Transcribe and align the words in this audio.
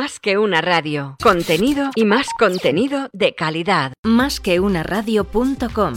Más 0.00 0.18
que 0.18 0.38
una 0.38 0.62
radio. 0.62 1.16
Contenido 1.22 1.90
y 1.94 2.06
más 2.06 2.26
contenido 2.38 3.10
de 3.12 3.34
calidad. 3.34 3.92
Más 4.02 4.40
que 4.40 4.58
una 4.58 4.82
radio.com. 4.82 5.92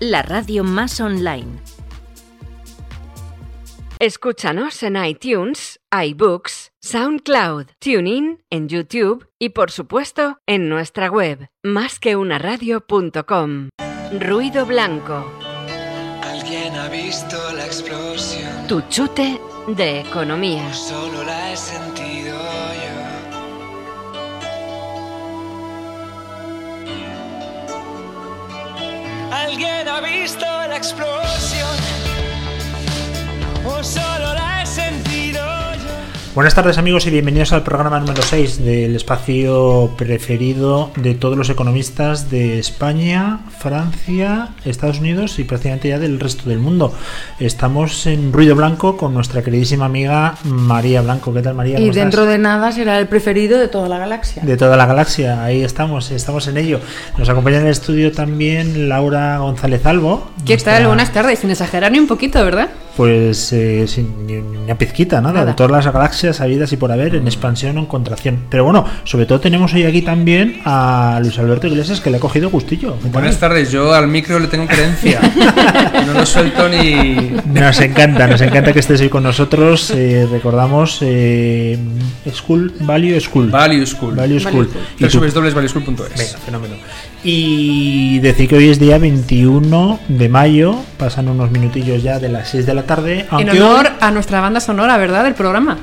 La 0.00 0.22
radio 0.22 0.64
más 0.64 0.98
online. 0.98 1.60
Escúchanos 4.00 4.82
en 4.82 4.96
iTunes, 4.96 5.78
iBooks, 5.92 6.72
SoundCloud, 6.80 7.66
TuneIn, 7.78 8.42
en 8.50 8.68
YouTube 8.68 9.28
y 9.38 9.50
por 9.50 9.70
supuesto 9.70 10.38
en 10.44 10.68
nuestra 10.68 11.08
web 11.08 11.46
másqueunaradio.com. 11.62 13.68
Ruido 14.18 14.66
blanco. 14.66 15.32
Alguien 16.24 16.74
ha 16.74 16.88
visto 16.88 17.36
la 17.54 17.66
explosión. 17.66 18.66
Tu 18.66 18.80
chute 18.88 19.40
de 19.68 20.00
economía. 20.00 20.74
Solo 20.74 21.22
la 21.22 21.52
he 21.52 21.56
sentido 21.56 22.61
Alguien 29.32 29.88
ha 29.88 30.00
visto 30.02 30.44
la 30.44 30.76
explosión. 30.76 31.76
O 33.64 33.82
solo 33.82 34.34
la. 34.34 34.51
Buenas 36.34 36.54
tardes 36.54 36.78
amigos 36.78 37.06
y 37.06 37.10
bienvenidos 37.10 37.52
al 37.52 37.62
programa 37.62 38.00
número 38.00 38.22
6 38.22 38.64
del 38.64 38.96
espacio 38.96 39.90
preferido 39.98 40.90
de 40.96 41.14
todos 41.14 41.36
los 41.36 41.50
economistas 41.50 42.30
de 42.30 42.58
España, 42.58 43.40
Francia, 43.58 44.48
Estados 44.64 45.00
Unidos 45.00 45.38
y 45.38 45.44
prácticamente 45.44 45.90
ya 45.90 45.98
del 45.98 46.18
resto 46.18 46.48
del 46.48 46.58
mundo. 46.58 46.94
Estamos 47.38 48.06
en 48.06 48.32
Ruido 48.32 48.54
Blanco 48.56 48.96
con 48.96 49.12
nuestra 49.12 49.42
queridísima 49.42 49.84
amiga 49.84 50.36
María 50.44 51.02
Blanco. 51.02 51.34
¿Qué 51.34 51.42
tal 51.42 51.54
María? 51.54 51.78
Y 51.78 51.82
¿Cómo 51.82 51.92
dentro 51.92 52.22
estás? 52.22 52.32
de 52.32 52.38
nada 52.38 52.72
será 52.72 52.98
el 52.98 53.08
preferido 53.08 53.58
de 53.58 53.68
toda 53.68 53.90
la 53.90 53.98
galaxia. 53.98 54.42
de 54.42 54.56
toda 54.56 54.78
la 54.78 54.86
galaxia, 54.86 55.44
ahí 55.44 55.62
estamos, 55.62 56.10
estamos 56.12 56.48
en 56.48 56.56
ello. 56.56 56.80
Nos 57.18 57.28
acompaña 57.28 57.58
en 57.58 57.64
el 57.66 57.72
estudio 57.72 58.10
también 58.10 58.88
Laura 58.88 59.36
González 59.36 59.84
Albo. 59.84 60.30
¿Qué 60.46 60.54
nuestra- 60.54 60.76
tal? 60.78 60.86
Buenas 60.86 61.12
tardes, 61.12 61.40
sin 61.40 61.50
exagerar 61.50 61.92
ni 61.92 61.98
un 61.98 62.06
poquito, 62.06 62.42
¿verdad? 62.42 62.70
Pues 62.96 63.52
eh, 63.54 63.86
sin 63.88 64.26
ni 64.26 64.34
ni 64.34 64.56
una 64.58 64.74
pizquita, 64.76 65.20
nada, 65.22 65.32
Nada. 65.32 65.46
de 65.46 65.54
todas 65.54 65.72
las 65.72 65.86
galaxias 65.92 66.21
habidas 66.40 66.72
y 66.72 66.76
por 66.76 66.92
haber, 66.92 67.14
en 67.16 67.26
expansión 67.26 67.76
o 67.76 67.80
en 67.80 67.86
contracción. 67.86 68.38
Pero 68.48 68.64
bueno, 68.64 68.84
sobre 69.04 69.26
todo 69.26 69.40
tenemos 69.40 69.72
hoy 69.74 69.84
aquí 69.84 70.02
también 70.02 70.60
a 70.64 71.18
Luis 71.22 71.38
Alberto 71.38 71.66
Iglesias 71.66 72.00
que 72.00 72.10
le 72.10 72.16
ha 72.18 72.20
cogido 72.20 72.50
gustillo. 72.50 72.96
Buenas 73.12 73.38
tardes, 73.38 73.70
yo 73.72 73.92
al 73.92 74.08
micro 74.08 74.38
le 74.38 74.46
tengo 74.48 74.66
creencia. 74.66 75.20
No 76.06 76.14
lo 76.14 76.26
suelto 76.26 76.68
ni. 76.68 77.32
Nos 77.52 77.80
encanta, 77.80 78.26
nos 78.26 78.40
encanta 78.40 78.72
que 78.72 78.80
estés 78.80 79.00
hoy 79.00 79.08
con 79.08 79.22
nosotros. 79.22 79.92
Eh, 79.94 80.26
recordamos 80.30 80.98
eh, 81.00 81.78
School, 82.32 82.72
Value 82.80 83.20
School. 83.20 83.50
Value 83.50 83.86
School. 83.86 84.14
Value 84.16 84.40
School. 84.40 84.68
Www.valueschool.es. 85.00 86.18
Venga, 86.18 86.38
fenómeno. 86.44 86.74
Y 87.24 88.18
decir 88.18 88.48
que 88.48 88.56
hoy 88.56 88.68
es 88.70 88.78
día 88.80 88.98
21 88.98 90.00
de 90.08 90.28
mayo, 90.28 90.76
pasan 90.98 91.28
unos 91.28 91.50
minutillos 91.50 92.02
ya 92.02 92.18
de 92.18 92.28
las 92.28 92.48
6 92.50 92.66
de 92.66 92.74
la 92.74 92.82
tarde. 92.82 93.26
En 93.38 93.48
honor 93.50 93.86
hoy- 93.86 93.92
a 94.00 94.10
nuestra 94.10 94.40
banda 94.40 94.60
sonora, 94.60 94.96
¿verdad? 94.98 95.24
Del 95.24 95.34
programa. 95.34 95.78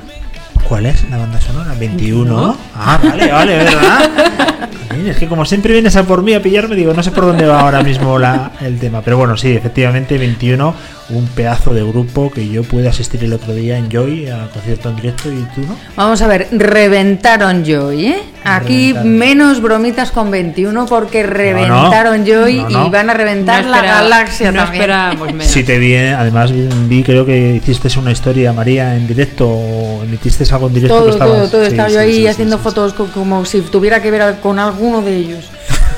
¿Cuál 0.68 0.86
es 0.86 1.08
la 1.10 1.16
banda 1.18 1.40
sonora? 1.40 1.74
21. 1.74 2.56
Ah, 2.76 3.00
vale, 3.02 3.32
vale, 3.32 3.56
¿verdad? 3.56 4.70
Es 4.90 5.16
que 5.18 5.28
como 5.28 5.44
siempre 5.44 5.72
vienes 5.72 5.94
a 5.96 6.02
por 6.04 6.22
mí 6.22 6.34
a 6.34 6.42
pillarme, 6.42 6.74
digo, 6.74 6.92
no 6.92 7.02
sé 7.02 7.10
por 7.12 7.24
dónde 7.24 7.46
va 7.46 7.60
ahora 7.60 7.82
mismo 7.82 8.18
la, 8.18 8.52
el 8.60 8.78
tema. 8.78 9.02
Pero 9.02 9.16
bueno, 9.18 9.36
sí, 9.36 9.52
efectivamente, 9.52 10.18
21, 10.18 10.74
un 11.10 11.26
pedazo 11.28 11.72
de 11.72 11.82
grupo 11.84 12.30
que 12.30 12.48
yo 12.48 12.62
pude 12.64 12.88
asistir 12.88 13.22
el 13.24 13.32
otro 13.32 13.54
día 13.54 13.78
en 13.78 13.88
Joy 13.90 14.28
a 14.28 14.48
concierto 14.52 14.90
en 14.90 14.96
directo 14.96 15.28
y 15.32 15.42
tú 15.54 15.60
no. 15.66 15.76
Vamos 15.96 16.20
a 16.22 16.26
ver, 16.26 16.48
reventaron 16.50 17.64
Joy, 17.64 18.06
¿eh? 18.06 18.22
Aquí 18.42 18.88
Reventaron. 18.92 19.18
menos 19.18 19.60
bromitas 19.62 20.10
con 20.10 20.30
21 20.30 20.86
porque 20.86 21.22
reventaron 21.24 22.24
Joy 22.26 22.56
no, 22.56 22.68
no. 22.70 22.86
y 22.86 22.90
van 22.90 23.10
a 23.10 23.14
reventar 23.14 23.64
No 23.64 23.70
la 23.70 23.82
galaxia 23.82 24.50
No 24.50 24.62
también. 24.62 24.82
esperábamos 24.82 25.28
menos. 25.28 25.46
Si 25.46 25.62
te 25.62 25.78
vi, 25.78 25.94
además 25.96 26.50
vi, 26.88 27.02
creo 27.02 27.24
que 27.26 27.56
hiciste 27.56 27.88
una 27.98 28.12
historia, 28.12 28.52
María, 28.52 28.96
en 28.96 29.06
directo, 29.06 29.46
o 29.48 30.02
emitiste 30.04 30.44
algo 30.52 30.68
en 30.68 30.74
directo. 30.74 30.94
que 30.96 31.00
Todo, 31.00 31.10
estabas- 31.10 31.36
todo, 31.38 31.48
todo. 31.50 31.64
sí, 31.64 31.70
Estaba 31.70 31.88
sí, 31.88 31.94
yo 31.94 32.00
ahí 32.00 32.14
sí, 32.14 32.26
haciendo 32.28 32.56
sí, 32.56 32.62
fotos 32.64 32.92
co- 32.94 33.08
como 33.12 33.44
si 33.44 33.60
tuviera 33.60 34.00
que 34.00 34.10
ver 34.10 34.36
con 34.40 34.58
alguno 34.80 35.02
de 35.02 35.16
ellos. 35.16 35.44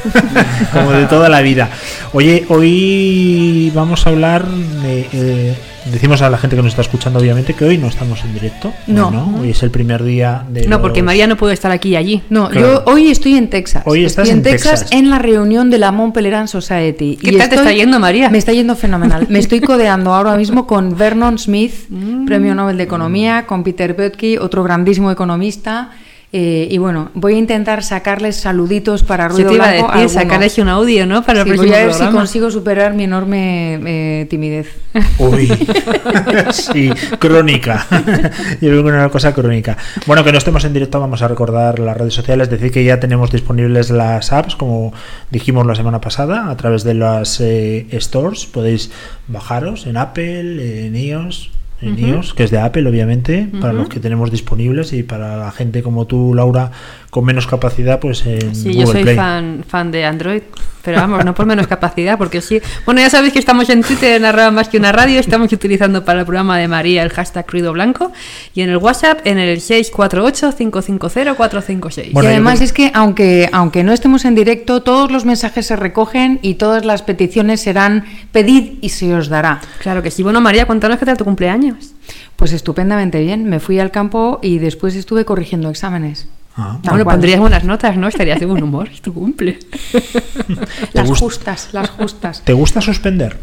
como 0.72 0.90
de 0.90 1.06
toda 1.06 1.28
la 1.28 1.40
vida. 1.42 1.70
Oye, 2.12 2.44
hoy 2.48 3.70
vamos 3.74 4.04
a 4.06 4.10
hablar 4.10 4.44
de... 4.48 5.06
eh, 5.12 5.54
decimos 5.92 6.20
a 6.22 6.28
la 6.30 6.38
gente 6.38 6.56
que 6.56 6.62
nos 6.62 6.72
está 6.72 6.82
escuchando, 6.82 7.20
obviamente, 7.20 7.54
que 7.54 7.64
hoy 7.64 7.78
no 7.78 7.86
estamos 7.86 8.20
en 8.24 8.34
directo. 8.34 8.72
No. 8.88 9.36
Hoy 9.40 9.50
es 9.50 9.62
el 9.62 9.70
primer 9.70 10.02
día 10.02 10.44
de... 10.48 10.66
No, 10.66 10.80
porque 10.82 11.04
María 11.04 11.28
no 11.28 11.36
puede 11.36 11.54
estar 11.54 11.70
aquí 11.70 11.90
y 11.90 11.96
allí. 11.96 12.22
No, 12.30 12.48
Claro. 12.48 12.84
yo 12.84 12.92
hoy 12.92 13.10
estoy 13.12 13.36
en 13.36 13.48
Texas. 13.48 13.84
Hoy 13.86 14.04
estás 14.04 14.24
estoy 14.24 14.32
en, 14.32 14.38
en 14.38 14.42
Texas, 14.52 14.80
Texas. 14.80 14.98
en 14.98 15.08
la 15.10 15.20
reunión 15.20 15.70
de 15.70 15.78
la 15.78 15.92
Mont 15.92 16.12
Pelerin 16.12 16.48
Society. 16.48 17.16
¿Qué 17.22 17.32
tal 17.38 17.48
te 17.48 17.54
está 17.54 17.72
yendo, 17.72 18.00
María? 18.00 18.28
Me 18.28 18.38
está 18.38 18.52
yendo 18.52 18.74
fenomenal. 18.74 19.26
Me 19.30 19.38
estoy 19.38 19.60
codeando 19.70 20.12
ahora 20.12 20.34
mismo 20.36 20.66
con 20.66 20.96
Vernon 20.98 21.38
Smith, 21.38 21.72
Mm. 21.88 22.24
premio 22.26 22.56
Nobel 22.56 22.76
de 22.76 22.82
Economía, 22.82 23.46
con 23.46 23.62
Peter 23.62 23.94
Böttke, 23.94 24.40
otro 24.40 24.64
grandísimo 24.64 25.12
economista. 25.12 25.90
Eh, 26.34 26.66
y 26.70 26.78
bueno, 26.78 27.10
voy 27.12 27.34
a 27.34 27.36
intentar 27.36 27.84
sacarles 27.84 28.36
saluditos 28.36 29.02
para 29.02 29.28
Yo 29.28 29.34
Ruido 29.34 29.50
te 29.50 29.54
iba 29.56 29.68
a 29.68 29.72
decir, 29.72 30.08
sacarles 30.08 30.56
un 30.56 30.68
audio, 30.68 31.04
¿no? 31.04 31.22
Para 31.22 31.40
el 31.40 31.44
Sí, 31.44 31.50
próximo 31.50 31.72
voy 31.72 31.82
a 31.82 31.86
ver 31.86 31.94
si 31.94 32.06
consigo 32.06 32.50
superar 32.50 32.94
mi 32.94 33.04
enorme 33.04 33.74
eh, 33.84 34.26
timidez. 34.30 34.74
Uy, 35.18 35.48
sí, 36.52 36.90
crónica. 37.18 37.86
Yo 38.62 38.70
creo 38.70 38.82
que 38.82 38.88
una 38.88 39.10
cosa 39.10 39.34
crónica. 39.34 39.76
Bueno, 40.06 40.24
que 40.24 40.32
no 40.32 40.38
estemos 40.38 40.64
en 40.64 40.72
directo, 40.72 41.00
vamos 41.00 41.20
a 41.20 41.28
recordar 41.28 41.78
las 41.78 41.98
redes 41.98 42.14
sociales, 42.14 42.48
decir 42.48 42.70
que 42.70 42.82
ya 42.82 42.98
tenemos 42.98 43.30
disponibles 43.30 43.90
las 43.90 44.32
apps, 44.32 44.56
como 44.56 44.94
dijimos 45.30 45.66
la 45.66 45.74
semana 45.74 46.00
pasada, 46.00 46.48
a 46.50 46.56
través 46.56 46.82
de 46.82 46.94
las 46.94 47.40
eh, 47.40 47.86
stores. 48.00 48.46
Podéis 48.46 48.90
bajaros 49.28 49.86
en 49.86 49.98
Apple, 49.98 50.86
en 50.86 50.96
iOS. 50.96 51.50
En 51.82 51.98
iOS, 51.98 52.32
que 52.34 52.44
es 52.44 52.50
de 52.50 52.58
Apple, 52.58 52.88
obviamente, 52.88 53.48
para 53.60 53.72
los 53.72 53.88
que 53.88 53.98
tenemos 54.00 54.30
disponibles 54.30 54.92
y 54.92 55.02
para 55.02 55.36
la 55.36 55.50
gente 55.50 55.82
como 55.82 56.06
tú, 56.06 56.32
Laura, 56.34 56.70
con 57.10 57.24
menos 57.24 57.46
capacidad, 57.46 57.98
pues 58.00 58.24
en 58.24 58.54
Sí, 58.54 58.68
Google 58.68 58.80
yo 58.80 58.86
soy 58.86 59.02
Play. 59.02 59.16
fan, 59.16 59.64
fan 59.66 59.90
de 59.90 60.04
Android, 60.04 60.42
pero 60.82 60.98
vamos, 60.98 61.24
no 61.24 61.34
por 61.34 61.46
menos 61.46 61.66
capacidad, 61.66 62.18
porque 62.18 62.40
sí. 62.40 62.60
Bueno, 62.84 63.00
ya 63.00 63.10
sabéis 63.10 63.32
que 63.32 63.38
estamos 63.38 63.70
en 63.70 63.82
Twitter 63.82 64.14
en 64.14 64.24
arroba 64.24 64.50
más 64.50 64.68
que 64.68 64.78
una 64.78 64.92
radio, 64.92 65.20
estamos 65.20 65.52
utilizando 65.52 66.04
para 66.04 66.20
el 66.20 66.26
programa 66.26 66.58
de 66.58 66.68
María 66.68 67.02
el 67.02 67.10
hashtag 67.10 67.50
ruido 67.50 67.72
blanco 67.72 68.12
y 68.54 68.62
en 68.62 68.70
el 68.70 68.76
WhatsApp 68.76 69.20
en 69.24 69.38
el 69.38 69.60
648-550-456. 69.60 72.12
Bueno, 72.12 72.28
y 72.28 72.32
además 72.32 72.60
es 72.60 72.72
que 72.72 72.90
aunque, 72.94 73.48
aunque 73.52 73.84
no 73.84 73.92
estemos 73.92 74.24
en 74.24 74.34
directo, 74.34 74.82
todos 74.82 75.10
los 75.10 75.24
mensajes 75.24 75.66
se 75.66 75.76
recogen 75.76 76.38
y 76.42 76.54
todas 76.54 76.84
las 76.84 77.02
peticiones 77.02 77.60
serán 77.60 78.04
pedid 78.32 78.74
y 78.80 78.90
se 78.90 79.14
os 79.14 79.28
dará. 79.28 79.60
Claro 79.78 80.02
que 80.02 80.10
sí. 80.10 80.22
Bueno, 80.22 80.40
María, 80.40 80.66
cuéntanos 80.66 80.98
qué 80.98 81.06
tal 81.06 81.16
tu 81.16 81.24
cumpleaños. 81.24 81.92
Pues 82.36 82.52
estupendamente 82.52 83.20
bien. 83.20 83.44
Me 83.44 83.60
fui 83.60 83.78
al 83.78 83.90
campo 83.90 84.40
y 84.42 84.58
después 84.58 84.94
estuve 84.96 85.24
corrigiendo 85.24 85.70
exámenes. 85.70 86.28
Ah, 86.56 86.78
bueno, 86.84 87.04
cual. 87.04 87.14
pondrías 87.16 87.40
buenas 87.40 87.64
notas, 87.64 87.96
¿no? 87.96 88.08
Estarías 88.08 88.38
de 88.38 88.46
buen 88.46 88.62
humor, 88.62 88.88
es 88.92 89.00
tu 89.00 89.14
cumple. 89.14 89.58
Las 90.92 91.08
justas, 91.18 91.70
las 91.72 91.88
justas. 91.90 92.42
¿Te 92.44 92.52
gusta 92.52 92.80
suspender? 92.80 93.36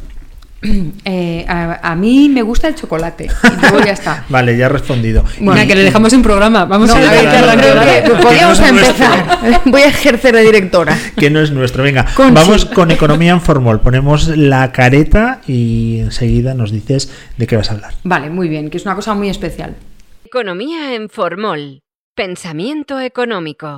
Eh, 1.05 1.45
a, 1.47 1.91
a 1.91 1.95
mí 1.95 2.27
me 2.27 2.41
gusta 2.41 2.67
el 2.67 2.75
chocolate. 2.75 3.27
Y 3.27 3.61
luego 3.61 3.79
ya 3.79 3.93
está. 3.93 4.25
Vale, 4.29 4.57
ya 4.57 4.65
he 4.65 4.69
respondido. 4.69 5.23
Venga, 5.39 5.65
que 5.65 5.73
le 5.73 5.83
dejamos 5.83 6.11
un 6.11 6.21
programa. 6.21 6.65
Vamos 6.65 6.89
No, 6.89 6.95
a 6.95 6.99
ver 6.99 8.11
podríamos 8.21 8.59
Que 8.59 8.71
no 8.73 8.81
es 8.81 8.87
empezar. 8.89 9.61
Voy 9.65 9.81
a 9.83 9.87
ejercer 9.87 10.35
de 10.35 10.41
directora. 10.41 10.97
que 11.15 11.29
no 11.29 11.39
es 11.39 11.51
nuestro. 11.51 11.81
Venga, 11.83 12.05
Conchi. 12.13 12.33
vamos 12.33 12.65
con 12.65 12.91
economía 12.91 13.31
en 13.31 13.39
formol. 13.41 13.79
Ponemos 13.79 14.27
la 14.27 14.73
careta 14.73 15.39
y 15.47 15.99
enseguida 16.01 16.53
nos 16.53 16.71
dices 16.73 17.09
de 17.37 17.47
qué 17.47 17.55
vas 17.55 17.71
a 17.71 17.75
hablar. 17.75 17.93
Vale, 18.03 18.29
muy 18.29 18.49
bien, 18.49 18.69
que 18.69 18.77
es 18.77 18.85
una 18.85 18.95
cosa 18.95 19.13
muy 19.13 19.29
especial. 19.29 19.77
Economía 20.25 20.93
en 20.93 21.09
Formol. 21.09 21.81
Pensamiento 22.19 22.99
económico. 22.99 23.77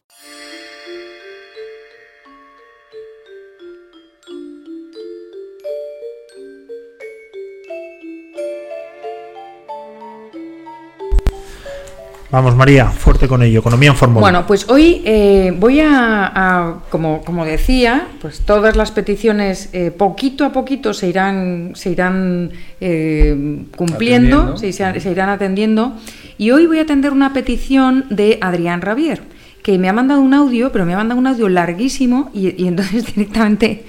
Vamos, 12.31 12.55
María, 12.55 12.85
fuerte 12.85 13.27
con 13.27 13.43
ello. 13.43 13.59
Economía 13.59 13.89
en 13.89 13.95
formol. 13.97 14.21
Bueno, 14.21 14.47
pues 14.47 14.69
hoy 14.69 15.01
eh, 15.03 15.53
voy 15.59 15.81
a, 15.81 16.31
a- 16.33 16.75
como, 16.89 17.21
como 17.23 17.43
decía, 17.43 18.07
pues 18.21 18.39
todas 18.41 18.77
las 18.77 18.91
peticiones 18.91 19.69
eh, 19.73 19.91
poquito 19.91 20.45
a 20.45 20.53
poquito 20.53 20.93
se 20.93 21.09
irán, 21.09 21.71
se 21.75 21.89
irán 21.91 22.51
eh, 22.79 23.65
cumpliendo, 23.75 24.37
Atendiendo. 24.55 24.57
se, 24.57 24.71
se- 24.71 24.99
se 25.01 25.11
irán 25.11 25.27
atendiendo. 25.27 25.93
Y 26.37 26.51
hoy 26.51 26.67
voy 26.67 26.79
a 26.79 26.83
atender 26.83 27.11
una 27.11 27.33
petición 27.33 28.05
de 28.09 28.37
Adrián 28.39 28.81
Ravier, 28.81 29.21
que 29.61 29.77
me 29.77 29.89
ha 29.89 29.93
mandado 29.93 30.21
un 30.21 30.33
audio, 30.33 30.71
pero 30.71 30.85
me 30.85 30.93
ha 30.93 30.97
mandado 30.97 31.19
un 31.19 31.27
audio 31.27 31.49
larguísimo 31.49 32.31
y, 32.33 32.63
y 32.63 32.67
entonces 32.67 33.05
directamente 33.13 33.83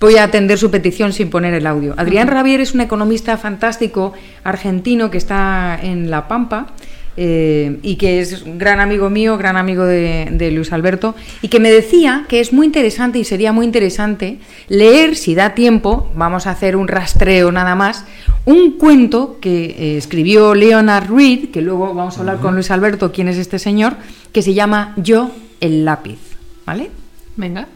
voy 0.00 0.16
a 0.16 0.24
atender 0.24 0.58
su 0.58 0.68
petición 0.70 1.12
sin 1.12 1.30
poner 1.30 1.54
el 1.54 1.64
audio. 1.66 1.94
Adrián 1.96 2.26
Ravier 2.26 2.60
es 2.60 2.74
un 2.74 2.80
economista 2.80 3.38
fantástico 3.38 4.12
argentino 4.42 5.12
que 5.12 5.16
está 5.18 5.78
en 5.80 6.10
La 6.10 6.26
Pampa 6.26 6.66
eh, 7.16 7.78
y 7.82 7.96
que 7.96 8.20
es 8.20 8.42
un 8.42 8.58
gran 8.58 8.80
amigo 8.80 9.10
mío, 9.10 9.38
gran 9.38 9.56
amigo 9.56 9.84
de, 9.84 10.28
de 10.32 10.50
Luis 10.50 10.72
Alberto, 10.72 11.14
y 11.42 11.48
que 11.48 11.60
me 11.60 11.70
decía 11.70 12.24
que 12.28 12.40
es 12.40 12.52
muy 12.52 12.66
interesante 12.66 13.18
y 13.18 13.24
sería 13.24 13.52
muy 13.52 13.66
interesante 13.66 14.38
leer, 14.68 15.16
si 15.16 15.34
da 15.34 15.54
tiempo, 15.54 16.10
vamos 16.14 16.46
a 16.46 16.50
hacer 16.50 16.76
un 16.76 16.88
rastreo 16.88 17.52
nada 17.52 17.74
más, 17.74 18.04
un 18.44 18.72
cuento 18.72 19.38
que 19.40 19.64
eh, 19.66 19.96
escribió 19.96 20.54
Leonard 20.54 21.10
Reed, 21.10 21.50
que 21.50 21.62
luego 21.62 21.94
vamos 21.94 22.16
a 22.16 22.20
hablar 22.20 22.40
con 22.40 22.54
Luis 22.54 22.70
Alberto 22.70 23.12
quién 23.12 23.28
es 23.28 23.38
este 23.38 23.58
señor, 23.58 23.96
que 24.32 24.42
se 24.42 24.54
llama 24.54 24.92
Yo 24.96 25.30
el 25.60 25.84
lápiz, 25.84 26.18
¿vale? 26.66 26.90
Venga. 27.36 27.68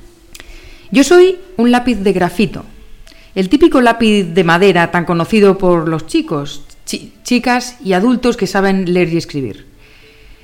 Yo 0.90 1.04
soy 1.04 1.38
un 1.56 1.70
lápiz 1.70 1.96
de 1.96 2.12
grafito, 2.12 2.64
el 3.34 3.48
típico 3.48 3.80
lápiz 3.80 4.24
de 4.24 4.44
madera 4.44 4.90
tan 4.90 5.04
conocido 5.04 5.58
por 5.58 5.88
los 5.88 6.06
chicos, 6.06 6.64
chi- 6.88 7.12
chicas 7.22 7.76
y 7.84 7.92
adultos 7.92 8.36
que 8.38 8.46
saben 8.46 8.92
leer 8.92 9.12
y 9.12 9.18
escribir. 9.18 9.66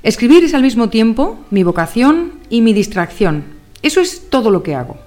Escribir 0.03 0.45
es 0.45 0.53
al 0.53 0.63
mismo 0.63 0.91
tiempo 0.91 1.39
mi 1.51 1.63
vocación 1.63 2.35
y 2.51 2.61
mi 2.61 2.75
distracción. 2.75 3.45
Eso 3.83 4.01
es 4.03 4.29
todo 4.29 4.51
lo 4.51 4.63
que 4.63 4.75
hago. 4.75 4.99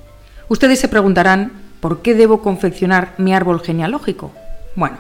Ustedes 0.50 0.80
se 0.80 0.88
preguntarán, 0.88 1.52
¿por 1.80 2.02
qué 2.02 2.16
debo 2.16 2.42
confeccionar 2.42 3.14
mi 3.20 3.34
árbol 3.34 3.62
genealógico? 3.62 4.32
Bueno, 4.76 4.98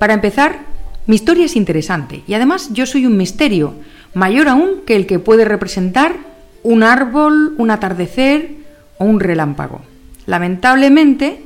para 0.00 0.14
empezar, 0.14 0.60
mi 1.06 1.16
historia 1.16 1.44
es 1.44 1.56
interesante 1.56 2.22
y 2.26 2.32
además 2.34 2.70
yo 2.72 2.86
soy 2.86 3.04
un 3.04 3.18
misterio, 3.18 3.74
mayor 4.14 4.48
aún 4.48 4.82
que 4.86 4.96
el 4.96 5.06
que 5.06 5.18
puede 5.18 5.44
representar 5.44 6.16
un 6.62 6.82
árbol, 6.82 7.54
un 7.58 7.70
atardecer 7.70 8.52
o 8.96 9.04
un 9.04 9.20
relámpago. 9.20 9.82
Lamentablemente, 10.26 11.42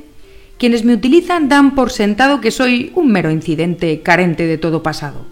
quienes 0.57 0.83
me 0.85 0.93
utilizan 0.93 1.49
dan 1.49 1.75
por 1.75 1.91
sentado 1.91 2.41
que 2.41 2.51
soy 2.51 2.91
un 2.95 3.11
mero 3.11 3.31
incidente 3.31 4.01
carente 4.01 4.45
de 4.45 4.57
todo 4.57 4.83
pasado. 4.83 5.25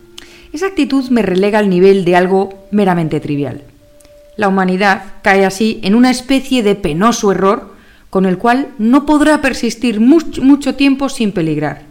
Esa 0.53 0.67
actitud 0.67 1.09
me 1.09 1.21
relega 1.21 1.59
al 1.59 1.69
nivel 1.69 2.03
de 2.03 2.15
algo 2.15 2.65
meramente 2.71 3.19
trivial. 3.19 3.63
La 4.37 4.47
humanidad 4.47 5.03
cae 5.21 5.45
así 5.45 5.79
en 5.83 5.95
una 5.95 6.09
especie 6.11 6.63
de 6.63 6.75
penoso 6.75 7.31
error 7.31 7.73
con 8.09 8.25
el 8.25 8.37
cual 8.37 8.69
no 8.77 9.05
podrá 9.05 9.41
persistir 9.41 10.01
much- 10.01 10.41
mucho 10.41 10.75
tiempo 10.75 11.07
sin 11.07 11.31
peligrar. 11.31 11.83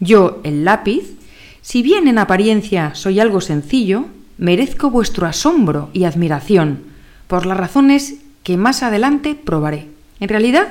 Yo, 0.00 0.40
el 0.44 0.64
lápiz, 0.64 1.16
si 1.62 1.82
bien 1.82 2.06
en 2.08 2.18
apariencia 2.18 2.94
soy 2.94 3.20
algo 3.20 3.40
sencillo, 3.40 4.06
merezco 4.36 4.90
vuestro 4.90 5.26
asombro 5.26 5.88
y 5.92 6.04
admiración 6.04 6.80
por 7.26 7.46
las 7.46 7.56
razones 7.56 8.16
que 8.42 8.56
más 8.56 8.82
adelante 8.82 9.34
probaré. 9.34 9.86
En 10.20 10.28
realidad, 10.28 10.68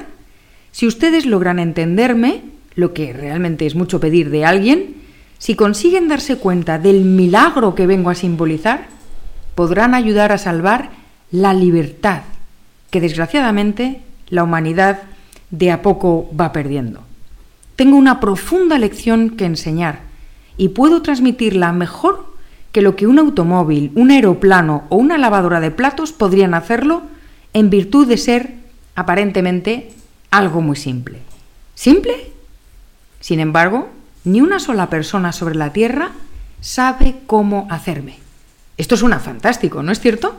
si 0.78 0.86
ustedes 0.86 1.26
logran 1.26 1.58
entenderme, 1.58 2.44
lo 2.76 2.94
que 2.94 3.12
realmente 3.12 3.66
es 3.66 3.74
mucho 3.74 4.00
pedir 4.00 4.30
de 4.30 4.46
alguien, 4.46 4.98
si 5.40 5.56
consiguen 5.56 6.08
darse 6.08 6.38
cuenta 6.38 6.78
del 6.78 7.04
milagro 7.04 7.74
que 7.74 7.88
vengo 7.88 8.12
a 8.12 8.14
simbolizar, 8.14 8.86
podrán 9.56 9.96
ayudar 9.96 10.32
a 10.32 10.38
salvar 10.38 10.92
la 11.32 11.56
libertad 11.56 12.22
que 12.92 13.02
desgraciadamente 13.02 14.02
la 14.30 14.44
humanidad 14.44 15.00
de 15.50 15.72
a 15.72 15.82
poco 15.82 16.30
va 16.40 16.52
perdiendo. 16.52 17.02
Tengo 17.76 17.98
una 17.98 18.20
profunda 18.20 18.78
lección 18.78 19.32
que 19.32 19.46
enseñar 19.46 20.02
y 20.58 20.70
puedo 20.70 21.02
transmitirla 21.02 21.72
mejor 21.72 22.36
que 22.72 22.84
lo 22.84 22.96
que 22.96 23.08
un 23.08 23.18
automóvil, 23.18 23.92
un 23.96 24.12
aeroplano 24.12 24.84
o 24.90 24.98
una 24.98 25.18
lavadora 25.18 25.60
de 25.60 25.72
platos 25.72 26.12
podrían 26.12 26.54
hacerlo 26.54 27.02
en 27.54 27.72
virtud 27.72 28.06
de 28.06 28.18
ser 28.18 28.54
aparentemente 28.94 29.98
algo 30.32 30.62
muy 30.62 30.76
simple. 30.76 31.20
¿Simple? 31.76 32.32
Sin 33.20 33.40
embargo, 33.40 33.90
ni 34.24 34.42
una 34.42 34.60
sola 34.60 34.90
persona 34.90 35.32
sobre 35.32 35.56
la 35.56 35.74
Tierra 35.74 36.12
sabe 36.62 37.16
cómo 37.28 37.68
hacerme. 37.70 38.18
Esto 38.78 38.98
suena 38.98 39.20
fantástico, 39.20 39.84
¿no 39.84 39.92
es 39.92 40.00
cierto? 40.00 40.36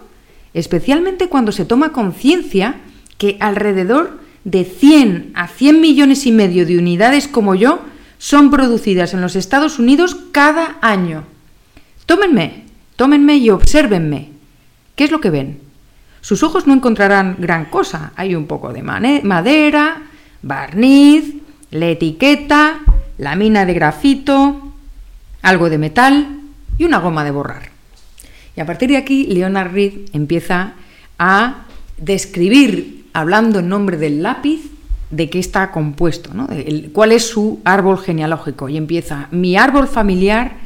Especialmente 0.54 1.28
cuando 1.28 1.52
se 1.52 1.64
toma 1.64 1.92
conciencia 1.92 2.76
que 3.18 3.36
alrededor 3.40 4.20
de 4.44 4.64
100 4.64 5.32
a 5.34 5.48
100 5.48 5.80
millones 5.80 6.26
y 6.26 6.32
medio 6.32 6.64
de 6.64 6.78
unidades 6.78 7.28
como 7.28 7.54
yo 7.54 7.80
son 8.18 8.50
producidas 8.50 9.14
en 9.14 9.20
los 9.20 9.36
Estados 9.36 9.78
Unidos 9.78 10.16
cada 10.32 10.78
año. 10.80 11.24
Tómenme, 12.06 12.64
tómenme 12.96 13.36
y 13.36 13.50
obsérvenme. 13.50 14.30
¿Qué 14.96 15.04
es 15.04 15.10
lo 15.10 15.20
que 15.20 15.30
ven? 15.30 15.67
Sus 16.20 16.42
ojos 16.42 16.66
no 16.66 16.74
encontrarán 16.74 17.36
gran 17.38 17.66
cosa. 17.66 18.12
Hay 18.16 18.34
un 18.34 18.46
poco 18.46 18.72
de 18.72 18.82
madera, 18.82 20.02
barniz, 20.42 21.34
la 21.70 21.86
etiqueta, 21.86 22.80
la 23.18 23.36
mina 23.36 23.64
de 23.66 23.74
grafito, 23.74 24.72
algo 25.42 25.70
de 25.70 25.78
metal 25.78 26.40
y 26.78 26.84
una 26.84 26.98
goma 26.98 27.24
de 27.24 27.30
borrar. 27.30 27.70
Y 28.56 28.60
a 28.60 28.66
partir 28.66 28.90
de 28.90 28.96
aquí, 28.96 29.26
Leonard 29.26 29.72
Reed 29.72 29.92
empieza 30.12 30.72
a 31.18 31.64
describir, 31.96 33.06
hablando 33.12 33.60
en 33.60 33.68
nombre 33.68 33.96
del 33.96 34.22
lápiz, 34.22 34.70
de 35.10 35.30
qué 35.30 35.38
está 35.38 35.70
compuesto, 35.70 36.34
¿no? 36.34 36.48
Cuál 36.92 37.12
es 37.12 37.26
su 37.26 37.60
árbol 37.64 37.98
genealógico. 37.98 38.68
Y 38.68 38.76
empieza, 38.76 39.28
mi 39.30 39.56
árbol 39.56 39.88
familiar 39.88 40.56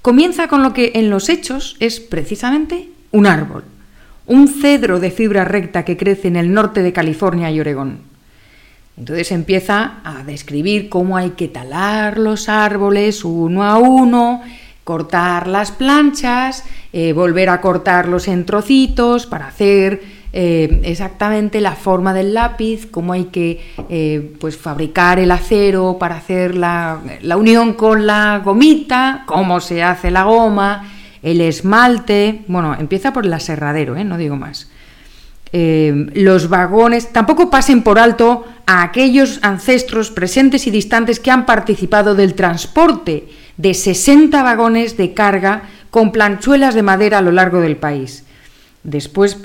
comienza 0.00 0.48
con 0.48 0.62
lo 0.62 0.72
que 0.72 0.92
en 0.94 1.10
los 1.10 1.28
hechos 1.28 1.76
es 1.78 2.00
precisamente 2.00 2.88
un 3.12 3.26
árbol, 3.26 3.64
un 4.32 4.48
cedro 4.48 4.98
de 4.98 5.10
fibra 5.10 5.44
recta 5.44 5.84
que 5.84 5.96
crece 5.96 6.28
en 6.28 6.36
el 6.36 6.52
norte 6.52 6.82
de 6.82 6.92
California 6.92 7.50
y 7.50 7.60
Oregón. 7.60 7.98
Entonces 8.96 9.32
empieza 9.32 10.00
a 10.04 10.22
describir 10.24 10.88
cómo 10.88 11.16
hay 11.16 11.30
que 11.30 11.48
talar 11.48 12.18
los 12.18 12.48
árboles 12.48 13.24
uno 13.24 13.64
a 13.64 13.78
uno, 13.78 14.42
cortar 14.84 15.46
las 15.46 15.70
planchas, 15.70 16.64
eh, 16.92 17.12
volver 17.12 17.48
a 17.48 17.60
cortarlos 17.60 18.28
en 18.28 18.44
trocitos 18.44 19.26
para 19.26 19.48
hacer 19.48 20.02
eh, 20.34 20.80
exactamente 20.84 21.60
la 21.60 21.72
forma 21.72 22.14
del 22.14 22.32
lápiz, 22.32 22.86
cómo 22.90 23.12
hay 23.12 23.24
que 23.24 23.60
eh, 23.88 24.34
pues 24.40 24.56
fabricar 24.56 25.18
el 25.18 25.30
acero 25.30 25.96
para 25.98 26.16
hacer 26.16 26.54
la, 26.54 27.00
la 27.20 27.36
unión 27.36 27.74
con 27.74 28.06
la 28.06 28.40
gomita, 28.42 29.24
cómo 29.26 29.60
se 29.60 29.82
hace 29.82 30.10
la 30.10 30.24
goma, 30.24 30.90
el 31.22 31.40
esmalte, 31.40 32.44
bueno, 32.48 32.76
empieza 32.78 33.12
por 33.12 33.26
el 33.26 33.32
aserradero, 33.32 33.96
¿eh? 33.96 34.04
no 34.04 34.18
digo 34.18 34.36
más 34.36 34.68
eh, 35.54 36.06
los 36.14 36.48
vagones, 36.48 37.12
tampoco 37.12 37.50
pasen 37.50 37.82
por 37.82 37.98
alto 37.98 38.46
a 38.66 38.82
aquellos 38.82 39.38
ancestros 39.42 40.10
presentes 40.10 40.66
y 40.66 40.70
distantes 40.70 41.20
que 41.20 41.30
han 41.30 41.44
participado 41.44 42.14
del 42.14 42.32
transporte 42.32 43.28
de 43.58 43.74
60 43.74 44.42
vagones 44.42 44.96
de 44.96 45.12
carga 45.12 45.64
con 45.90 46.10
planchuelas 46.10 46.74
de 46.74 46.82
madera 46.82 47.18
a 47.18 47.22
lo 47.22 47.32
largo 47.32 47.60
del 47.60 47.76
país. 47.76 48.24
Después, 48.82 49.36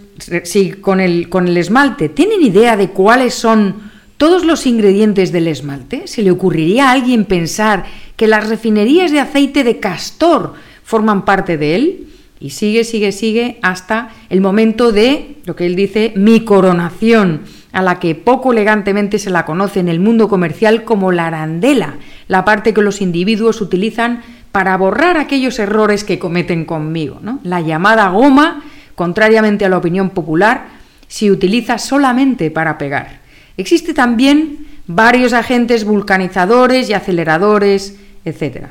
sí, 0.46 0.72
con 0.72 1.02
el, 1.02 1.28
con 1.28 1.50
el 1.50 1.58
esmalte, 1.58 2.08
¿tienen 2.08 2.42
idea 2.42 2.78
de 2.78 2.92
cuáles 2.92 3.34
son 3.34 3.92
todos 4.16 4.46
los 4.46 4.66
ingredientes 4.66 5.34
del 5.34 5.50
esmalte? 5.50 6.08
¿Se 6.08 6.24
le 6.24 6.32
ocurriría 6.32 6.88
a 6.88 6.94
alguien 6.94 7.26
pensar 7.26 7.84
que 8.16 8.28
las 8.28 8.48
refinerías 8.48 9.12
de 9.12 9.20
aceite 9.20 9.66
de 9.66 9.82
castor 9.82 10.54
forman 10.88 11.26
parte 11.26 11.58
de 11.58 11.76
él? 11.76 12.08
Y 12.40 12.52
sigue, 12.52 12.86
sigue, 12.86 13.12
sigue 13.12 13.60
hasta 13.62 14.12
el 14.30 14.40
momento 14.40 14.94
de, 14.94 15.36
lo 15.44 15.54
que 15.54 15.66
él 15.66 15.76
dice, 15.76 16.14
mi 16.16 16.46
coronación, 16.46 17.42
a 17.74 17.82
la 17.82 18.00
que 18.00 18.16
poco 18.16 18.54
elegantemente 18.54 19.20
se 19.20 19.30
la 19.30 19.44
conoce 19.44 19.82
en 19.82 19.90
el 19.90 20.00
mundo 20.00 20.30
comercial 20.30 20.86
como 20.86 21.12
la 21.12 21.28
arandela, 21.28 21.96
la 22.30 22.46
parte 22.46 22.74
que 22.74 22.82
los 22.82 23.02
individuos 23.02 23.60
utilizan 23.60 24.22
para 24.54 24.78
borrar 24.78 25.18
aquellos 25.18 25.60
errores 25.60 26.06
que 26.06 26.20
cometen 26.20 26.64
conmigo. 26.64 27.20
¿no? 27.22 27.42
La 27.44 27.60
llamada 27.60 28.08
goma, 28.08 28.64
contrariamente 28.96 29.66
a 29.66 29.70
la 29.70 29.80
opinión 29.80 30.12
popular, 30.12 30.68
se 31.10 31.32
utiliza 31.32 31.80
solamente 31.80 32.50
para 32.50 32.78
pegar. 32.78 33.20
Existe 33.58 33.94
también 33.94 34.68
varios 34.88 35.34
agentes 35.34 35.84
vulcanizadores 35.84 36.90
y 36.90 36.94
aceleradores, 36.94 38.00
etcétera. 38.24 38.70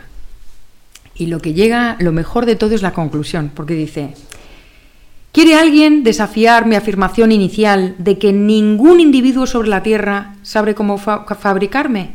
Y 1.19 1.27
lo 1.27 1.41
que 1.41 1.55
llega, 1.55 1.97
lo 1.99 2.13
mejor 2.13 2.45
de 2.45 2.57
todo 2.57 2.75
es 2.75 2.83
la 2.83 2.93
conclusión, 2.93 3.51
porque 3.55 3.75
dice, 3.75 4.15
¿quiere 5.33 5.55
alguien 5.55 6.05
desafiar 6.05 6.67
mi 6.67 6.77
afirmación 6.77 7.33
inicial 7.33 7.95
de 7.99 8.19
que 8.19 8.35
ningún 8.35 9.01
individuo 9.01 9.47
sobre 9.47 9.69
la 9.69 9.83
Tierra 9.83 10.35
sabe 10.43 10.75
cómo 10.75 10.99
fa 10.99 11.25
fabricarme? 11.25 12.11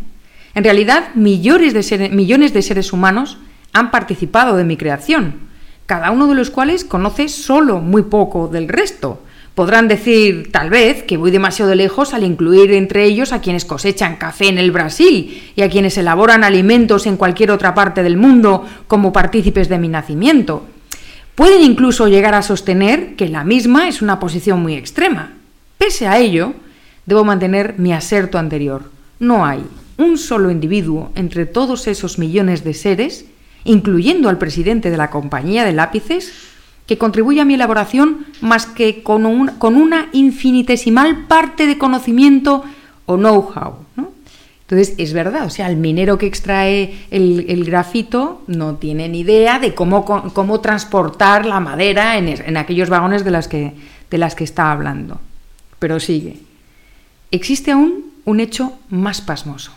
En 0.53 0.63
realidad, 0.63 1.15
millones 1.15 1.73
de, 1.73 1.81
seres, 1.81 2.11
millones 2.11 2.53
de 2.53 2.61
seres 2.61 2.93
humanos 2.93 3.39
han 3.73 3.89
participado 3.89 4.55
de 4.55 4.65
mi 4.65 4.77
creación, 4.77 5.49
cada 5.87 6.11
uno 6.11 6.27
de 6.27 6.35
los 6.35 6.51
cuales 6.51 6.85
conoce 6.85 7.27
solo 7.27 7.79
muy 7.79 8.03
poco 8.03 8.49
del 8.49 8.67
resto. 8.67 9.23
Podrán 9.55 9.87
decir, 9.87 10.49
tal 10.51 10.69
vez, 10.69 11.03
que 11.03 11.17
voy 11.17 11.29
demasiado 11.29 11.75
lejos 11.75 12.13
al 12.13 12.23
incluir 12.23 12.71
entre 12.71 13.03
ellos 13.03 13.33
a 13.33 13.41
quienes 13.41 13.65
cosechan 13.65 14.15
café 14.15 14.47
en 14.47 14.57
el 14.57 14.71
Brasil 14.71 15.51
y 15.55 15.61
a 15.61 15.69
quienes 15.69 15.97
elaboran 15.97 16.43
alimentos 16.43 17.05
en 17.05 17.17
cualquier 17.17 17.51
otra 17.51 17.73
parte 17.73 18.01
del 18.01 18.15
mundo 18.15 18.65
como 18.87 19.11
partícipes 19.11 19.67
de 19.67 19.77
mi 19.77 19.89
nacimiento. 19.89 20.65
Pueden 21.35 21.61
incluso 21.63 22.07
llegar 22.07 22.33
a 22.33 22.41
sostener 22.41 23.15
que 23.15 23.27
la 23.27 23.43
misma 23.43 23.89
es 23.89 24.01
una 24.01 24.19
posición 24.19 24.61
muy 24.61 24.75
extrema. 24.75 25.33
Pese 25.77 26.07
a 26.07 26.17
ello, 26.17 26.53
debo 27.05 27.23
mantener 27.25 27.75
mi 27.77 27.93
aserto 27.93 28.37
anterior. 28.37 28.89
No 29.19 29.45
hay 29.45 29.63
un 29.97 30.17
solo 30.17 30.49
individuo 30.49 31.11
entre 31.15 31.45
todos 31.45 31.87
esos 31.87 32.17
millones 32.19 32.63
de 32.63 32.73
seres 32.73 33.25
incluyendo 33.63 34.29
al 34.29 34.37
presidente 34.37 34.89
de 34.89 34.97
la 34.97 35.09
compañía 35.09 35.65
de 35.65 35.73
lápices, 35.73 36.31
que 36.91 36.97
contribuye 36.97 37.39
a 37.39 37.45
mi 37.45 37.53
elaboración 37.53 38.25
más 38.41 38.65
que 38.65 39.01
con, 39.01 39.25
un- 39.25 39.47
con 39.59 39.77
una 39.77 40.09
infinitesimal 40.11 41.25
parte 41.25 41.65
de 41.65 41.77
conocimiento 41.77 42.65
o 43.05 43.15
know-how. 43.15 43.75
¿no? 43.95 44.09
Entonces, 44.63 44.95
es 44.97 45.13
verdad, 45.13 45.45
o 45.45 45.49
sea, 45.49 45.69
el 45.69 45.77
minero 45.77 46.17
que 46.17 46.25
extrae 46.25 47.05
el, 47.09 47.45
el 47.47 47.63
grafito 47.63 48.41
no 48.47 48.75
tiene 48.75 49.07
ni 49.07 49.21
idea 49.21 49.57
de 49.57 49.73
cómo, 49.73 50.03
cómo 50.03 50.59
transportar 50.59 51.45
la 51.45 51.61
madera 51.61 52.17
en, 52.17 52.27
en 52.27 52.57
aquellos 52.57 52.89
vagones 52.89 53.23
de 53.23 53.31
las, 53.31 53.47
que, 53.47 53.71
de 54.09 54.17
las 54.17 54.35
que 54.35 54.43
está 54.43 54.73
hablando. 54.73 55.21
Pero 55.79 55.97
sigue. 56.01 56.39
Existe 57.31 57.71
aún 57.71 58.11
un 58.25 58.41
hecho 58.41 58.73
más 58.89 59.21
pasmoso. 59.21 59.71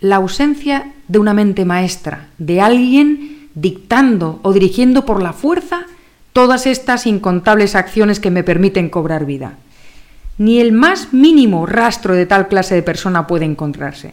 La 0.00 0.16
ausencia 0.16 0.92
de 1.08 1.18
una 1.18 1.34
mente 1.34 1.66
maestra, 1.66 2.28
de 2.38 2.62
alguien 2.62 3.50
dictando 3.54 4.40
o 4.42 4.54
dirigiendo 4.54 5.04
por 5.04 5.22
la 5.22 5.34
fuerza 5.34 5.82
todas 6.38 6.68
estas 6.68 7.08
incontables 7.08 7.74
acciones 7.74 8.20
que 8.20 8.30
me 8.30 8.44
permiten 8.44 8.90
cobrar 8.90 9.26
vida. 9.26 9.54
Ni 10.38 10.60
el 10.60 10.70
más 10.70 11.12
mínimo 11.12 11.66
rastro 11.66 12.14
de 12.14 12.26
tal 12.26 12.46
clase 12.46 12.76
de 12.76 12.84
persona 12.84 13.26
puede 13.26 13.44
encontrarse. 13.44 14.12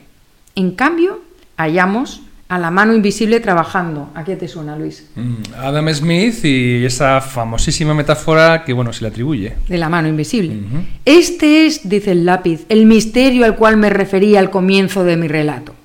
En 0.55 0.71
cambio, 0.71 1.21
hallamos 1.55 2.23
a 2.49 2.57
la 2.57 2.71
mano 2.71 2.95
invisible 2.95 3.39
trabajando. 3.41 4.09
¿A 4.15 4.23
qué 4.23 4.35
te 4.35 4.47
suena, 4.47 4.75
Luis? 4.75 5.07
Mm, 5.13 5.35
Adam 5.55 5.87
Smith 5.93 6.43
y 6.45 6.83
esa 6.83 7.21
famosísima 7.21 7.93
metáfora 7.93 8.63
que, 8.63 8.73
bueno, 8.73 8.91
se 8.91 9.03
le 9.03 9.09
atribuye. 9.09 9.53
De 9.69 9.77
la 9.77 9.89
mano 9.89 10.07
invisible. 10.07 10.57
Este 11.05 11.67
es, 11.67 11.87
dice 11.87 12.13
el 12.13 12.25
lápiz, 12.25 12.65
el 12.69 12.87
misterio 12.87 13.45
al 13.45 13.55
cual 13.55 13.77
me 13.77 13.91
refería 13.91 14.39
al 14.39 14.49
comienzo 14.49 15.03
de 15.03 15.15
mi 15.15 15.27
relato. 15.27 15.75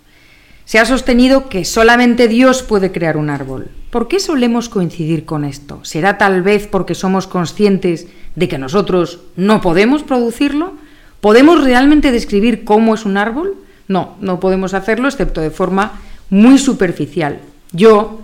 Se 0.70 0.78
ha 0.78 0.84
sostenido 0.84 1.48
que 1.48 1.64
solamente 1.64 2.28
Dios 2.28 2.62
puede 2.62 2.92
crear 2.92 3.16
un 3.16 3.28
árbol. 3.28 3.72
¿Por 3.90 4.06
qué 4.06 4.20
solemos 4.20 4.68
coincidir 4.68 5.24
con 5.24 5.44
esto? 5.44 5.80
¿Será 5.82 6.16
tal 6.16 6.42
vez 6.42 6.68
porque 6.68 6.94
somos 6.94 7.26
conscientes 7.26 8.06
de 8.36 8.46
que 8.46 8.56
nosotros 8.56 9.18
no 9.34 9.62
podemos 9.62 10.04
producirlo? 10.04 10.74
¿Podemos 11.20 11.64
realmente 11.64 12.12
describir 12.12 12.62
cómo 12.62 12.94
es 12.94 13.04
un 13.04 13.16
árbol? 13.16 13.56
No, 13.88 14.14
no 14.20 14.38
podemos 14.38 14.72
hacerlo 14.72 15.08
excepto 15.08 15.40
de 15.40 15.50
forma 15.50 16.00
muy 16.30 16.56
superficial. 16.56 17.40
Yo, 17.72 18.20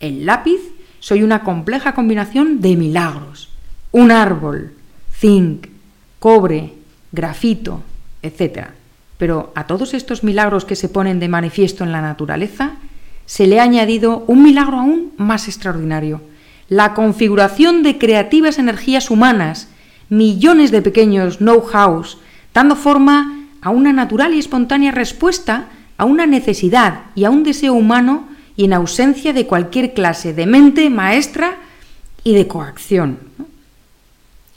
el 0.00 0.24
lápiz, 0.24 0.60
soy 1.00 1.22
una 1.22 1.44
compleja 1.44 1.92
combinación 1.94 2.62
de 2.62 2.76
milagros. 2.76 3.50
Un 3.92 4.10
árbol, 4.10 4.72
zinc, 5.18 5.66
cobre, 6.18 6.72
grafito, 7.12 7.82
etc. 8.22 8.79
Pero 9.20 9.52
a 9.54 9.66
todos 9.66 9.92
estos 9.92 10.24
milagros 10.24 10.64
que 10.64 10.76
se 10.76 10.88
ponen 10.88 11.20
de 11.20 11.28
manifiesto 11.28 11.84
en 11.84 11.92
la 11.92 12.00
naturaleza, 12.00 12.76
se 13.26 13.46
le 13.46 13.60
ha 13.60 13.64
añadido 13.64 14.24
un 14.26 14.42
milagro 14.42 14.78
aún 14.78 15.12
más 15.18 15.46
extraordinario, 15.46 16.22
la 16.70 16.94
configuración 16.94 17.82
de 17.82 17.98
creativas 17.98 18.58
energías 18.58 19.10
humanas, 19.10 19.68
millones 20.08 20.70
de 20.70 20.80
pequeños 20.80 21.36
know-hows, 21.36 22.16
dando 22.54 22.76
forma 22.76 23.44
a 23.60 23.68
una 23.68 23.92
natural 23.92 24.32
y 24.32 24.38
espontánea 24.38 24.90
respuesta 24.90 25.66
a 25.98 26.06
una 26.06 26.24
necesidad 26.24 27.02
y 27.14 27.24
a 27.24 27.30
un 27.30 27.42
deseo 27.42 27.74
humano 27.74 28.26
y 28.56 28.64
en 28.64 28.72
ausencia 28.72 29.34
de 29.34 29.46
cualquier 29.46 29.92
clase 29.92 30.32
de 30.32 30.46
mente 30.46 30.88
maestra 30.88 31.58
y 32.24 32.32
de 32.32 32.48
coacción. 32.48 33.18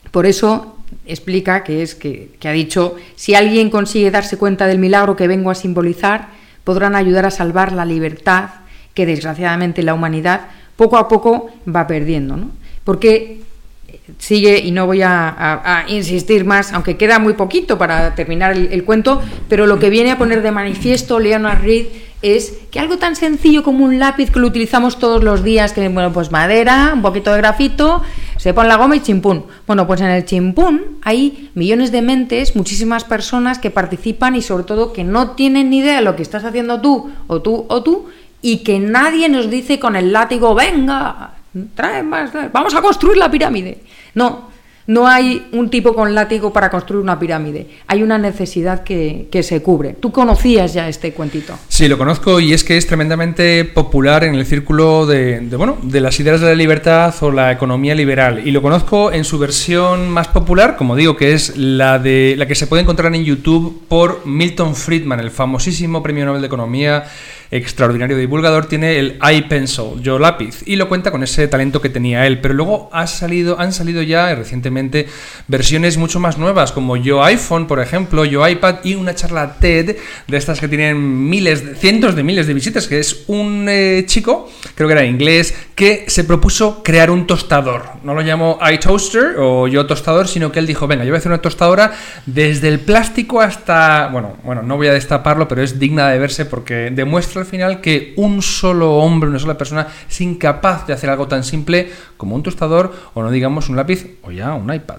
Por 0.09 0.25
eso 0.25 0.72
explica 1.05 1.63
que 1.63 1.83
es 1.83 1.95
que, 1.95 2.29
que 2.39 2.47
ha 2.47 2.51
dicho, 2.51 2.95
si 3.15 3.35
alguien 3.35 3.69
consigue 3.69 4.11
darse 4.11 4.37
cuenta 4.37 4.67
del 4.67 4.79
milagro 4.79 5.15
que 5.15 5.27
vengo 5.27 5.51
a 5.51 5.55
simbolizar, 5.55 6.29
podrán 6.63 6.95
ayudar 6.95 7.25
a 7.25 7.31
salvar 7.31 7.71
la 7.71 7.85
libertad 7.85 8.49
que 8.93 9.05
desgraciadamente 9.05 9.83
la 9.83 9.93
humanidad 9.93 10.41
poco 10.75 10.97
a 10.97 11.07
poco 11.07 11.49
va 11.67 11.87
perdiendo. 11.87 12.37
¿no? 12.37 12.51
Porque 12.83 13.41
sigue, 14.17 14.59
y 14.59 14.71
no 14.71 14.85
voy 14.85 15.01
a 15.03 15.85
insistir 15.87 16.45
más, 16.45 16.73
aunque 16.73 16.97
queda 16.97 17.19
muy 17.19 17.33
poquito 17.33 17.77
para 17.77 18.15
terminar 18.15 18.53
el, 18.53 18.71
el 18.71 18.83
cuento, 18.83 19.21
pero 19.49 19.65
lo 19.67 19.79
que 19.79 19.89
viene 19.89 20.11
a 20.11 20.17
poner 20.17 20.41
de 20.41 20.51
manifiesto 20.51 21.19
Leonard 21.19 21.61
Reed 21.61 21.87
es 22.23 22.53
que 22.71 22.79
algo 22.79 22.97
tan 22.97 23.15
sencillo 23.15 23.63
como 23.63 23.83
un 23.85 23.99
lápiz 23.99 24.31
que 24.31 24.39
lo 24.39 24.47
utilizamos 24.47 24.97
todos 24.97 25.23
los 25.23 25.43
días, 25.43 25.73
que 25.73 25.87
bueno, 25.89 26.11
pues 26.11 26.31
madera, 26.31 26.91
un 26.95 27.01
poquito 27.01 27.31
de 27.31 27.37
grafito, 27.37 28.01
se 28.37 28.53
pone 28.53 28.69
la 28.69 28.77
goma 28.77 28.95
y 28.95 29.01
chimpún. 29.01 29.45
Bueno, 29.67 29.85
pues 29.85 29.99
en 30.01 30.07
el 30.07 30.25
chimpún 30.25 30.99
hay 31.03 31.51
millones 31.53 31.91
de 31.91 32.01
mentes, 32.01 32.55
muchísimas 32.55 33.03
personas 33.03 33.59
que 33.59 33.71
participan 33.71 34.37
y 34.37 34.41
sobre 34.41 34.63
todo 34.63 34.93
que 34.93 35.03
no 35.03 35.31
tienen 35.31 35.69
ni 35.69 35.79
idea 35.79 35.97
de 35.97 36.01
lo 36.01 36.15
que 36.15 36.23
estás 36.23 36.45
haciendo 36.45 36.79
tú 36.79 37.11
o 37.27 37.41
tú 37.41 37.65
o 37.67 37.83
tú 37.83 38.05
y 38.41 38.59
que 38.59 38.79
nadie 38.79 39.27
nos 39.27 39.49
dice 39.49 39.77
con 39.77 39.97
el 39.97 40.13
látigo, 40.13 40.55
venga, 40.55 41.33
trae 41.75 42.03
más, 42.03 42.31
vamos 42.53 42.73
a 42.73 42.81
construir 42.81 43.17
la 43.17 43.29
pirámide. 43.29 43.83
No, 44.15 44.52
no 44.87 45.07
hay 45.07 45.47
un 45.51 45.69
tipo 45.69 45.93
con 45.93 46.13
látigo 46.13 46.51
para 46.51 46.69
construir 46.69 47.01
una 47.01 47.19
pirámide. 47.19 47.67
Hay 47.87 48.03
una 48.03 48.17
necesidad 48.17 48.83
que, 48.83 49.27
que 49.31 49.43
se 49.43 49.61
cubre. 49.61 49.93
Tú 49.93 50.11
conocías 50.11 50.73
ya 50.73 50.87
este 50.87 51.13
cuentito. 51.13 51.57
Sí, 51.67 51.87
lo 51.87 51.97
conozco 51.97 52.39
y 52.39 52.53
es 52.53 52.63
que 52.63 52.77
es 52.77 52.87
tremendamente 52.87 53.65
popular 53.65 54.23
en 54.23 54.35
el 54.35 54.45
círculo 54.45 55.05
de, 55.05 55.39
bueno, 55.57 55.77
de 55.81 56.01
las 56.01 56.19
ideas 56.19 56.41
de 56.41 56.47
la 56.47 56.55
libertad 56.55 57.13
o 57.21 57.31
la 57.31 57.51
economía 57.51 57.95
liberal. 57.95 58.41
Y 58.45 58.51
lo 58.51 58.61
conozco 58.61 59.11
en 59.11 59.23
su 59.23 59.39
versión 59.39 60.09
más 60.09 60.27
popular, 60.27 60.75
como 60.77 60.95
digo, 60.95 61.15
que 61.15 61.33
es 61.33 61.57
la 61.57 61.99
de 61.99 62.35
la 62.37 62.47
que 62.47 62.55
se 62.55 62.67
puede 62.67 62.81
encontrar 62.83 63.13
en 63.15 63.23
YouTube 63.23 63.83
por 63.87 64.25
Milton 64.25 64.75
Friedman, 64.75 65.19
el 65.19 65.31
famosísimo 65.31 66.03
Premio 66.03 66.25
Nobel 66.25 66.41
de 66.41 66.47
Economía 66.47 67.05
extraordinario 67.53 68.17
divulgador, 68.17 68.65
tiene 68.65 68.97
el 68.97 69.19
iPencil, 69.21 70.01
yo 70.01 70.17
lápiz, 70.17 70.63
y 70.65 70.75
lo 70.75 70.89
cuenta 70.89 71.11
con 71.11 71.21
ese 71.21 71.47
talento 71.47 71.81
que 71.81 71.89
tenía 71.89 72.25
él. 72.25 72.41
Pero 72.41 72.55
luego 72.55 72.89
ha 72.91 73.05
salido, 73.05 73.59
han 73.59 73.73
salido 73.73 74.01
ya 74.01 74.31
eh, 74.31 74.43
versiones 75.47 75.97
mucho 75.97 76.19
más 76.19 76.37
nuevas, 76.37 76.71
como 76.71 76.97
yo 76.97 77.23
iPhone, 77.23 77.67
por 77.67 77.79
ejemplo, 77.79 78.25
yo 78.25 78.47
iPad 78.47 78.77
y 78.83 78.95
una 78.95 79.15
charla 79.15 79.55
TED 79.59 79.97
de 80.27 80.37
estas 80.37 80.59
que 80.59 80.67
tienen 80.67 81.29
miles, 81.29 81.63
cientos 81.77 82.15
de 82.15 82.23
miles 82.23 82.47
de 82.47 82.53
visitas, 82.53 82.87
que 82.87 82.99
es 82.99 83.25
un 83.27 83.67
eh, 83.69 84.03
chico, 84.05 84.49
creo 84.75 84.87
que 84.87 84.93
era 84.93 85.05
inglés, 85.05 85.55
que 85.75 86.05
se 86.07 86.23
propuso 86.23 86.83
crear 86.83 87.09
un 87.09 87.27
tostador. 87.27 87.83
No 88.03 88.13
lo 88.13 88.21
llamó 88.21 88.59
iToaster 88.71 89.35
o 89.39 89.67
yo 89.67 89.85
tostador, 89.85 90.27
sino 90.27 90.51
que 90.51 90.59
él 90.59 90.67
dijo, 90.67 90.87
venga, 90.87 91.03
yo 91.03 91.11
voy 91.11 91.17
a 91.17 91.19
hacer 91.19 91.31
una 91.31 91.41
tostadora 91.41 91.93
desde 92.25 92.67
el 92.67 92.79
plástico 92.79 93.41
hasta, 93.41 94.09
bueno, 94.11 94.37
bueno, 94.43 94.61
no 94.61 94.77
voy 94.77 94.87
a 94.87 94.93
destaparlo, 94.93 95.47
pero 95.47 95.61
es 95.61 95.79
digna 95.79 96.09
de 96.09 96.19
verse 96.19 96.45
porque 96.45 96.91
demuestra 96.91 97.41
al 97.41 97.47
final 97.47 97.81
que 97.81 98.13
un 98.17 98.41
solo 98.41 98.97
hombre, 98.97 99.29
una 99.29 99.39
sola 99.39 99.57
persona 99.57 99.87
es 100.09 100.21
incapaz 100.21 100.87
de 100.87 100.93
hacer 100.93 101.09
algo 101.09 101.27
tan 101.27 101.43
simple 101.43 101.91
como 102.17 102.35
un 102.35 102.43
tostador 102.43 102.93
o 103.13 103.23
no 103.23 103.31
digamos 103.31 103.69
un 103.69 103.75
lápiz 103.75 104.17
o 104.21 104.31
ya 104.31 104.53
iPad. 104.71 104.97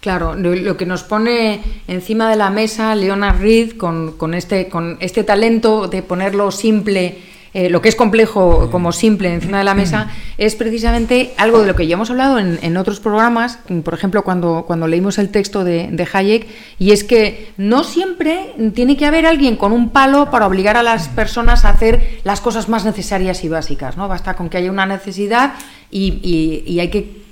Claro, 0.00 0.34
lo, 0.34 0.54
lo 0.54 0.76
que 0.76 0.84
nos 0.84 1.02
pone 1.02 1.60
encima 1.88 2.28
de 2.28 2.36
la 2.36 2.50
mesa 2.50 2.94
Leonard 2.94 3.40
Reed 3.40 3.76
con, 3.76 4.12
con 4.18 4.34
este, 4.34 4.68
con 4.68 4.98
este 5.00 5.24
talento 5.24 5.88
de 5.88 6.02
ponerlo 6.02 6.50
simple, 6.50 7.18
eh, 7.54 7.70
lo 7.70 7.80
que 7.80 7.88
es 7.88 7.94
complejo 7.96 8.68
como 8.70 8.92
simple 8.92 9.32
encima 9.32 9.58
de 9.58 9.64
la 9.64 9.74
mesa, 9.74 10.10
es 10.36 10.56
precisamente 10.56 11.32
algo 11.38 11.60
de 11.60 11.68
lo 11.68 11.74
que 11.76 11.86
ya 11.86 11.94
hemos 11.94 12.10
hablado 12.10 12.38
en, 12.38 12.58
en 12.62 12.76
otros 12.76 13.00
programas, 13.00 13.58
por 13.84 13.94
ejemplo 13.94 14.24
cuando, 14.24 14.64
cuando 14.66 14.88
leímos 14.88 15.16
el 15.18 15.30
texto 15.30 15.64
de, 15.64 15.88
de 15.90 16.08
Hayek, 16.12 16.48
y 16.78 16.90
es 16.92 17.04
que 17.04 17.52
no 17.56 17.82
siempre 17.84 18.52
tiene 18.74 18.96
que 18.98 19.06
haber 19.06 19.24
alguien 19.24 19.56
con 19.56 19.72
un 19.72 19.88
palo 19.90 20.30
para 20.30 20.46
obligar 20.46 20.76
a 20.76 20.82
las 20.82 21.08
personas 21.08 21.64
a 21.64 21.70
hacer 21.70 22.20
las 22.24 22.40
cosas 22.42 22.68
más 22.68 22.84
necesarias 22.84 23.42
y 23.44 23.48
básicas, 23.48 23.96
¿no? 23.96 24.08
Basta 24.08 24.34
con 24.34 24.50
que 24.50 24.58
haya 24.58 24.70
una 24.70 24.84
necesidad 24.86 25.54
y, 25.90 26.18
y- 26.22 26.64
y 26.70 26.80
hay 26.80 26.88
que 26.88 27.23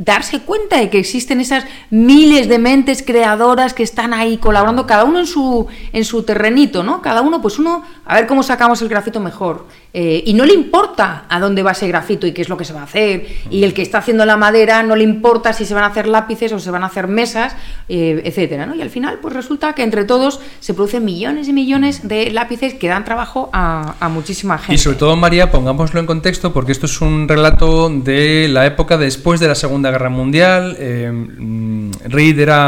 darse 0.00 0.40
cuenta 0.40 0.78
de 0.78 0.88
que 0.88 0.98
existen 0.98 1.40
esas 1.40 1.66
miles 1.90 2.48
de 2.48 2.58
mentes 2.58 3.02
creadoras 3.02 3.74
que 3.74 3.82
están 3.82 4.14
ahí 4.14 4.38
colaborando, 4.38 4.86
cada 4.86 5.04
uno 5.04 5.18
en 5.18 5.26
su, 5.26 5.66
en 5.92 6.06
su 6.06 6.22
terrenito, 6.22 6.82
¿no? 6.82 7.02
Cada 7.02 7.20
uno, 7.20 7.42
pues 7.42 7.58
uno, 7.58 7.82
a 8.06 8.14
ver 8.14 8.26
cómo 8.26 8.42
sacamos 8.42 8.80
el 8.80 8.88
grafito 8.88 9.20
mejor. 9.20 9.66
Eh, 9.92 10.22
y 10.24 10.34
no 10.34 10.44
le 10.46 10.54
importa 10.54 11.24
a 11.28 11.38
dónde 11.38 11.62
va 11.62 11.72
ese 11.72 11.86
grafito 11.88 12.26
y 12.26 12.32
qué 12.32 12.40
es 12.40 12.48
lo 12.48 12.56
que 12.56 12.64
se 12.64 12.72
va 12.72 12.80
a 12.80 12.84
hacer. 12.84 13.26
Y 13.50 13.62
el 13.64 13.74
que 13.74 13.82
está 13.82 13.98
haciendo 13.98 14.24
la 14.24 14.38
madera 14.38 14.82
no 14.82 14.96
le 14.96 15.04
importa 15.04 15.52
si 15.52 15.66
se 15.66 15.74
van 15.74 15.84
a 15.84 15.88
hacer 15.88 16.06
lápices 16.06 16.50
o 16.52 16.58
se 16.60 16.70
van 16.70 16.82
a 16.82 16.86
hacer 16.86 17.06
mesas, 17.06 17.54
eh, 17.88 18.22
etcétera, 18.24 18.64
¿no? 18.64 18.74
Y 18.74 18.80
al 18.80 18.88
final, 18.88 19.18
pues 19.20 19.34
resulta 19.34 19.74
que 19.74 19.82
entre 19.82 20.04
todos 20.04 20.40
se 20.60 20.72
producen 20.72 21.04
millones 21.04 21.48
y 21.48 21.52
millones 21.52 22.08
de 22.08 22.30
lápices 22.30 22.72
que 22.72 22.88
dan 22.88 23.04
trabajo 23.04 23.50
a, 23.52 23.96
a 24.00 24.08
muchísima 24.08 24.56
gente. 24.56 24.74
Y 24.74 24.78
sobre 24.78 24.96
todo, 24.96 25.14
María, 25.16 25.50
pongámoslo 25.50 26.00
en 26.00 26.06
contexto, 26.06 26.54
porque 26.54 26.72
esto 26.72 26.86
es 26.86 27.00
un 27.02 27.28
relato 27.28 27.90
de 27.90 28.48
la 28.48 28.64
época 28.64 28.96
después 28.96 29.40
de 29.40 29.48
la 29.48 29.54
Segunda 29.54 29.89
Guerra 29.90 30.08
Mundial. 30.08 30.76
Eh, 30.78 31.10
mm, 31.10 31.90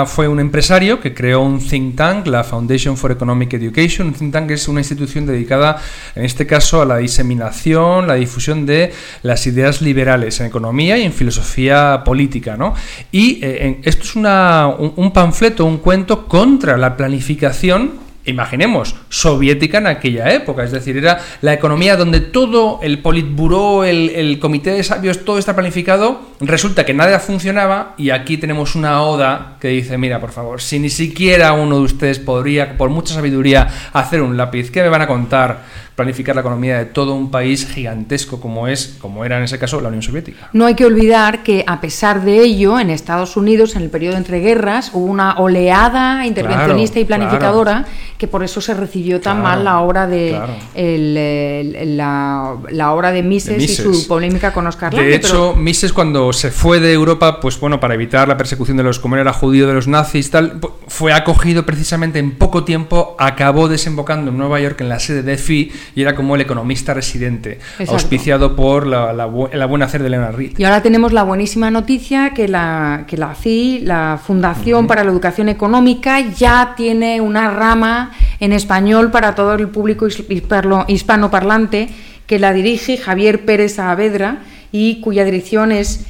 fue 0.07 0.29
un 0.29 0.41
empresario 0.41 1.01
que 1.01 1.15
creó 1.15 1.41
un 1.41 1.59
think 1.59 1.97
tank, 1.97 2.27
la 2.27 2.45
Foundation 2.45 2.97
for 2.97 3.11
Economic 3.13 3.55
Education. 3.55 4.09
Un 4.09 4.15
think 4.15 4.33
tank 4.33 4.51
es 4.51 4.69
una 4.69 4.81
institución 4.81 5.27
dedicada, 5.27 5.81
en 6.15 6.25
este 6.25 6.47
caso, 6.47 6.83
a 6.83 6.85
la 6.85 6.99
diseminación, 6.99 8.07
la 8.07 8.15
difusión 8.15 8.67
de 8.67 8.93
las 9.23 9.47
ideas 9.47 9.83
liberales 9.83 10.41
en 10.41 10.47
economía 10.47 10.99
y 10.99 11.03
en 11.03 11.13
filosofía 11.13 12.03
política. 12.05 12.57
¿no? 12.57 12.75
Y 13.11 13.39
eh, 13.43 13.81
esto 13.85 14.05
es 14.05 14.17
un 14.17 15.13
panfleto, 15.13 15.65
un 15.65 15.79
cuento 15.79 16.27
contra 16.27 16.77
la 16.77 16.97
planificación 16.97 18.02
imaginemos, 18.25 18.95
soviética 19.09 19.79
en 19.79 19.87
aquella 19.87 20.33
época. 20.33 20.65
Es 20.65 20.73
decir, 20.73 20.97
era 20.97 21.21
la 21.41 21.53
economía 21.53 21.97
donde 21.97 22.21
todo 22.21 22.81
el 22.83 23.01
Politburó, 23.01 23.85
el, 23.85 24.11
el 24.11 24.39
comité 24.39 24.71
de 24.71 24.83
sabios, 24.83 25.25
todo 25.25 25.39
está 25.39 25.55
planificado. 25.55 26.21
Resulta 26.41 26.85
que 26.85 26.95
nada 26.95 27.19
funcionaba 27.19 27.95
y 27.97 28.11
aquí 28.11 28.37
tenemos 28.37 28.75
una 28.75 29.03
oda 29.03 29.57
que 29.61 29.69
dice, 29.69 29.99
mira, 29.99 30.21
por 30.21 30.33
favor, 30.33 30.61
si 30.61 30.79
ni 30.79 30.91
siquiera 30.91 31.53
uno 31.53 31.77
de 31.77 31.83
ustedes 31.83 32.19
podría, 32.19 32.77
por 32.77 32.91
mucha 32.91 33.15
sabiduría, 33.15 33.69
hacer 33.93 34.23
un 34.23 34.37
lápiz, 34.37 34.71
¿qué 34.71 34.83
me 34.83 34.89
van 34.89 35.03
a 35.03 35.07
contar? 35.07 35.83
Planificar 35.95 36.35
la 36.35 36.41
economía 36.41 36.79
de 36.79 36.87
todo 36.87 37.15
un 37.15 37.31
país 37.31 37.67
gigantesco 37.67 38.41
como 38.41 38.67
es, 38.69 38.97
como 39.01 39.25
era 39.25 39.39
en 39.39 39.45
ese 39.45 39.59
caso 39.59 39.81
la 39.81 39.89
Unión 39.89 40.03
Soviética. 40.03 40.49
No 40.53 40.67
hay 40.67 40.75
que 40.75 40.85
olvidar 40.87 41.43
que 41.43 41.65
a 41.67 41.81
pesar 41.81 42.23
de 42.25 42.39
ello, 42.41 42.79
en 42.81 42.91
Estados 42.91 43.37
Unidos, 43.37 43.77
en 43.77 43.83
el 43.83 43.91
periodo 43.91 44.17
entre 44.17 44.41
guerras, 44.41 44.91
hubo 44.95 45.05
una 45.05 45.35
oleada 45.39 46.27
intervencionista 46.27 46.99
y 47.01 47.05
Claro, 47.05 47.23
planificadora 47.25 47.85
que 48.19 48.27
por 48.29 48.43
eso 48.45 48.61
se 48.61 48.73
recibió 48.75 49.21
tan 49.21 49.41
Claro, 49.41 49.49
mal 49.57 49.65
la 49.65 49.81
obra 49.81 50.07
de 50.07 50.29
claro. 50.31 50.55
el, 50.75 51.17
el- 51.17 51.97
la, 51.97 52.57
la 52.71 52.93
obra 52.93 53.11
de 53.13 53.23
Mises, 53.23 53.59
De 53.59 53.65
y 53.65 53.69
su 53.69 54.07
polémica 54.07 54.53
con 54.53 54.67
Oscar 54.67 54.95
Lande. 54.95 55.11
De 55.11 55.19
pero- 55.19 55.29
hecho, 55.29 55.55
Mises 55.57 55.93
cuando 55.93 56.33
se 56.33 56.51
fue 56.51 56.81
de 56.81 56.93
Europa, 56.93 57.41
pues 57.41 57.59
bueno, 57.61 57.81
para 57.81 57.95
evitar 57.95 58.29
la 58.29 58.37
persecución 58.37 58.77
de 58.77 58.83
los, 58.85 58.99
como 58.99 59.17
era 59.17 59.33
judío, 59.33 59.67
de 59.67 59.75
los 59.75 59.89
nazis, 59.89 60.31
tal, 60.31 60.61
fue 60.87 61.13
acogido 61.13 61.67
precisamente 61.67 62.19
en 62.19 62.37
poco 62.39 62.65
tiempo, 62.65 63.17
acabó 63.19 63.69
desembocando 63.69 64.31
en 64.31 64.39
Nueva 64.39 64.61
York 64.61 64.81
en 64.81 64.89
la 64.89 65.01
sede 65.01 65.23
de 65.23 65.37
FI 65.37 65.73
y 65.95 66.03
era 66.03 66.15
como 66.15 66.35
el 66.35 66.41
economista 66.41 66.95
residente, 66.95 67.59
Exacto. 67.79 67.93
auspiciado 67.93 68.57
por 68.57 68.87
la, 68.87 69.13
la 69.13 69.27
bu- 69.29 69.53
la 69.53 69.67
buena 69.67 69.87
hacer 69.87 70.03
de 70.03 70.11
Leonard 70.11 70.37
Reed. 70.37 70.59
Y 70.59 70.65
ahora 70.65 70.83
tenemos 70.83 71.13
la 71.13 71.23
buenísima 71.23 71.71
noticia 71.71 72.31
que 72.35 72.49
la, 72.49 73.05
que 73.07 73.17
la 73.17 73.35
FI, 73.35 73.81
la 73.85 74.19
Fundación 74.25 74.87
para 74.87 75.05
la 75.05 75.11
Educación 75.11 75.49
Económica, 75.49 76.21
ya 76.21 76.75
tiene 76.77 77.21
una 77.21 77.51
rama 77.51 78.13
en 78.41 78.53
español 78.53 79.11
para 79.11 79.35
todo 79.35 79.55
el 79.55 79.69
público 79.69 80.07
his- 80.07 80.25
hispano- 80.29 80.85
hispanoparlante 80.89 81.89
que 82.27 82.39
la 82.39 82.53
dirige 82.53 82.97
Javier 82.97 83.45
Pérez 83.45 83.75
Saavedra 83.75 84.39
y 84.71 85.01
cuya 85.01 85.25
dirección 85.25 85.71
es 85.73 86.07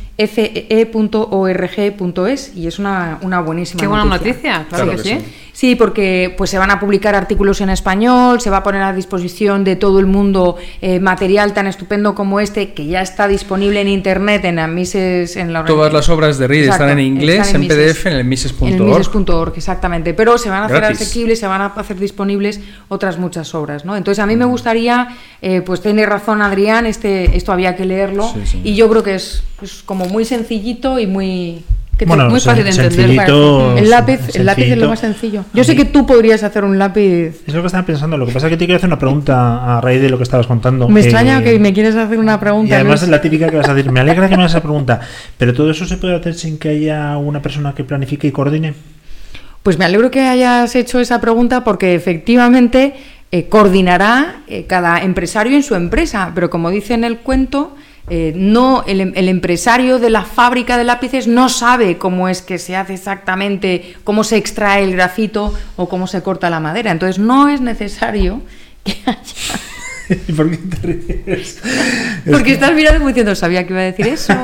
fe.org.es 1.22 2.52
y 2.56 2.66
es 2.66 2.78
una, 2.78 3.18
una 3.22 3.40
buenísima 3.40 3.80
Qué 3.80 3.86
buena 3.86 4.04
noticia. 4.04 4.32
noticia, 4.58 4.66
claro, 4.68 4.84
Claro 4.84 5.02
que, 5.02 5.08
que 5.08 5.20
sí. 5.20 5.26
sí. 5.26 5.32
Sí, 5.62 5.76
porque 5.76 6.34
pues 6.36 6.50
se 6.50 6.58
van 6.58 6.72
a 6.72 6.80
publicar 6.80 7.14
artículos 7.14 7.60
en 7.60 7.70
español, 7.70 8.40
se 8.40 8.50
va 8.50 8.56
a 8.56 8.62
poner 8.64 8.82
a 8.82 8.92
disposición 8.92 9.62
de 9.62 9.76
todo 9.76 10.00
el 10.00 10.06
mundo 10.06 10.56
eh, 10.80 10.98
material 10.98 11.54
tan 11.54 11.68
estupendo 11.68 12.16
como 12.16 12.40
este, 12.40 12.72
que 12.72 12.86
ya 12.86 13.00
está 13.00 13.28
disponible 13.28 13.80
en 13.80 13.86
internet 13.86 14.44
en 14.44 14.56
la 14.56 14.66
Mises, 14.66 15.36
en 15.36 15.52
la 15.52 15.64
Todas 15.64 15.92
las 15.92 16.08
obras 16.08 16.36
de 16.38 16.48
Reed 16.48 16.64
Exacto, 16.64 16.86
están 16.86 16.98
en 16.98 17.06
inglés, 17.06 17.46
están 17.46 17.62
en, 17.62 17.68
Mises. 17.68 17.96
PDF, 17.96 18.06
en 18.06 18.12
el 18.14 18.24
mises.org. 18.24 18.72
En 18.72 18.82
el 18.82 18.88
mises.org, 18.88 19.52
exactamente. 19.54 20.14
Pero 20.14 20.36
se 20.36 20.50
van 20.50 20.64
a 20.64 20.66
hacer 20.66 20.82
asequibles, 20.82 21.38
se 21.38 21.46
van 21.46 21.60
a 21.60 21.66
hacer 21.66 21.96
disponibles 21.96 22.58
otras 22.88 23.20
muchas 23.20 23.54
obras, 23.54 23.84
¿no? 23.84 23.94
Entonces 23.94 24.20
a 24.20 24.26
mí 24.26 24.34
Mm. 24.34 24.38
me 24.40 24.44
gustaría, 24.46 25.16
eh, 25.42 25.60
pues 25.60 25.80
tiene 25.80 26.04
razón 26.06 26.42
Adrián, 26.42 26.86
este, 26.86 27.36
esto 27.36 27.52
había 27.52 27.76
que 27.76 27.84
leerlo 27.84 28.34
sí. 28.44 28.62
y 28.64 28.74
yo 28.74 28.90
creo 28.90 29.04
que 29.04 29.14
es, 29.14 29.44
es 29.62 29.84
como 29.84 30.06
muy 30.06 30.24
sencillito 30.24 30.98
y 30.98 31.06
muy 31.06 31.62
que 32.04 32.08
Bueno, 32.08 32.28
muy 32.30 32.40
fácil 32.40 32.64
de 32.64 32.70
entender. 32.70 32.92
sencillito, 32.92 33.76
El 33.76 33.90
lápiz, 33.90 34.20
el 34.34 34.46
lápiz 34.46 34.64
es 34.64 34.78
lo 34.78 34.88
más 34.88 35.00
sencillo. 35.00 35.44
Yo 35.54 35.64
sé 35.64 35.74
que 35.76 35.84
tú 35.84 36.06
podrías 36.06 36.42
hacer 36.42 36.64
un 36.64 36.78
lápiz. 36.78 37.42
Es 37.46 37.54
lo 37.54 37.60
que 37.60 37.66
estaba 37.66 37.84
pensando. 37.86 38.16
Lo 38.16 38.26
que 38.26 38.32
pasa 38.32 38.46
es 38.46 38.50
que 38.50 38.56
te 38.56 38.66
quiero 38.66 38.76
hacer 38.76 38.88
una 38.88 38.98
pregunta 38.98 39.78
a 39.78 39.80
raíz 39.80 40.00
de 40.02 40.08
lo 40.10 40.16
que 40.16 40.24
estabas 40.24 40.46
contando. 40.46 40.88
Me 40.88 41.00
Eh, 41.00 41.04
extraña 41.04 41.42
que 41.42 41.58
me 41.58 41.72
quieres 41.72 41.94
hacer 41.96 42.18
una 42.18 42.38
pregunta. 42.40 42.70
Y 42.70 42.74
además 42.74 43.00
Luis. 43.00 43.02
es 43.04 43.08
la 43.08 43.20
típica 43.20 43.48
que 43.48 43.56
vas 43.56 43.68
a 43.68 43.74
decir. 43.74 43.90
Me 43.92 44.00
alegra 44.00 44.28
que 44.28 44.36
me 44.36 44.42
hagas 44.42 44.52
esa 44.52 44.62
pregunta. 44.62 45.00
Pero 45.38 45.54
todo 45.54 45.70
eso 45.70 45.84
se 45.86 45.96
puede 45.96 46.14
hacer 46.16 46.34
sin 46.34 46.58
que 46.58 46.68
haya 46.70 47.16
una 47.18 47.40
persona 47.42 47.74
que 47.74 47.84
planifique 47.84 48.26
y 48.28 48.32
coordine. 48.32 48.74
Pues 49.62 49.78
me 49.78 49.84
alegro 49.84 50.10
que 50.10 50.20
hayas 50.20 50.74
hecho 50.74 50.98
esa 50.98 51.20
pregunta 51.20 51.62
porque 51.62 51.94
efectivamente 51.94 52.94
eh, 53.30 53.46
coordinará 53.48 54.42
eh, 54.48 54.64
cada 54.66 55.00
empresario 55.02 55.56
en 55.56 55.62
su 55.62 55.74
empresa, 55.76 56.32
pero 56.34 56.50
como 56.50 56.70
dice 56.70 56.94
en 56.94 57.04
el 57.04 57.18
cuento, 57.18 57.76
eh, 58.08 58.32
no 58.34 58.84
el, 58.86 59.00
em- 59.00 59.12
el 59.14 59.28
empresario 59.28 59.98
de 59.98 60.10
la 60.10 60.22
fábrica 60.22 60.76
de 60.76 60.84
lápices 60.84 61.26
no 61.26 61.48
sabe 61.48 61.98
cómo 61.98 62.28
es 62.28 62.42
que 62.42 62.58
se 62.58 62.76
hace 62.76 62.94
exactamente, 62.94 63.94
cómo 64.04 64.24
se 64.24 64.36
extrae 64.36 64.84
el 64.84 64.92
grafito 64.92 65.54
o 65.76 65.88
cómo 65.88 66.06
se 66.06 66.22
corta 66.22 66.50
la 66.50 66.60
madera. 66.60 66.90
Entonces 66.90 67.18
no 67.18 67.48
es 67.48 67.60
necesario 67.60 68.42
que 68.84 68.96
haya... 69.06 69.18
¿Por 70.36 70.50
qué 70.50 70.56
te 70.58 70.86
ríes? 70.86 71.58
Porque 72.30 72.52
estás 72.52 72.74
mirando 72.74 72.98
como 72.98 73.08
diciendo, 73.08 73.34
sabía 73.34 73.66
que 73.66 73.72
iba 73.72 73.80
a 73.82 73.84
decir 73.84 74.06
eso. 74.08 74.32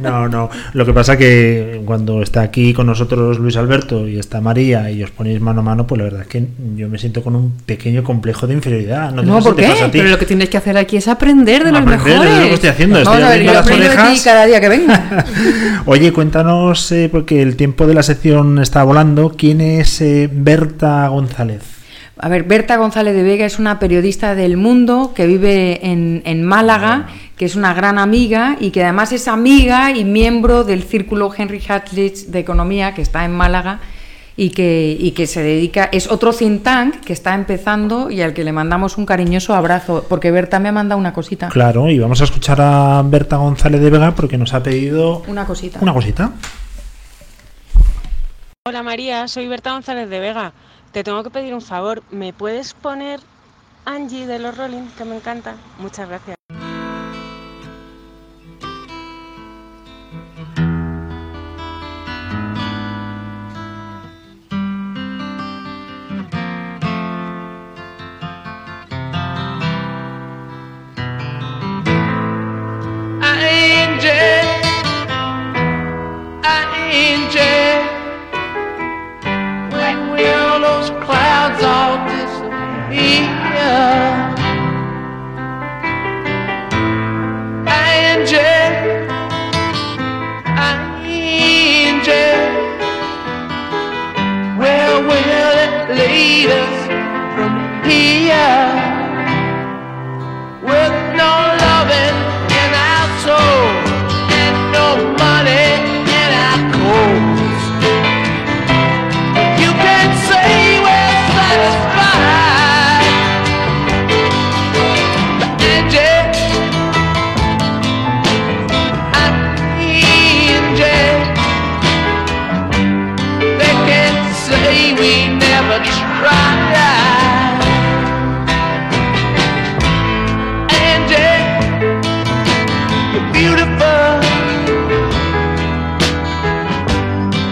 No, 0.00 0.28
no. 0.28 0.48
Lo 0.74 0.86
que 0.86 0.92
pasa 0.92 1.16
que 1.16 1.82
cuando 1.84 2.22
está 2.22 2.40
aquí 2.42 2.72
con 2.72 2.86
nosotros 2.86 3.38
Luis 3.40 3.56
Alberto 3.56 4.06
y 4.06 4.16
está 4.18 4.40
María 4.40 4.90
y 4.92 5.02
os 5.02 5.10
ponéis 5.10 5.40
mano 5.40 5.60
a 5.60 5.62
mano, 5.64 5.86
pues 5.88 5.98
la 5.98 6.04
verdad 6.04 6.22
es 6.22 6.28
que 6.28 6.44
yo 6.76 6.88
me 6.88 6.98
siento 6.98 7.22
con 7.22 7.34
un 7.34 7.52
pequeño 7.66 8.04
complejo 8.04 8.46
de 8.46 8.54
inferioridad. 8.54 9.10
No, 9.12 9.22
No, 9.22 9.40
¿por 9.40 9.56
qué? 9.56 9.64
pasa 9.66 9.86
a 9.86 9.90
ti. 9.90 9.98
Pero 9.98 10.10
lo 10.10 10.18
que 10.18 10.24
tienes 10.26 10.48
que 10.48 10.56
hacer 10.56 10.78
aquí 10.78 10.96
es 10.96 11.08
aprender 11.08 11.64
de 11.64 11.72
los 11.72 11.80
Aprender, 11.82 12.06
mejores. 12.06 12.30
es 12.32 12.38
lo 12.42 12.48
que 12.48 12.54
estoy 12.54 12.70
haciendo. 12.70 12.98
Estoy 12.98 13.12
Vamos 13.14 13.28
a 13.28 13.30
ver, 13.30 13.48
abriendo 13.48 13.52
yo 13.52 13.78
las 13.94 14.06
de 14.08 14.14
ti 14.14 14.20
cada 14.24 14.46
día 14.46 14.60
que 14.60 14.68
venga. 14.68 15.24
Oye, 15.86 16.12
cuéntanos, 16.12 16.92
eh, 16.92 17.08
porque 17.10 17.42
el 17.42 17.56
tiempo 17.56 17.86
de 17.88 17.94
la 17.94 18.02
sección 18.04 18.60
está 18.60 18.84
volando. 18.84 19.34
¿Quién 19.36 19.60
es 19.60 20.00
eh, 20.00 20.30
Berta 20.32 21.08
González? 21.08 21.62
A 22.20 22.28
ver, 22.28 22.42
Berta 22.44 22.76
González 22.76 23.14
de 23.14 23.22
Vega 23.22 23.46
es 23.46 23.58
una 23.60 23.78
periodista 23.78 24.34
del 24.34 24.56
mundo 24.56 25.12
que 25.14 25.26
vive 25.26 25.86
en, 25.86 26.22
en 26.24 26.42
Málaga, 26.42 27.06
que 27.36 27.44
es 27.44 27.54
una 27.54 27.74
gran 27.74 27.96
amiga 27.98 28.56
y 28.58 28.70
que 28.70 28.82
además 28.82 29.12
es 29.12 29.28
amiga 29.28 29.92
y 29.92 30.04
miembro 30.04 30.64
del 30.64 30.82
círculo 30.82 31.30
Henry 31.36 31.62
Hatlich 31.68 32.26
de 32.26 32.40
Economía, 32.40 32.92
que 32.92 33.02
está 33.02 33.24
en 33.24 33.30
Málaga 33.32 33.78
y 34.36 34.50
que, 34.50 34.96
y 34.98 35.12
que 35.12 35.28
se 35.28 35.42
dedica, 35.42 35.88
es 35.92 36.10
otro 36.10 36.32
think 36.32 36.62
tank 36.64 37.00
que 37.00 37.12
está 37.12 37.34
empezando 37.34 38.10
y 38.10 38.20
al 38.22 38.34
que 38.34 38.42
le 38.42 38.52
mandamos 38.52 38.98
un 38.98 39.06
cariñoso 39.06 39.54
abrazo, 39.54 40.04
porque 40.08 40.32
Berta 40.32 40.58
me 40.58 40.68
ha 40.68 40.72
mandado 40.72 40.98
una 41.00 41.12
cosita. 41.12 41.48
Claro, 41.48 41.88
y 41.88 42.00
vamos 42.00 42.20
a 42.20 42.24
escuchar 42.24 42.60
a 42.60 43.02
Berta 43.04 43.36
González 43.36 43.80
de 43.80 43.90
Vega 43.90 44.12
porque 44.16 44.38
nos 44.38 44.54
ha 44.54 44.62
pedido 44.62 45.22
Una 45.28 45.44
cosita. 45.46 45.78
una 45.80 45.92
cosita. 45.92 46.32
Hola 48.66 48.82
María, 48.82 49.28
soy 49.28 49.46
Berta 49.46 49.72
González 49.72 50.10
de 50.10 50.18
Vega. 50.18 50.52
Te 50.98 51.04
tengo 51.04 51.22
que 51.22 51.30
pedir 51.30 51.54
un 51.54 51.60
favor. 51.60 52.02
¿Me 52.10 52.32
puedes 52.32 52.74
poner 52.74 53.20
Angie 53.84 54.26
de 54.26 54.40
los 54.40 54.56
Rolling, 54.56 54.90
que 54.96 55.04
me 55.04 55.14
encanta? 55.14 55.54
Muchas 55.78 56.08
gracias. 56.08 56.36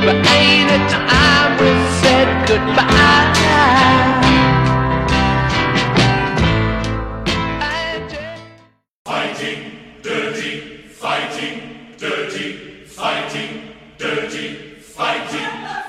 But 0.07 0.14
ain't 0.14 0.71
it 0.71 0.88
time 0.88 1.59
we 1.59 1.73
said 2.01 2.29
goodbye? 2.47 2.87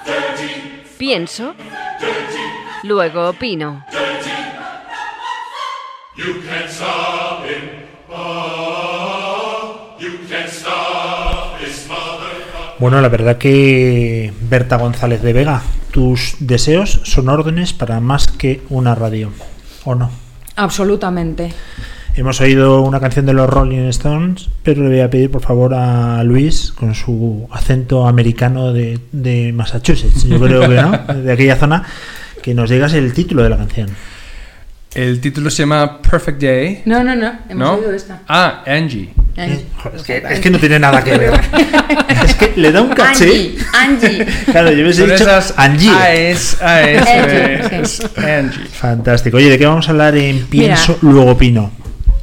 Angie. 0.08 0.84
Pienso 0.97 1.53
luego 2.84 3.27
opino. 3.30 3.84
You 6.15 6.41
can't 6.41 6.69
stop 6.71 7.27
Bueno, 12.80 13.02
la 13.02 13.10
verdad 13.10 13.40
que 13.40 14.32
Berta 14.50 14.78
González 14.78 15.24
de 15.24 15.34
Vega, 15.34 15.63
tus 15.90 16.36
deseos 16.40 17.02
son 17.04 17.28
órdenes 17.28 17.74
para 17.74 18.00
más 18.00 18.28
que 18.28 18.62
una 18.70 18.94
radio, 18.94 19.32
¿o 19.84 19.96
no? 19.96 20.12
Absolutamente. 20.56 21.52
Hemos 22.16 22.40
oído 22.40 22.82
una 22.82 23.00
canción 23.00 23.26
de 23.26 23.34
los 23.34 23.50
Rolling 23.50 23.88
Stones, 23.90 24.50
pero 24.62 24.84
le 24.84 24.90
voy 24.90 25.00
a 25.00 25.10
pedir 25.10 25.32
por 25.32 25.42
favor 25.42 25.74
a 25.74 26.24
Luis, 26.24 26.72
con 26.72 26.94
su 26.94 27.48
acento 27.52 28.08
americano 28.08 28.72
de, 28.74 29.00
de 29.12 29.52
Massachusetts, 29.54 30.24
yo 30.26 30.40
creo 30.40 30.62
que 30.62 30.76
no, 30.76 31.13
de 31.13 31.32
aquella 31.32 31.56
zona, 31.56 31.84
que 32.44 32.54
nos 32.54 32.70
digas 32.70 32.94
el 32.94 33.12
título 33.13 33.42
de 33.42 33.50
la 33.50 33.58
canción. 33.58 33.90
El 34.97 35.21
título 35.21 35.51
se 35.51 35.57
llama 35.62 36.01
Perfect 36.01 36.41
Day. 36.41 36.81
No, 36.86 37.03
no, 37.03 37.15
no. 37.15 37.31
Hemos 37.47 37.55
¿No? 37.55 37.73
oído 37.75 37.93
esta. 37.93 38.21
Ah, 38.27 38.63
Angie. 38.65 39.13
Es, 39.36 40.01
que, 40.01 40.23
es 40.27 40.39
que 40.39 40.49
no 40.49 40.57
tiene 40.57 40.79
nada 40.79 41.03
que 41.03 41.15
ver. 41.15 41.33
es 42.25 42.33
que 42.33 42.53
le 42.55 42.71
da 42.71 42.81
un 42.81 42.89
caché. 42.89 43.27
Angie, 43.27 43.57
Angie. 43.73 44.25
Claro, 44.45 44.71
yo 44.71 44.81
hubiese 44.81 45.03
dicho 45.03 45.13
esas 45.13 45.53
Angie. 45.55 45.91
AES, 45.91 46.57
AES, 46.60 47.07
Angie, 47.07 47.79
es 47.79 48.17
Angie. 48.17 48.65
Fantástico. 48.71 49.38
Oye, 49.38 49.51
¿de 49.51 49.60
qué 49.60 49.67
vamos 49.67 49.88
a 49.88 49.91
hablar 49.91 50.17
en 50.17 50.47
Pienso, 50.47 50.97
luego 51.03 51.29
opino? 51.29 51.71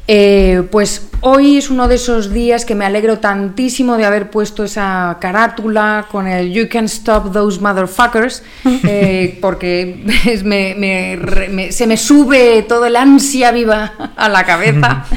Eh, 0.07 0.62
pues 0.71 1.09
hoy 1.23 1.57
es 1.57 1.71
uno 1.71 1.88
de 1.88 1.95
esos 1.95 2.31
días 2.31 2.67
que 2.67 2.75
me 2.75 2.85
alegro 2.85 3.21
tantísimo 3.21 3.97
de 3.97 4.05
haber 4.05 4.29
puesto 4.29 4.62
esa 4.64 5.17
carátula 5.19 6.07
con 6.11 6.27
el 6.27 6.53
You 6.53 6.69
Can 6.69 6.85
Stop 6.85 7.33
Those 7.33 7.59
Motherfuckers, 7.61 8.43
eh, 8.85 9.38
porque 9.40 10.05
es- 10.27 10.45
me- 10.45 10.75
me 10.77 11.17
re- 11.17 11.49
me- 11.49 11.73
se 11.73 11.87
me 11.87 11.97
sube 11.97 12.67
todo 12.69 12.85
el 12.85 12.97
ansia 12.97 13.51
viva 13.51 14.12
a 14.17 14.29
la 14.29 14.45
cabeza. 14.45 15.07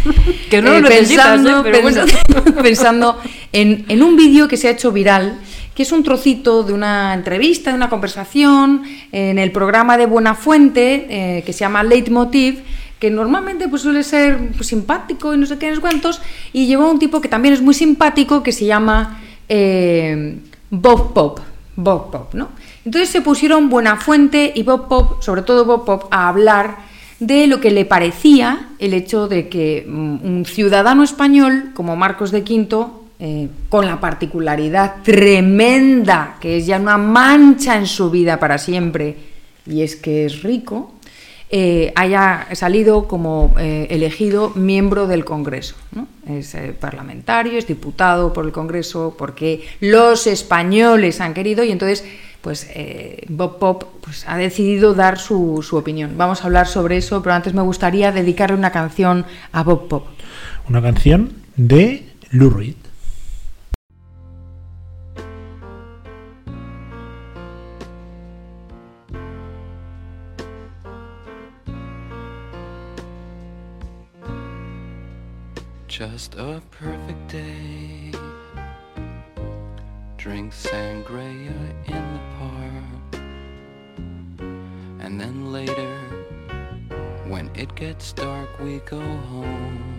Que 0.49 0.61
no 0.61 0.71
lo 0.71 0.79
necesitas, 0.79 1.41
¿eh? 1.45 1.55
Pero 1.61 1.81
bueno. 1.81 2.05
pensando, 2.05 2.55
pensando 2.63 3.21
en, 3.51 3.83
en 3.89 4.01
un 4.01 4.15
vídeo 4.15 4.47
que 4.47 4.55
se 4.55 4.69
ha 4.69 4.71
hecho 4.71 4.93
viral 4.93 5.37
que 5.75 5.83
es 5.83 5.91
un 5.91 6.01
trocito 6.03 6.63
de 6.63 6.71
una 6.73 7.13
entrevista, 7.13 7.69
de 7.71 7.75
una 7.75 7.89
conversación 7.89 8.81
en 9.11 9.37
el 9.37 9.51
programa 9.51 9.97
de 9.97 10.05
Buenafuente, 10.05 11.05
eh, 11.09 11.43
que 11.45 11.51
se 11.53 11.59
llama 11.59 11.83
Leitmotiv, 11.83 12.61
que 12.99 13.09
normalmente 13.11 13.67
pues, 13.67 13.81
suele 13.81 14.03
ser 14.03 14.51
pues, 14.55 14.67
simpático 14.67 15.33
y 15.33 15.37
no 15.37 15.45
sé 15.45 15.57
qué, 15.57 15.69
no 15.69 15.75
sé 15.75 15.81
cuántos, 15.81 16.21
y 16.53 16.67
llevó 16.67 16.89
un 16.89 16.99
tipo 16.99 17.21
que 17.21 17.27
también 17.27 17.53
es 17.53 17.61
muy 17.61 17.73
simpático, 17.73 18.43
que 18.43 18.51
se 18.51 18.65
llama 18.65 19.19
eh, 19.47 20.39
Bob 20.69 21.13
Pop. 21.13 21.39
Bob 21.75 22.11
Pop, 22.11 22.33
¿no? 22.33 22.49
Entonces 22.83 23.09
se 23.09 23.21
pusieron 23.21 23.69
Buenafuente 23.69 24.51
y 24.55 24.63
Bob 24.63 24.87
Pop, 24.87 25.21
sobre 25.21 25.43
todo 25.43 25.63
Bob 25.63 25.85
Pop, 25.85 26.05
a 26.09 26.27
hablar 26.27 26.77
de 27.19 27.47
lo 27.47 27.59
que 27.59 27.71
le 27.71 27.85
parecía 27.85 28.69
el 28.79 28.93
hecho 28.93 29.27
de 29.27 29.47
que 29.47 29.85
mm, 29.87 30.25
un 30.25 30.45
ciudadano 30.45 31.03
español 31.03 31.71
como 31.73 31.95
Marcos 31.95 32.31
de 32.31 32.43
Quinto, 32.43 33.03
eh, 33.19 33.49
con 33.69 33.87
la 33.87 33.99
particularidad 33.99 34.97
tremenda 35.03 36.37
que 36.39 36.57
es 36.57 36.67
ya 36.67 36.77
una 36.79 36.99
mancha 36.99 37.75
en 37.75 37.87
su 37.87 38.11
vida 38.11 38.39
para 38.39 38.57
siempre, 38.57 39.15
y 39.65 39.81
es 39.81 39.95
que 39.95 40.25
es 40.25 40.43
rico, 40.43 40.93
eh, 41.49 41.93
haya 41.95 42.47
salido 42.53 43.07
como 43.07 43.55
eh, 43.57 43.87
elegido 43.89 44.51
miembro 44.55 45.07
del 45.07 45.23
Congreso. 45.23 45.75
¿no? 45.93 46.07
Es 46.27 46.53
eh, 46.55 46.75
parlamentario, 46.77 47.57
es 47.57 47.67
diputado 47.67 48.33
por 48.33 48.45
el 48.45 48.51
Congreso, 48.51 49.15
porque 49.17 49.65
los 49.79 50.27
españoles 50.27 51.21
han 51.21 51.33
querido 51.33 51.63
y 51.63 51.71
entonces 51.71 52.03
pues 52.41 52.69
Bob 53.27 53.59
Pop 53.59 53.83
pues, 54.01 54.25
ha 54.27 54.37
decidido 54.37 54.93
dar 54.93 55.19
su, 55.19 55.65
su 55.67 55.75
opinión. 55.75 56.13
Vamos 56.17 56.41
a 56.41 56.45
hablar 56.45 56.67
sobre 56.67 56.97
eso, 56.97 57.21
pero 57.21 57.35
antes 57.35 57.53
me 57.53 57.61
gustaría 57.61 58.11
dedicarle 58.11 58.55
una 58.55 58.71
canción 58.71 59.25
a 59.51 59.63
Bob 59.63 59.87
Pop. 59.87 60.05
Una 60.69 60.81
canción 60.81 61.33
de 61.57 62.05
Lou. 62.31 62.61
Just 75.97 76.35
a 76.35 76.61
perfect 76.69 77.27
day. 77.27 78.11
Drink 80.17 80.53
sangria 80.53 81.57
in 81.87 82.03
the 82.13 82.21
park. 82.37 83.21
And 84.99 85.19
then 85.19 85.51
later, 85.51 85.97
when 87.25 87.49
it 87.55 87.73
gets 87.73 88.13
dark, 88.13 88.47
we 88.59 88.77
go 88.85 89.01
home. 89.01 89.97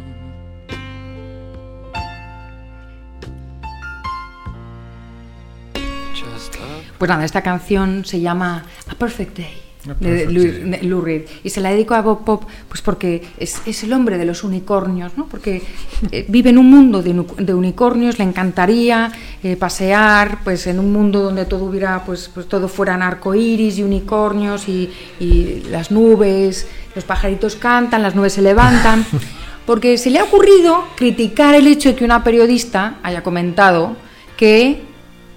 Pues 6.96 7.08
nada, 7.08 7.24
esta 7.24 7.42
canción 7.42 8.04
se 8.04 8.20
llama 8.20 8.64
A 8.88 8.94
Perfect 8.94 9.36
Day. 9.36 9.67
De 10.00 10.80
Lou, 10.82 11.00
Reed. 11.00 11.22
Y 11.44 11.50
se 11.50 11.60
la 11.60 11.70
dedico 11.70 11.94
a 11.94 12.02
Bob 12.02 12.24
Pop 12.24 12.44
pues 12.68 12.82
porque 12.82 13.22
es, 13.38 13.62
es 13.64 13.84
el 13.84 13.92
hombre 13.92 14.18
de 14.18 14.24
los 14.24 14.42
unicornios, 14.42 15.16
¿no? 15.16 15.26
Porque 15.26 15.62
eh, 16.10 16.26
vive 16.28 16.50
en 16.50 16.58
un 16.58 16.68
mundo 16.68 17.02
de 17.02 17.54
unicornios, 17.54 18.18
le 18.18 18.24
encantaría 18.24 19.12
eh, 19.42 19.56
pasear 19.56 20.40
pues 20.42 20.66
en 20.66 20.78
un 20.78 20.92
mundo 20.92 21.22
donde 21.22 21.44
todo 21.44 21.64
hubiera, 21.64 22.04
pues, 22.04 22.28
pues 22.32 22.48
todo 22.48 22.68
fueran 22.68 23.02
arcoíris 23.02 23.78
y 23.78 23.82
unicornios 23.82 24.68
y, 24.68 24.90
y 25.20 25.62
las 25.70 25.90
nubes, 25.90 26.66
los 26.94 27.04
pajaritos 27.04 27.56
cantan, 27.56 28.02
las 28.02 28.14
nubes 28.14 28.32
se 28.32 28.42
levantan. 28.42 29.06
Porque 29.66 29.98
se 29.98 30.10
le 30.10 30.18
ha 30.18 30.24
ocurrido 30.24 30.84
criticar 30.96 31.54
el 31.54 31.66
hecho 31.66 31.90
de 31.90 31.94
que 31.94 32.04
una 32.04 32.24
periodista 32.24 32.96
haya 33.02 33.22
comentado 33.22 33.96
que 34.36 34.88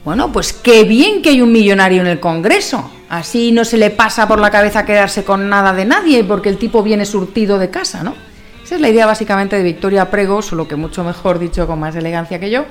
bueno, 0.03 0.31
pues 0.31 0.51
qué 0.51 0.83
bien 0.83 1.21
que 1.21 1.29
hay 1.29 1.41
un 1.41 1.51
millonario 1.51 2.01
en 2.01 2.07
el 2.07 2.19
Congreso. 2.19 2.89
Así 3.11 3.51
no 3.51 3.65
se 3.65 3.77
le 3.77 3.89
pasa 3.89 4.25
por 4.27 4.39
la 4.39 4.49
cabeza 4.51 4.85
quedarse 4.85 5.25
con 5.25 5.49
nada 5.49 5.73
de 5.73 5.83
nadie 5.83 6.23
porque 6.23 6.47
el 6.47 6.57
tipo 6.57 6.81
viene 6.81 7.05
surtido 7.05 7.59
de 7.59 7.69
casa, 7.69 8.03
¿no? 8.03 8.15
Esa 8.63 8.75
es 8.75 8.81
la 8.81 8.87
idea 8.87 9.05
básicamente 9.05 9.57
de 9.57 9.63
Victoria 9.63 10.09
Prego, 10.09 10.41
solo 10.41 10.65
que 10.65 10.77
mucho 10.77 11.03
mejor 11.03 11.37
dicho 11.37 11.67
con 11.67 11.77
más 11.77 11.93
elegancia 11.97 12.39
que 12.39 12.49
yo. 12.49 12.63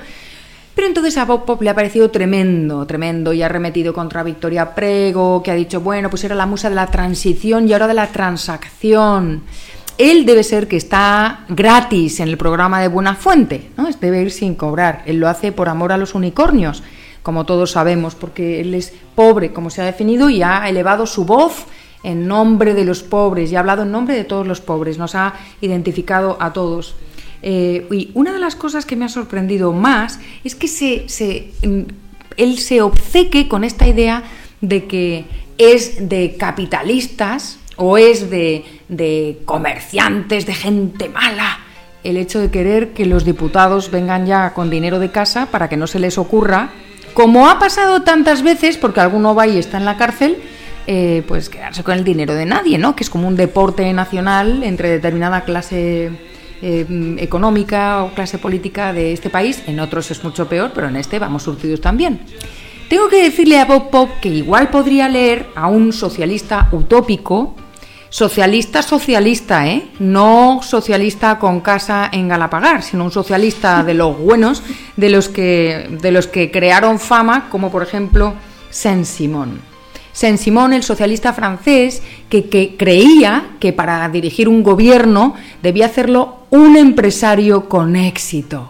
Pero 0.73 0.87
entonces 0.87 1.15
a 1.17 1.25
Bob 1.25 1.45
Pop 1.45 1.61
le 1.61 1.69
ha 1.69 1.75
parecido 1.75 2.09
tremendo, 2.09 2.87
tremendo, 2.87 3.33
y 3.33 3.43
ha 3.43 3.49
remetido 3.49 3.93
contra 3.93 4.23
Victoria 4.23 4.73
Prego, 4.73 5.43
que 5.43 5.51
ha 5.51 5.53
dicho, 5.53 5.79
bueno, 5.81 6.09
pues 6.09 6.23
era 6.23 6.33
la 6.33 6.47
musa 6.47 6.69
de 6.69 6.75
la 6.75 6.87
transición 6.87 7.69
y 7.69 7.73
ahora 7.73 7.87
de 7.87 7.93
la 7.93 8.07
transacción. 8.07 9.43
Él 9.99 10.25
debe 10.25 10.43
ser 10.43 10.67
que 10.67 10.77
está 10.77 11.41
gratis 11.49 12.19
en 12.19 12.29
el 12.29 12.37
programa 12.37 12.81
de 12.81 12.87
Buenafuente, 12.87 13.69
¿no? 13.77 13.87
Es- 13.87 13.99
Debe 13.99 14.21
ir 14.23 14.31
sin 14.31 14.55
cobrar. 14.55 15.03
Él 15.05 15.17
lo 15.17 15.27
hace 15.27 15.51
por 15.51 15.69
amor 15.69 15.91
a 15.91 15.97
los 15.97 16.15
unicornios, 16.15 16.81
como 17.23 17.45
todos 17.45 17.71
sabemos, 17.71 18.15
porque 18.15 18.61
él 18.61 18.73
es 18.73 18.93
pobre, 19.15 19.53
como 19.53 19.69
se 19.69 19.81
ha 19.81 19.85
definido, 19.85 20.29
y 20.29 20.41
ha 20.41 20.67
elevado 20.67 21.05
su 21.05 21.25
voz 21.25 21.65
en 22.03 22.27
nombre 22.27 22.73
de 22.73 22.85
los 22.85 23.03
pobres 23.03 23.51
y 23.51 23.55
ha 23.55 23.59
hablado 23.59 23.83
en 23.83 23.91
nombre 23.91 24.15
de 24.15 24.23
todos 24.23 24.47
los 24.47 24.61
pobres, 24.61 24.97
nos 24.97 25.15
ha 25.15 25.35
identificado 25.61 26.37
a 26.39 26.53
todos. 26.53 26.95
Eh, 27.43 27.87
y 27.91 28.11
una 28.13 28.33
de 28.33 28.39
las 28.39 28.55
cosas 28.55 28.85
que 28.85 28.95
me 28.95 29.05
ha 29.05 29.09
sorprendido 29.09 29.71
más 29.73 30.19
es 30.43 30.55
que 30.55 30.67
se, 30.67 31.09
se, 31.09 31.51
mm, 31.63 31.81
él 32.37 32.57
se 32.59 32.81
obceque 32.81 33.47
con 33.47 33.63
esta 33.63 33.87
idea 33.87 34.23
de 34.61 34.85
que 34.85 35.25
es 35.57 36.07
de 36.09 36.35
capitalistas 36.37 37.59
o 37.77 37.97
es 37.97 38.29
de, 38.29 38.63
de 38.89 39.39
comerciantes, 39.45 40.45
de 40.45 40.53
gente 40.53 41.09
mala, 41.09 41.59
el 42.03 42.17
hecho 42.17 42.39
de 42.39 42.51
querer 42.51 42.93
que 42.93 43.05
los 43.05 43.25
diputados 43.25 43.91
vengan 43.91 44.25
ya 44.25 44.53
con 44.53 44.69
dinero 44.69 44.99
de 44.99 45.11
casa 45.11 45.47
para 45.47 45.69
que 45.69 45.77
no 45.77 45.87
se 45.87 45.99
les 45.99 46.17
ocurra, 46.17 46.71
como 47.13 47.49
ha 47.49 47.59
pasado 47.59 48.03
tantas 48.03 48.41
veces, 48.43 48.77
porque 48.77 48.99
alguno 48.99 49.35
va 49.35 49.47
y 49.47 49.57
está 49.57 49.77
en 49.77 49.85
la 49.85 49.97
cárcel, 49.97 50.37
eh, 50.87 51.23
pues 51.27 51.49
quedarse 51.49 51.83
con 51.83 51.97
el 51.97 52.03
dinero 52.03 52.33
de 52.33 52.45
nadie, 52.45 52.77
¿no? 52.77 52.95
Que 52.95 53.03
es 53.03 53.09
como 53.09 53.27
un 53.27 53.35
deporte 53.35 53.91
nacional 53.93 54.63
entre 54.63 54.89
determinada 54.89 55.43
clase 55.45 56.11
eh, 56.61 57.15
económica 57.19 58.03
o 58.03 58.13
clase 58.13 58.37
política 58.37 58.93
de 58.93 59.13
este 59.13 59.29
país. 59.29 59.63
En 59.67 59.79
otros 59.79 60.11
es 60.11 60.23
mucho 60.23 60.47
peor, 60.47 60.71
pero 60.73 60.87
en 60.87 60.95
este 60.95 61.19
vamos 61.19 61.43
surtidos 61.43 61.81
también. 61.81 62.19
Tengo 62.89 63.07
que 63.07 63.23
decirle 63.23 63.57
a 63.59 63.65
Bob 63.65 63.89
Pop 63.89 64.09
que 64.21 64.29
igual 64.29 64.69
podría 64.69 65.07
leer 65.07 65.47
a 65.55 65.67
un 65.67 65.93
socialista 65.93 66.67
utópico, 66.71 67.55
socialista 68.11 68.81
socialista, 68.83 69.67
¿eh? 69.67 69.87
No 69.99 70.59
socialista 70.61 71.39
con 71.39 71.61
casa 71.61 72.09
en 72.11 72.27
Galapagar, 72.27 72.83
sino 72.83 73.05
un 73.05 73.11
socialista 73.11 73.83
de 73.83 73.93
los 73.93 74.19
buenos, 74.19 74.61
de 74.97 75.09
los 75.09 75.29
que, 75.29 75.87
de 76.01 76.11
los 76.11 76.27
que 76.27 76.51
crearon 76.51 76.99
fama, 76.99 77.47
como 77.49 77.71
por 77.71 77.81
ejemplo 77.81 78.35
Saint-Simon. 78.69 79.61
Saint-Simon, 80.11 80.73
el 80.73 80.83
socialista 80.83 81.31
francés, 81.31 82.03
que, 82.29 82.49
que 82.49 82.75
creía 82.77 83.51
que 83.61 83.71
para 83.71 84.07
dirigir 84.09 84.49
un 84.49 84.61
gobierno 84.61 85.35
debía 85.63 85.85
hacerlo 85.85 86.41
un 86.49 86.75
empresario 86.75 87.69
con 87.69 87.95
éxito. 87.95 88.69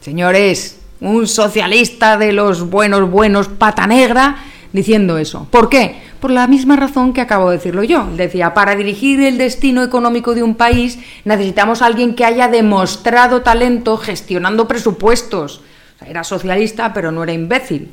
Señores, 0.00 0.78
un 1.00 1.26
socialista 1.26 2.18
de 2.18 2.32
los 2.32 2.68
buenos, 2.68 3.10
buenos, 3.10 3.48
pata 3.48 3.86
negra, 3.86 4.36
diciendo 4.74 5.16
eso. 5.16 5.46
¿Por 5.50 5.70
qué? 5.70 6.07
Por 6.20 6.30
la 6.30 6.46
misma 6.46 6.76
razón 6.76 7.12
que 7.12 7.20
acabo 7.20 7.50
de 7.50 7.56
decirlo 7.56 7.82
yo. 7.82 8.06
Decía, 8.16 8.54
para 8.54 8.76
dirigir 8.76 9.20
el 9.20 9.38
destino 9.38 9.82
económico 9.82 10.34
de 10.34 10.42
un 10.42 10.54
país 10.54 10.98
necesitamos 11.24 11.82
alguien 11.82 12.14
que 12.14 12.24
haya 12.24 12.48
demostrado 12.48 13.42
talento 13.42 13.96
gestionando 13.96 14.68
presupuestos. 14.68 15.62
O 15.96 15.98
sea, 15.98 16.08
era 16.08 16.24
socialista, 16.24 16.92
pero 16.92 17.12
no 17.12 17.22
era 17.22 17.32
imbécil. 17.32 17.90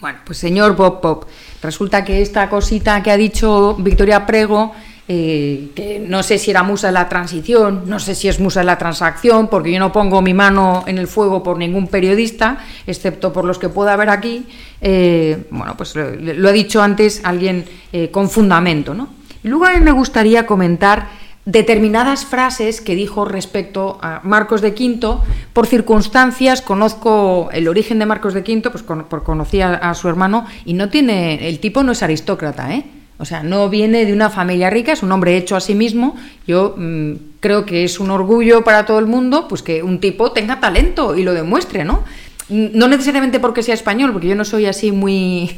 Bueno, 0.00 0.18
pues 0.24 0.38
señor 0.38 0.74
Bob 0.74 1.00
Pop, 1.00 1.24
resulta 1.62 2.04
que 2.04 2.22
esta 2.22 2.48
cosita 2.48 3.02
que 3.04 3.12
ha 3.12 3.16
dicho 3.16 3.76
Victoria 3.78 4.26
Prego 4.26 4.74
eh, 5.14 5.68
que 5.74 5.98
no 5.98 6.22
sé 6.22 6.38
si 6.38 6.50
era 6.50 6.62
musa 6.62 6.86
de 6.86 6.94
la 6.94 7.06
transición, 7.06 7.82
no 7.84 8.00
sé 8.00 8.14
si 8.14 8.28
es 8.28 8.40
musa 8.40 8.60
de 8.60 8.64
la 8.64 8.78
transacción, 8.78 9.48
porque 9.48 9.70
yo 9.70 9.78
no 9.78 9.92
pongo 9.92 10.22
mi 10.22 10.32
mano 10.32 10.84
en 10.86 10.96
el 10.96 11.06
fuego 11.06 11.42
por 11.42 11.58
ningún 11.58 11.86
periodista, 11.86 12.64
excepto 12.86 13.30
por 13.30 13.44
los 13.44 13.58
que 13.58 13.68
pueda 13.68 13.92
haber 13.92 14.08
aquí. 14.08 14.46
Eh, 14.80 15.48
bueno, 15.50 15.76
pues 15.76 15.94
lo, 15.96 16.14
lo, 16.14 16.48
ha 16.48 16.52
dicho 16.52 16.80
antes 16.80 17.20
alguien 17.24 17.66
eh, 17.92 18.10
con 18.10 18.30
fundamento. 18.30 18.94
¿no? 18.94 19.10
Y 19.44 19.48
luego 19.48 19.66
a 19.66 19.74
mí 19.74 19.80
me 19.80 19.92
gustaría 19.92 20.46
comentar 20.46 21.08
determinadas 21.44 22.24
frases 22.24 22.80
que 22.80 22.94
dijo 22.94 23.26
respecto 23.26 23.98
a 24.00 24.22
Marcos 24.24 24.62
de 24.62 24.72
Quinto. 24.72 25.22
Por 25.52 25.66
circunstancias, 25.66 26.62
conozco 26.62 27.50
el 27.52 27.68
origen 27.68 27.98
de 27.98 28.06
Marcos 28.06 28.32
de 28.32 28.42
Quinto, 28.42 28.70
pues 28.70 28.82
con, 28.82 29.04
por 29.04 29.24
conocía 29.24 29.74
a 29.74 29.92
su 29.92 30.08
hermano, 30.08 30.46
y 30.64 30.72
no 30.72 30.88
tiene, 30.88 31.50
el 31.50 31.58
tipo 31.58 31.82
no 31.82 31.92
es 31.92 32.02
aristócrata, 32.02 32.74
¿eh? 32.74 33.01
O 33.22 33.24
sea, 33.24 33.44
no 33.44 33.68
viene 33.68 34.04
de 34.04 34.12
una 34.12 34.30
familia 34.30 34.68
rica, 34.68 34.90
es 34.90 35.04
un 35.04 35.12
hombre 35.12 35.36
hecho 35.36 35.54
a 35.54 35.60
sí 35.60 35.76
mismo. 35.76 36.16
Yo 36.44 36.74
mmm, 36.76 37.12
creo 37.38 37.64
que 37.64 37.84
es 37.84 38.00
un 38.00 38.10
orgullo 38.10 38.64
para 38.64 38.84
todo 38.84 38.98
el 38.98 39.06
mundo 39.06 39.46
pues 39.46 39.62
que 39.62 39.84
un 39.84 40.00
tipo 40.00 40.32
tenga 40.32 40.58
talento 40.58 41.16
y 41.16 41.22
lo 41.22 41.32
demuestre, 41.32 41.84
¿no? 41.84 42.02
No 42.48 42.88
necesariamente 42.88 43.38
porque 43.38 43.62
sea 43.62 43.74
español, 43.74 44.10
porque 44.10 44.26
yo 44.26 44.34
no 44.34 44.44
soy 44.44 44.66
así 44.66 44.90
muy 44.90 45.56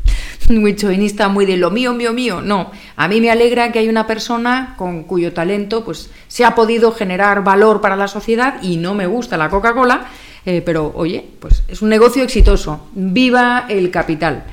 muy 0.48 0.74
chauvinista, 0.74 1.28
muy 1.28 1.44
de 1.44 1.58
lo 1.58 1.70
mío, 1.70 1.92
mío, 1.92 2.14
mío. 2.14 2.40
No, 2.40 2.70
a 2.96 3.08
mí 3.08 3.20
me 3.20 3.30
alegra 3.30 3.72
que 3.72 3.80
hay 3.80 3.90
una 3.90 4.06
persona 4.06 4.74
con 4.78 5.02
cuyo 5.02 5.34
talento 5.34 5.84
pues 5.84 6.08
se 6.28 6.46
ha 6.46 6.54
podido 6.54 6.92
generar 6.92 7.44
valor 7.44 7.82
para 7.82 7.94
la 7.94 8.08
sociedad 8.08 8.54
y 8.62 8.78
no 8.78 8.94
me 8.94 9.06
gusta 9.06 9.36
la 9.36 9.50
Coca-Cola, 9.50 10.06
eh, 10.46 10.62
pero 10.64 10.90
oye, 10.94 11.22
pues 11.40 11.62
es 11.68 11.82
un 11.82 11.90
negocio 11.90 12.22
exitoso. 12.22 12.88
Viva 12.94 13.66
el 13.68 13.90
capital. 13.90 14.44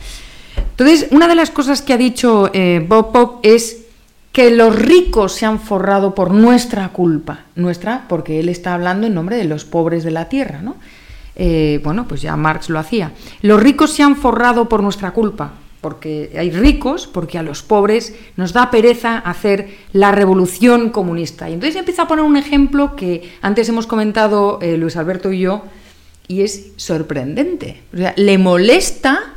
Entonces, 0.79 1.09
una 1.11 1.27
de 1.27 1.35
las 1.35 1.51
cosas 1.51 1.81
que 1.81 1.91
ha 1.91 1.97
dicho 1.97 2.49
eh, 2.53 2.85
Bob 2.87 3.11
Pop 3.11 3.39
es 3.43 3.85
que 4.31 4.49
los 4.49 4.73
ricos 4.73 5.33
se 5.33 5.45
han 5.45 5.59
forrado 5.59 6.15
por 6.15 6.31
nuestra 6.31 6.89
culpa, 6.89 7.41
nuestra, 7.55 8.05
porque 8.07 8.39
él 8.39 8.47
está 8.47 8.75
hablando 8.75 9.05
en 9.05 9.13
nombre 9.13 9.35
de 9.35 9.43
los 9.43 9.65
pobres 9.65 10.05
de 10.05 10.11
la 10.11 10.29
tierra, 10.29 10.61
¿no? 10.61 10.77
Eh, 11.35 11.81
bueno, 11.83 12.07
pues 12.07 12.21
ya 12.21 12.37
Marx 12.37 12.69
lo 12.69 12.79
hacía. 12.79 13.11
Los 13.41 13.61
ricos 13.61 13.91
se 13.91 14.03
han 14.03 14.15
forrado 14.15 14.69
por 14.69 14.81
nuestra 14.81 15.11
culpa, 15.11 15.51
porque 15.81 16.33
hay 16.37 16.51
ricos, 16.51 17.07
porque 17.07 17.37
a 17.37 17.43
los 17.43 17.61
pobres 17.61 18.15
nos 18.37 18.53
da 18.53 18.71
pereza 18.71 19.17
hacer 19.17 19.69
la 19.91 20.13
revolución 20.13 20.91
comunista. 20.91 21.49
Y 21.49 21.53
entonces 21.53 21.75
empieza 21.75 22.03
a 22.03 22.07
poner 22.07 22.23
un 22.23 22.37
ejemplo 22.37 22.95
que 22.95 23.29
antes 23.41 23.67
hemos 23.67 23.85
comentado 23.85 24.59
eh, 24.61 24.77
Luis 24.77 24.95
Alberto 24.95 25.31
y 25.33 25.39
yo, 25.39 25.63
y 26.27 26.41
es 26.41 26.71
sorprendente. 26.77 27.81
O 27.93 27.97
sea, 27.97 28.13
le 28.15 28.37
molesta 28.37 29.35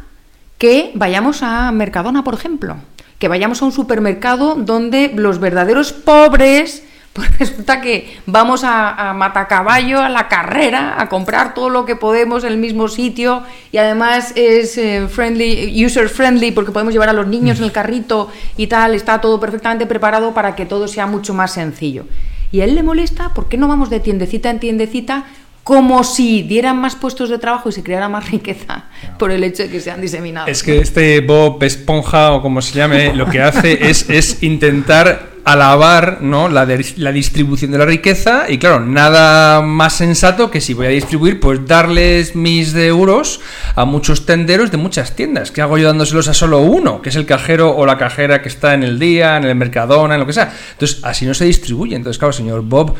que 0.62 0.92
vayamos 0.94 1.42
a 1.42 1.72
Mercadona, 1.72 2.22
por 2.22 2.34
ejemplo, 2.34 2.76
que 3.18 3.26
vayamos 3.26 3.60
a 3.60 3.64
un 3.64 3.72
supermercado 3.72 4.54
donde 4.54 5.10
los 5.12 5.40
verdaderos 5.40 5.92
pobres, 5.92 6.84
pues 7.14 7.36
resulta 7.36 7.80
que 7.80 8.16
vamos 8.26 8.62
a, 8.62 9.12
Matacaballo, 9.12 10.00
a 10.00 10.08
la 10.08 10.28
carrera, 10.28 11.02
a 11.02 11.08
comprar 11.08 11.52
todo 11.52 11.68
lo 11.68 11.84
que 11.84 11.96
podemos 11.96 12.44
en 12.44 12.52
el 12.52 12.58
mismo 12.58 12.86
sitio 12.86 13.42
y 13.72 13.78
además 13.78 14.34
es 14.36 14.78
eh, 14.78 15.08
friendly, 15.08 15.84
user 15.84 16.08
friendly 16.08 16.52
porque 16.52 16.70
podemos 16.70 16.92
llevar 16.92 17.08
a 17.08 17.12
los 17.12 17.26
niños 17.26 17.58
en 17.58 17.64
el 17.64 17.72
carrito 17.72 18.30
y 18.56 18.68
tal, 18.68 18.94
está 18.94 19.20
todo 19.20 19.40
perfectamente 19.40 19.86
preparado 19.86 20.32
para 20.32 20.54
que 20.54 20.64
todo 20.64 20.86
sea 20.86 21.08
mucho 21.08 21.34
más 21.34 21.52
sencillo. 21.54 22.04
Y 22.52 22.60
a 22.60 22.64
él 22.66 22.76
le 22.76 22.84
molesta, 22.84 23.34
¿por 23.34 23.48
qué 23.48 23.56
no 23.56 23.66
vamos 23.66 23.90
de 23.90 23.98
tiendecita 23.98 24.48
en 24.48 24.60
tiendecita 24.60 25.24
como 25.64 26.02
si 26.02 26.42
dieran 26.42 26.80
más 26.80 26.96
puestos 26.96 27.30
de 27.30 27.38
trabajo 27.38 27.68
y 27.68 27.72
se 27.72 27.82
creara 27.82 28.08
más 28.08 28.30
riqueza 28.30 28.84
por 29.18 29.30
el 29.30 29.44
hecho 29.44 29.62
de 29.64 29.70
que 29.70 29.80
sean 29.80 30.00
diseminados. 30.00 30.50
Es 30.50 30.62
que 30.62 30.78
este 30.78 31.20
Bob 31.20 31.62
Esponja, 31.62 32.32
o 32.32 32.42
como 32.42 32.62
se 32.62 32.74
llame, 32.74 33.14
lo 33.14 33.26
que 33.26 33.40
hace 33.40 33.72
es, 33.90 34.08
es 34.10 34.42
intentar 34.42 35.32
alabar 35.44 36.18
¿no? 36.20 36.48
la, 36.48 36.66
de, 36.66 36.84
la 36.98 37.10
distribución 37.10 37.72
de 37.72 37.78
la 37.78 37.84
riqueza 37.84 38.44
y 38.48 38.58
claro, 38.58 38.78
nada 38.80 39.60
más 39.60 39.94
sensato 39.94 40.50
que 40.50 40.60
si 40.60 40.72
voy 40.72 40.86
a 40.86 40.90
distribuir, 40.90 41.40
pues 41.40 41.66
darles 41.66 42.36
mis 42.36 42.72
de 42.72 42.86
euros 42.86 43.40
a 43.74 43.84
muchos 43.84 44.24
tenderos 44.24 44.70
de 44.70 44.76
muchas 44.76 45.16
tiendas. 45.16 45.50
¿Qué 45.50 45.60
hago 45.60 45.78
yo 45.78 45.88
dándoselos 45.88 46.28
a 46.28 46.34
solo 46.34 46.60
uno? 46.60 47.02
Que 47.02 47.08
es 47.08 47.16
el 47.16 47.26
cajero 47.26 47.74
o 47.74 47.86
la 47.86 47.98
cajera 47.98 48.42
que 48.42 48.48
está 48.48 48.74
en 48.74 48.84
el 48.84 48.98
día, 48.98 49.36
en 49.36 49.44
el 49.44 49.54
Mercadona, 49.54 50.14
en 50.14 50.20
lo 50.20 50.26
que 50.26 50.32
sea. 50.32 50.52
Entonces, 50.72 51.00
así 51.02 51.26
no 51.26 51.34
se 51.34 51.44
distribuye. 51.44 51.96
Entonces, 51.96 52.18
claro, 52.18 52.32
señor 52.32 52.62
Bob 52.62 52.94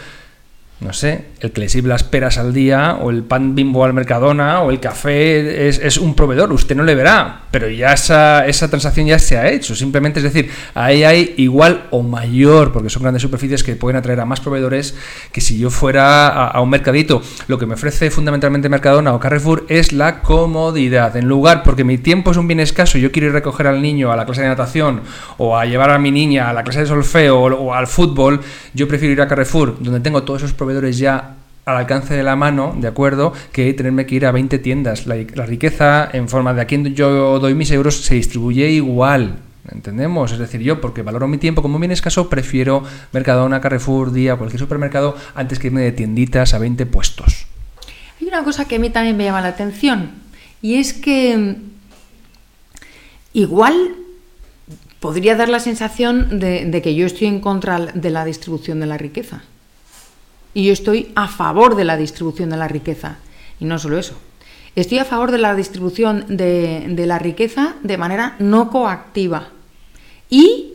no 0.83 0.92
sé, 0.92 1.27
el 1.40 1.53
que 1.53 1.61
le 1.61 1.68
sirve 1.68 1.88
las 1.88 2.03
peras 2.03 2.38
al 2.38 2.53
día, 2.53 2.99
o 3.01 3.11
el 3.11 3.23
pan 3.23 3.55
bimbo 3.55 3.85
al 3.85 3.92
Mercadona, 3.92 4.61
o 4.62 4.71
el 4.71 4.81
café 4.81 5.68
es, 5.68 5.79
es 5.79 5.99
un 5.99 6.14
proveedor, 6.14 6.53
usted 6.53 6.77
no 6.77 6.83
le 6.83 6.95
verá, 6.95 7.42
pero 7.51 7.68
ya 7.68 7.92
esa, 7.92 8.47
esa, 8.47 8.68
transacción 8.68 9.07
ya 9.07 9.18
se 9.18 9.37
ha 9.37 9.51
hecho. 9.51 9.75
Simplemente 9.75 10.21
es 10.21 10.25
decir, 10.25 10.51
ahí 10.75 11.05
hay 11.05 11.35
igual 11.37 11.87
o 11.90 12.03
mayor, 12.03 12.73
porque 12.73 12.90
son 12.90 13.03
grandes 13.03 13.23
superficies 13.23 13.62
que 13.62 13.77
pueden 13.77 13.97
atraer 13.97 14.21
a 14.21 14.25
más 14.25 14.40
proveedores 14.40 14.95
que 15.33 15.40
si 15.40 15.59
yo 15.59 15.71
fuera 15.71 16.29
a, 16.29 16.61
un 16.61 16.71
mercadito. 16.71 17.23
Lo 17.49 17.59
que 17.59 17.66
me 17.66 17.75
ofrece 17.75 18.11
fundamentalmente 18.11 18.68
Mercadona 18.68 19.14
o 19.14 19.21
Carrefour 19.21 19.66
es 19.68 19.92
la 19.92 20.21
comodidad. 20.21 21.16
En 21.16 21.29
lugar, 21.29 21.62
porque 21.62 21.85
mi 21.85 21.99
tiempo 21.99 22.31
es 22.31 22.37
un 22.37 22.49
bien 22.49 22.61
escaso, 22.61 22.99
yo 22.99 23.12
quiero 23.12 23.29
ir 23.29 23.33
a 23.33 23.35
recoger 23.35 23.66
al 23.66 23.83
niño 23.83 24.11
a 24.11 24.16
la 24.16 24.25
clase 24.25 24.42
de 24.42 24.49
natación, 24.49 25.03
o 25.38 25.57
a 25.57 25.66
llevar 25.66 25.90
a 25.90 25.99
mi 25.99 26.11
niña 26.11 26.49
a 26.49 26.53
la 26.53 26.64
clase 26.64 26.81
de 26.81 26.87
solfeo, 26.87 27.38
o, 27.38 27.55
o 27.55 27.75
al 27.75 27.87
fútbol, 27.87 28.40
yo 28.75 28.88
prefiero 28.88 29.12
ir 29.12 29.21
a 29.21 29.29
Carrefour, 29.29 29.77
donde 29.79 30.01
tengo 30.01 30.23
todos 30.23 30.42
esos 30.42 30.55
proveedores 30.55 30.72
ya 30.99 31.37
al 31.65 31.77
alcance 31.77 32.15
de 32.15 32.23
la 32.23 32.37
mano, 32.37 32.75
¿de 32.77 32.89
acuerdo? 32.89 33.33
Que 33.53 33.73
tenerme 33.75 34.07
que 34.07 34.17
ir 34.17 34.27
a 34.27 34.33
20 34.33 34.59
tiendas. 34.59 35.07
La, 35.07 35.47
riqueza 35.47 36.09
en 36.13 36.29
forma 36.29 36.55
de 36.55 36.63
a 36.63 36.65
quien 36.67 36.95
yo 36.95 37.39
doy 37.39 37.55
mis 37.55 37.71
euros 37.71 38.03
se 38.03 38.15
distribuye 38.15 38.71
igual. 38.71 39.37
¿Entendemos? 39.71 40.33
Es 40.33 40.39
decir, 40.39 40.61
yo, 40.61 40.81
porque 40.81 41.03
valoro 41.03 41.29
mi 41.29 41.39
tiempo 41.39 41.63
como 41.63 41.79
bien 41.79 41.93
escaso, 41.93 42.29
prefiero 42.29 42.83
Mercadona, 43.13 43.61
Carrefour, 43.61 44.11
Día, 44.13 44.35
cualquier 44.35 44.59
supermercado, 44.59 45.17
antes 45.37 45.61
que 45.61 45.69
irme 45.69 45.83
de 45.83 45.93
tienditas 45.93 46.53
a 46.53 46.59
20 46.59 46.85
puestos. 46.87 47.47
Hay 48.21 48.27
una 48.27 48.43
cosa 48.43 48.65
que 48.65 48.77
a 48.77 48.79
mí 48.81 48.91
también 48.91 49.17
me 49.17 49.23
llama 49.23 49.41
la 49.41 49.49
atención, 49.49 50.11
y 50.63 50.77
es 50.77 50.93
que 50.93 51.59
igual 53.35 53.95
podría 54.99 55.37
dar 55.37 55.49
la 55.49 55.61
sensación 55.61 56.41
de 56.41 56.83
que 56.83 56.97
yo 56.97 57.07
estoy 57.07 57.29
en 57.29 57.39
contra 57.39 57.79
de 57.79 58.11
la 58.11 58.25
distribución 58.25 58.81
de 58.81 58.87
la 58.87 58.99
riqueza. 58.99 59.45
Y 60.55 60.65
yo 60.65 60.73
estoy 60.73 61.12
a 61.15 61.29
favor 61.29 61.77
de 61.77 61.85
la 61.85 61.97
distribución 61.97 62.51
de 62.51 62.57
la 62.57 62.69
riqueza. 62.69 63.17
Y 63.61 63.65
no 63.65 63.79
solo 63.79 63.99
eso. 63.99 64.15
Estoy 64.75 64.99
a 64.99 65.05
favor 65.05 65.31
de 65.31 65.38
la 65.38 65.55
distribución 65.55 66.25
de, 66.29 66.87
de 66.88 67.07
la 67.07 67.19
riqueza 67.19 67.75
de 67.83 67.99
manera 67.99 68.37
no 68.38 68.71
coactiva 68.71 69.49
y 70.31 70.75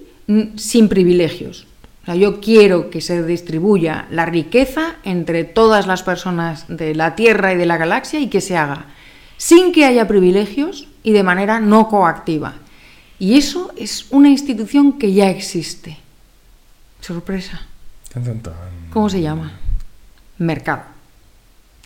sin 0.56 0.88
privilegios. 0.88 1.66
O 2.04 2.06
sea, 2.06 2.16
yo 2.16 2.40
quiero 2.40 2.90
que 2.90 3.02
se 3.02 3.24
distribuya 3.24 4.08
la 4.12 4.26
riqueza 4.26 4.96
entre 5.04 5.44
todas 5.44 5.88
las 5.88 6.04
personas 6.04 6.66
de 6.68 6.96
la 6.96 7.16
Tierra 7.16 7.54
y 7.54 7.58
de 7.58 7.66
la 7.66 7.78
galaxia 7.78 8.20
y 8.20 8.28
que 8.28 8.42
se 8.42 8.56
haga 8.56 8.86
sin 9.38 9.72
que 9.72 9.86
haya 9.86 10.08
privilegios 10.08 10.88
y 11.04 11.12
de 11.12 11.24
manera 11.24 11.60
no 11.60 11.88
coactiva. 11.88 12.56
Y 13.20 13.38
eso 13.38 13.72
es 13.78 14.08
una 14.10 14.30
institución 14.30 15.00
que 15.00 15.13
ya 15.13 15.30
existe. 15.30 15.98
Sorpresa. 17.02 17.62
¿Cómo 18.92 19.10
se 19.10 19.22
llama? 19.22 19.54
Mercado. 20.38 20.84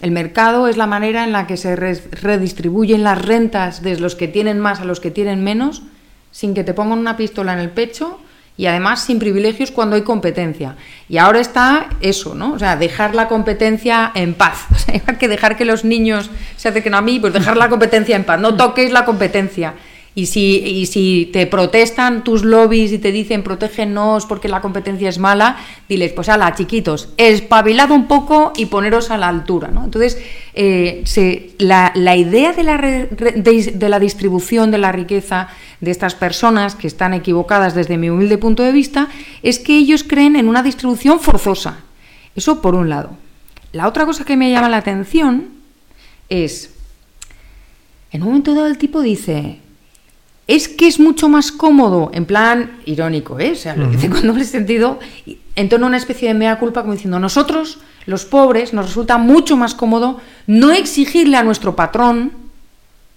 El 0.02 0.12
mercado 0.12 0.68
es 0.68 0.78
la 0.78 0.88
manera 0.88 1.24
en 1.24 1.32
la 1.32 1.46
que 1.46 1.58
se 1.58 1.76
redistribuyen 1.76 3.04
las 3.04 3.22
rentas 3.22 3.84
de 3.84 4.00
los 4.00 4.16
que 4.16 4.28
tienen 4.28 4.60
más 4.60 4.80
a 4.80 4.86
los 4.86 5.00
que 5.00 5.12
tienen 5.12 5.44
menos, 5.44 5.84
sin 6.32 6.54
que 6.54 6.64
te 6.64 6.74
pongan 6.74 6.98
una 6.98 7.18
pistola 7.18 7.54
en 7.54 7.60
el 7.60 7.70
pecho 7.70 8.20
y 8.58 8.66
además 8.66 9.04
sin 9.04 9.20
privilegios 9.20 9.72
cuando 9.72 9.96
hay 9.96 10.02
competencia. 10.02 10.76
Y 11.08 11.18
ahora 11.18 11.40
está 11.40 11.88
eso, 12.02 12.34
¿no? 12.34 12.54
O 12.54 12.60
sea, 12.60 12.76
dejar 12.76 13.14
la 13.14 13.28
competencia 13.28 14.12
en 14.16 14.34
paz. 14.34 14.66
O 14.72 14.78
sea, 14.78 15.02
hay 15.06 15.16
que 15.18 15.28
dejar 15.28 15.56
que 15.56 15.66
los 15.66 15.86
niños 15.86 16.32
se 16.58 16.70
acerquen 16.70 16.96
a 16.96 17.02
mí, 17.02 17.20
pues 17.20 17.34
dejar 17.34 17.58
la 17.58 17.70
competencia 17.70 18.16
en 18.16 18.24
paz. 18.24 18.40
No 18.40 18.56
toquéis 18.56 18.92
la 18.92 19.06
competencia. 19.06 19.76
Y 20.14 20.26
si, 20.26 20.58
y 20.58 20.88
si 20.88 21.30
te 21.32 21.48
protestan 21.48 22.26
tus 22.26 22.44
lobbies 22.44 22.92
y 22.92 22.98
te 22.98 23.14
dicen 23.14 23.44
protégenos 23.44 24.26
porque 24.26 24.50
la 24.50 24.60
competencia 24.60 25.08
es 25.08 25.20
mala, 25.20 25.56
diles, 25.88 26.12
pues 26.12 26.28
ala, 26.28 26.54
chiquitos, 26.54 27.14
espabilad 27.16 27.92
un 27.92 28.08
poco 28.08 28.52
y 28.58 28.66
poneros 28.66 29.10
a 29.10 29.18
la 29.18 29.30
altura. 29.30 29.70
¿no? 29.70 29.86
Entonces, 29.86 30.22
eh, 30.54 31.54
la, 31.60 31.94
la, 31.96 32.18
idea 32.18 32.52
de 32.52 32.64
la, 32.64 32.76
re, 32.76 33.08
de 33.08 33.90
la 33.90 34.00
distribución 34.00 34.70
de 34.70 34.80
la 34.80 34.92
riqueza 34.92 35.48
de 35.80 35.92
estas 35.92 36.14
personas 36.16 36.76
que 36.76 36.88
están 36.88 37.14
equivocadas 37.14 37.74
desde 37.74 37.98
mi 37.98 38.10
humilde 38.10 38.38
punto 38.38 38.64
de 38.64 38.74
vista 38.74 39.08
es 39.44 39.60
que 39.60 39.78
ellos 39.78 40.04
creen 40.04 40.36
en 40.36 40.50
una 40.50 40.62
distribución 40.62 41.22
forzosa. 41.22 41.80
Eso 42.36 42.62
por 42.62 42.76
un 42.76 42.90
lado. 42.90 43.12
La 43.72 43.88
otra 43.88 44.06
cosa 44.06 44.26
que 44.26 44.36
me 44.36 44.52
llama 44.52 44.68
la 44.68 44.78
atención 44.78 45.52
es, 46.28 46.74
en 48.12 48.24
un 48.24 48.28
momento 48.28 48.54
dado 48.54 48.68
el 48.68 48.78
tipo 48.78 49.02
dice, 49.02 49.61
es 50.48 50.68
que 50.68 50.88
es 50.88 51.00
mucho 51.00 51.30
más 51.30 51.52
cómodo, 51.52 52.12
en 52.14 52.26
plan 52.26 52.72
irónico, 52.86 53.40
¿eh? 53.40 53.52
O 53.52 53.56
sea, 53.56 53.76
lo 53.76 53.90
dice 53.90 54.10
con 54.10 54.28
doble 54.28 54.44
sentido, 54.44 55.00
en 55.56 55.70
torno 55.70 55.86
a 55.86 55.90
una 55.90 55.98
especie 55.98 56.28
de 56.28 56.34
mea 56.34 56.60
culpa, 56.60 56.82
como 56.82 56.94
diciendo, 56.94 57.20
nosotros, 57.20 57.80
los 58.06 58.26
pobres, 58.26 58.74
nos 58.74 58.88
resulta 58.88 59.18
mucho 59.18 59.56
más 59.56 59.76
cómodo 59.76 60.20
no 60.48 60.72
exigirle 60.72 61.38
a 61.38 61.44
nuestro 61.44 61.76
patrón, 61.76 62.32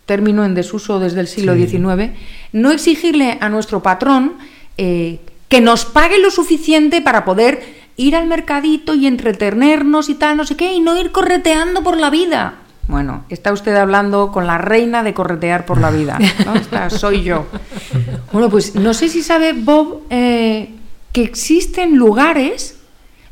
término 0.07 0.45
en 0.45 0.55
desuso 0.55 1.01
desde 1.01 1.21
el 1.21 1.27
siglo 1.27 1.55
Sí. 1.55 1.67
XIX, 1.67 2.11
no 2.53 2.71
exigirle 2.71 3.39
a 3.41 3.49
nuestro 3.49 3.83
patrón 3.83 4.35
eh, 4.77 5.21
que 5.49 5.61
nos 5.61 5.85
pague 5.87 6.19
lo 6.19 6.31
suficiente 6.31 7.01
para 7.01 7.25
poder 7.25 7.63
ir 7.97 8.17
al 8.17 8.27
mercadito 8.27 8.95
y 8.95 9.07
entretenernos 9.07 10.09
y 10.09 10.15
tal, 10.15 10.37
no 10.37 10.45
sé 10.45 10.57
qué, 10.57 10.75
y 10.75 10.81
no 10.81 11.01
ir 11.01 11.11
correteando 11.13 11.83
por 11.83 11.97
la 11.97 12.11
vida. 12.11 12.55
Bueno, 12.87 13.25
está 13.29 13.53
usted 13.53 13.75
hablando 13.77 14.31
con 14.31 14.47
la 14.47 14.59
reina 14.59 15.03
de 15.03 15.15
corretear 15.15 15.65
por 15.65 15.81
la 15.81 15.91
vida. 15.91 16.19
¿no? 16.45 16.55
Esta 16.55 16.91
soy 16.91 17.23
yo. 17.23 17.47
Bueno, 18.33 18.51
pues 18.51 18.75
no 18.75 18.95
sé 18.95 19.09
si 19.09 19.23
sabe 19.23 19.53
Bob 19.53 20.03
eh, 20.11 20.71
que 21.13 21.23
existen 21.23 21.97
lugares 21.97 22.79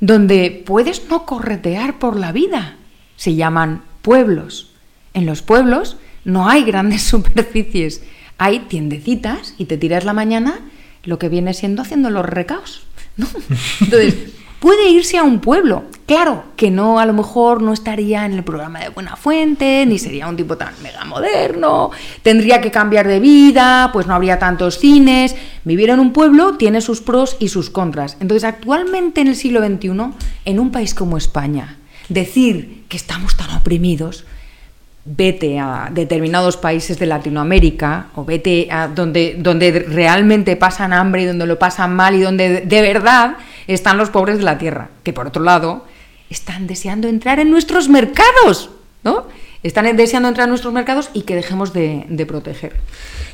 donde 0.00 0.62
puedes 0.66 1.08
no 1.08 1.26
corretear 1.26 1.98
por 1.98 2.16
la 2.16 2.32
vida. 2.32 2.76
Se 3.16 3.34
llaman 3.34 3.82
pueblos. 4.02 4.72
En 5.14 5.26
los 5.26 5.42
pueblos 5.42 5.96
no 6.24 6.48
hay 6.48 6.64
grandes 6.64 7.02
superficies, 7.12 8.02
hay 8.38 8.60
tiendecitas 8.60 9.54
y 9.58 9.66
te 9.66 9.76
tiras 9.76 10.04
la 10.04 10.12
mañana 10.12 10.60
lo 11.04 11.18
que 11.18 11.28
viene 11.28 11.54
siendo 11.54 11.82
haciendo 11.82 12.10
los 12.10 12.24
recaos. 12.24 12.86
¿no? 13.16 13.26
Entonces, 13.80 14.14
puede 14.60 14.88
irse 14.88 15.18
a 15.18 15.22
un 15.22 15.40
pueblo. 15.40 15.84
Claro, 16.06 16.44
que 16.56 16.70
no, 16.70 16.98
a 16.98 17.06
lo 17.06 17.12
mejor 17.12 17.62
no 17.62 17.72
estaría 17.72 18.26
en 18.26 18.32
el 18.32 18.42
programa 18.42 18.80
de 18.80 18.88
Buena 18.88 19.16
Fuente, 19.16 19.86
ni 19.86 19.98
sería 19.98 20.26
un 20.26 20.36
tipo 20.36 20.56
tan 20.56 20.74
mega 20.82 21.04
moderno, 21.04 21.90
tendría 22.22 22.60
que 22.60 22.70
cambiar 22.72 23.06
de 23.06 23.20
vida, 23.20 23.90
pues 23.92 24.06
no 24.06 24.14
habría 24.14 24.38
tantos 24.38 24.78
cines. 24.78 25.36
Vivir 25.64 25.90
en 25.90 26.00
un 26.00 26.12
pueblo 26.12 26.56
tiene 26.56 26.80
sus 26.80 27.00
pros 27.00 27.36
y 27.38 27.48
sus 27.48 27.70
contras. 27.70 28.16
Entonces, 28.20 28.44
actualmente 28.44 29.20
en 29.20 29.28
el 29.28 29.36
siglo 29.36 29.64
XXI, 29.64 29.90
en 30.44 30.58
un 30.58 30.72
país 30.72 30.92
como 30.92 31.16
España, 31.16 31.78
decir 32.08 32.84
que 32.88 32.96
estamos 32.96 33.36
tan 33.36 33.50
oprimidos, 33.56 34.24
vete 35.04 35.58
a 35.58 35.88
determinados 35.90 36.56
países 36.56 36.98
de 36.98 37.06
Latinoamérica 37.06 38.06
o 38.14 38.24
vete 38.24 38.68
a 38.70 38.88
donde, 38.88 39.36
donde 39.38 39.86
realmente 39.88 40.56
pasan 40.56 40.92
hambre 40.92 41.22
y 41.22 41.26
donde 41.26 41.46
lo 41.46 41.58
pasan 41.58 41.94
mal 41.94 42.14
y 42.14 42.20
donde 42.20 42.60
de 42.60 42.82
verdad 42.82 43.36
están 43.66 43.96
los 43.98 44.10
pobres 44.10 44.38
de 44.38 44.44
la 44.44 44.58
tierra, 44.58 44.90
que 45.02 45.12
por 45.12 45.26
otro 45.26 45.42
lado 45.42 45.84
están 46.33 46.66
deseando 46.66 47.07
entrar 47.09 47.38
en 47.38 47.51
nuestros 47.51 47.88
mercados, 47.88 48.71
¿no? 49.05 49.27
Están 49.62 49.97
deseando 49.97 50.29
entrar 50.29 50.47
en 50.47 50.51
nuestros 50.51 50.75
mercados 50.75 51.11
y 51.14 51.23
que 51.23 51.37
dejemos 51.37 51.73
de, 51.73 52.05
de 52.09 52.27
proteger. 52.27 52.73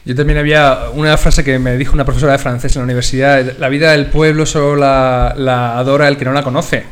Yo 0.05 0.15
también 0.15 0.39
había 0.39 0.91
una 0.95 1.17
frase 1.17 1.43
que 1.43 1.59
me 1.59 1.77
dijo 1.79 1.95
una 1.95 2.05
profesora 2.05 2.33
de 2.33 2.39
francés 2.39 2.77
en 2.77 2.81
la 2.81 2.85
universidad, 2.85 3.57
la 3.59 3.69
vida 3.71 3.93
del 3.93 4.07
pueblo 4.07 4.45
solo 4.45 4.77
la, 4.77 5.35
la 5.37 5.79
adora 5.79 6.07
el 6.09 6.17
que 6.19 6.27
no 6.27 6.33
la 6.35 6.43
conoce. 6.43 6.85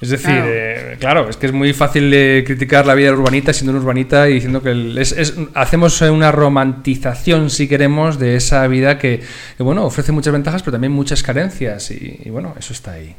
Es 0.00 0.10
decir, 0.10 0.26
Claro. 0.26 0.46
eh, 0.50 0.96
claro, 1.00 1.28
es 1.30 1.36
que 1.38 1.46
es 1.46 1.52
muy 1.52 1.72
fácil 1.72 2.10
de 2.10 2.44
criticar 2.46 2.86
la 2.86 2.94
vida 2.94 3.10
urbanita 3.12 3.52
siendo 3.52 3.72
un 3.72 3.78
urbanita 3.78 4.28
y 4.28 4.34
diciendo 4.34 4.62
que 4.62 4.70
el- 4.72 4.98
es- 4.98 5.12
es- 5.12 5.34
hacemos 5.54 6.00
una 6.02 6.30
romantización, 6.32 7.48
si 7.50 7.66
queremos, 7.66 8.18
de 8.18 8.36
esa 8.36 8.66
vida 8.68 8.98
que, 8.98 9.20
que, 9.56 9.62
bueno, 9.62 9.84
ofrece 9.84 10.12
muchas 10.12 10.32
ventajas, 10.34 10.62
pero 10.62 10.72
también 10.72 10.92
muchas 10.92 11.22
carencias. 11.22 11.90
Y, 11.90 12.20
y, 12.24 12.30
bueno, 12.30 12.54
eso 12.58 12.72
está 12.74 12.92
ahí. 12.92 13.14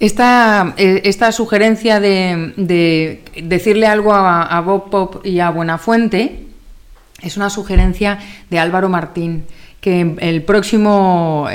Esta, 0.00 0.72
eh, 0.78 1.02
esta 1.04 1.30
sugerencia 1.30 2.00
de, 2.00 2.54
de 2.56 3.22
decirle 3.42 3.86
algo 3.86 4.14
a, 4.14 4.58
Bob 4.62 4.88
Pop 4.88 5.26
y 5.26 5.40
a 5.40 5.50
Buenafuente 5.50 6.46
es 7.20 7.36
una 7.36 7.50
sugerencia 7.50 8.18
de 8.48 8.58
Álvaro 8.58 8.88
Martín, 8.88 9.44
que 9.82 10.16
el 10.20 10.42
próximo, 10.42 11.46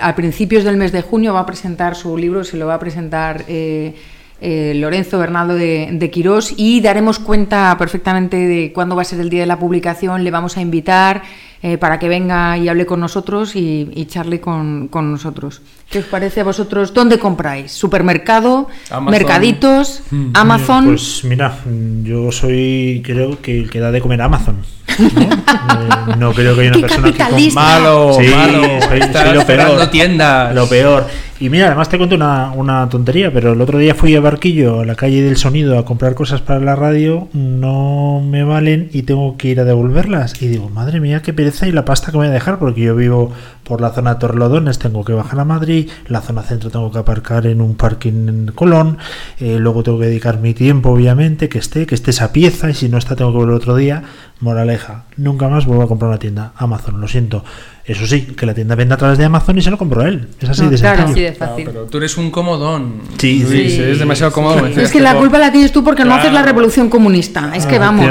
a 0.00 0.16
principios 0.16 0.64
del 0.64 0.76
mes 0.76 0.90
de 0.90 1.02
junio, 1.02 1.32
va 1.32 1.40
a 1.40 1.46
presentar 1.46 1.94
su 1.94 2.18
libro, 2.18 2.42
se 2.42 2.56
lo 2.56 2.66
va 2.66 2.74
a 2.74 2.78
presentar 2.80 3.44
eh, 3.46 3.94
eh, 4.40 4.72
Lorenzo 4.74 5.18
Bernardo 5.18 5.54
de, 5.54 5.90
de 5.92 6.10
Quirós 6.10 6.54
y 6.56 6.80
daremos 6.80 7.20
cuenta 7.20 7.76
perfectamente 7.78 8.36
de 8.36 8.72
cuándo 8.72 8.96
va 8.96 9.02
a 9.02 9.04
ser 9.04 9.20
el 9.20 9.30
día 9.30 9.42
de 9.42 9.46
la 9.46 9.60
publicación. 9.60 10.24
Le 10.24 10.32
vamos 10.32 10.56
a 10.56 10.60
invitar 10.60 11.22
eh, 11.62 11.78
para 11.78 11.98
que 11.98 12.08
venga 12.08 12.58
y 12.58 12.68
hable 12.68 12.86
con 12.86 12.98
nosotros 13.00 13.54
y, 13.56 13.88
y 13.94 14.06
charle 14.06 14.40
con, 14.40 14.88
con 14.88 15.12
nosotros. 15.12 15.62
¿Qué 15.90 16.00
os 16.00 16.06
parece 16.06 16.40
a 16.40 16.44
vosotros? 16.44 16.92
¿Dónde 16.92 17.18
compráis? 17.18 17.70
¿Supermercado? 17.72 18.66
Amazon. 18.90 19.10
¿Mercaditos? 19.10 20.02
¿Amazon? 20.34 20.86
Pues 20.86 21.22
mira, 21.24 21.58
yo 22.02 22.32
soy, 22.32 23.02
creo 23.04 23.40
que 23.40 23.60
el 23.60 23.70
que 23.70 23.78
da 23.80 23.90
de 23.92 24.00
comer 24.00 24.22
a 24.22 24.24
Amazon. 24.24 24.56
No, 24.98 25.04
Eh, 25.08 26.16
no 26.18 26.32
creo 26.32 26.54
que 26.54 26.62
haya 26.62 26.70
una 26.70 26.76
¡Qué 26.80 26.82
persona 26.82 27.06
que 27.12 27.16
capitalista! 27.18 27.60
Malo, 27.60 28.16
Sí, 28.20 28.26
malo. 28.28 28.62
soy- 28.62 28.80
soy 28.80 29.00
lo 29.34 29.42
cerrando 29.42 29.76
peor. 29.76 29.90
tiendas. 29.90 30.54
Lo 30.54 30.68
peor. 30.68 31.06
Y 31.42 31.50
mira, 31.50 31.66
además 31.66 31.88
te 31.88 31.98
cuento 31.98 32.14
una, 32.14 32.52
una 32.52 32.88
tontería, 32.88 33.32
pero 33.32 33.54
el 33.54 33.60
otro 33.60 33.76
día 33.76 33.96
fui 33.96 34.14
a 34.14 34.20
Barquillo, 34.20 34.78
a 34.78 34.84
la 34.84 34.94
calle 34.94 35.22
del 35.22 35.36
sonido, 35.36 35.76
a 35.76 35.84
comprar 35.84 36.14
cosas 36.14 36.40
para 36.40 36.60
la 36.60 36.76
radio, 36.76 37.26
no 37.32 38.22
me 38.24 38.44
valen 38.44 38.90
y 38.92 39.02
tengo 39.02 39.36
que 39.36 39.48
ir 39.48 39.58
a 39.58 39.64
devolverlas. 39.64 40.40
Y 40.40 40.46
digo, 40.46 40.70
madre 40.70 41.00
mía, 41.00 41.20
qué 41.20 41.32
pereza 41.32 41.66
y 41.66 41.72
la 41.72 41.84
pasta 41.84 42.12
que 42.12 42.12
me 42.12 42.18
voy 42.18 42.28
a 42.28 42.30
dejar, 42.30 42.60
porque 42.60 42.82
yo 42.82 42.94
vivo 42.94 43.32
por 43.64 43.80
la 43.80 43.90
zona 43.90 44.14
de 44.14 44.72
tengo 44.78 45.04
que 45.04 45.14
bajar 45.14 45.40
a 45.40 45.44
Madrid, 45.44 45.90
la 46.06 46.20
zona 46.20 46.42
centro 46.42 46.70
tengo 46.70 46.92
que 46.92 46.98
aparcar 46.98 47.46
en 47.46 47.60
un 47.60 47.74
parking 47.74 48.28
en 48.28 48.52
Colón, 48.54 48.98
eh, 49.40 49.56
luego 49.58 49.82
tengo 49.82 49.98
que 49.98 50.06
dedicar 50.06 50.38
mi 50.38 50.54
tiempo, 50.54 50.90
obviamente, 50.90 51.48
que 51.48 51.58
esté, 51.58 51.86
que 51.86 51.96
esté 51.96 52.12
esa 52.12 52.32
pieza, 52.32 52.70
y 52.70 52.74
si 52.74 52.88
no 52.88 52.98
está, 52.98 53.16
tengo 53.16 53.32
que 53.32 53.38
volver 53.38 53.56
otro 53.56 53.74
día. 53.74 54.04
Moraleja, 54.42 55.04
nunca 55.16 55.48
más 55.48 55.66
vuelvo 55.66 55.84
a 55.84 55.88
comprar 55.88 56.08
una 56.08 56.18
tienda. 56.18 56.52
Amazon, 56.56 57.00
lo 57.00 57.06
siento. 57.06 57.44
Eso 57.84 58.06
sí, 58.08 58.22
que 58.36 58.44
la 58.44 58.54
tienda 58.54 58.74
venda 58.74 58.96
a 58.96 58.98
través 58.98 59.16
de 59.16 59.24
Amazon 59.24 59.56
y 59.56 59.62
se 59.62 59.70
lo 59.70 59.78
compro 59.78 60.02
a 60.02 60.08
él. 60.08 60.28
Es 60.40 60.48
así 60.48 60.62
No, 60.62 60.70
de 60.70 60.78
claro, 60.78 61.04
sencillo. 61.06 61.28
Así 61.28 61.32
de 61.32 61.46
fácil. 61.46 61.64
pero 61.66 61.84
tú 61.84 61.98
eres 61.98 62.16
un 62.16 62.32
comodón. 62.32 63.02
Sí, 63.18 63.44
Luis, 63.48 63.72
sí. 63.74 63.80
eres 63.80 64.00
demasiado 64.00 64.32
cómodo. 64.32 64.66
Es 64.66 64.90
que 64.90 65.00
la 65.00 65.14
culpa 65.14 65.38
la 65.38 65.52
tienes 65.52 65.70
tú 65.70 65.84
porque 65.84 66.04
no 66.04 66.14
haces 66.14 66.32
la 66.32 66.42
revolución 66.42 66.88
comunista. 66.90 67.52
Es 67.54 67.66
que 67.66 67.78
vamos. 67.78 68.04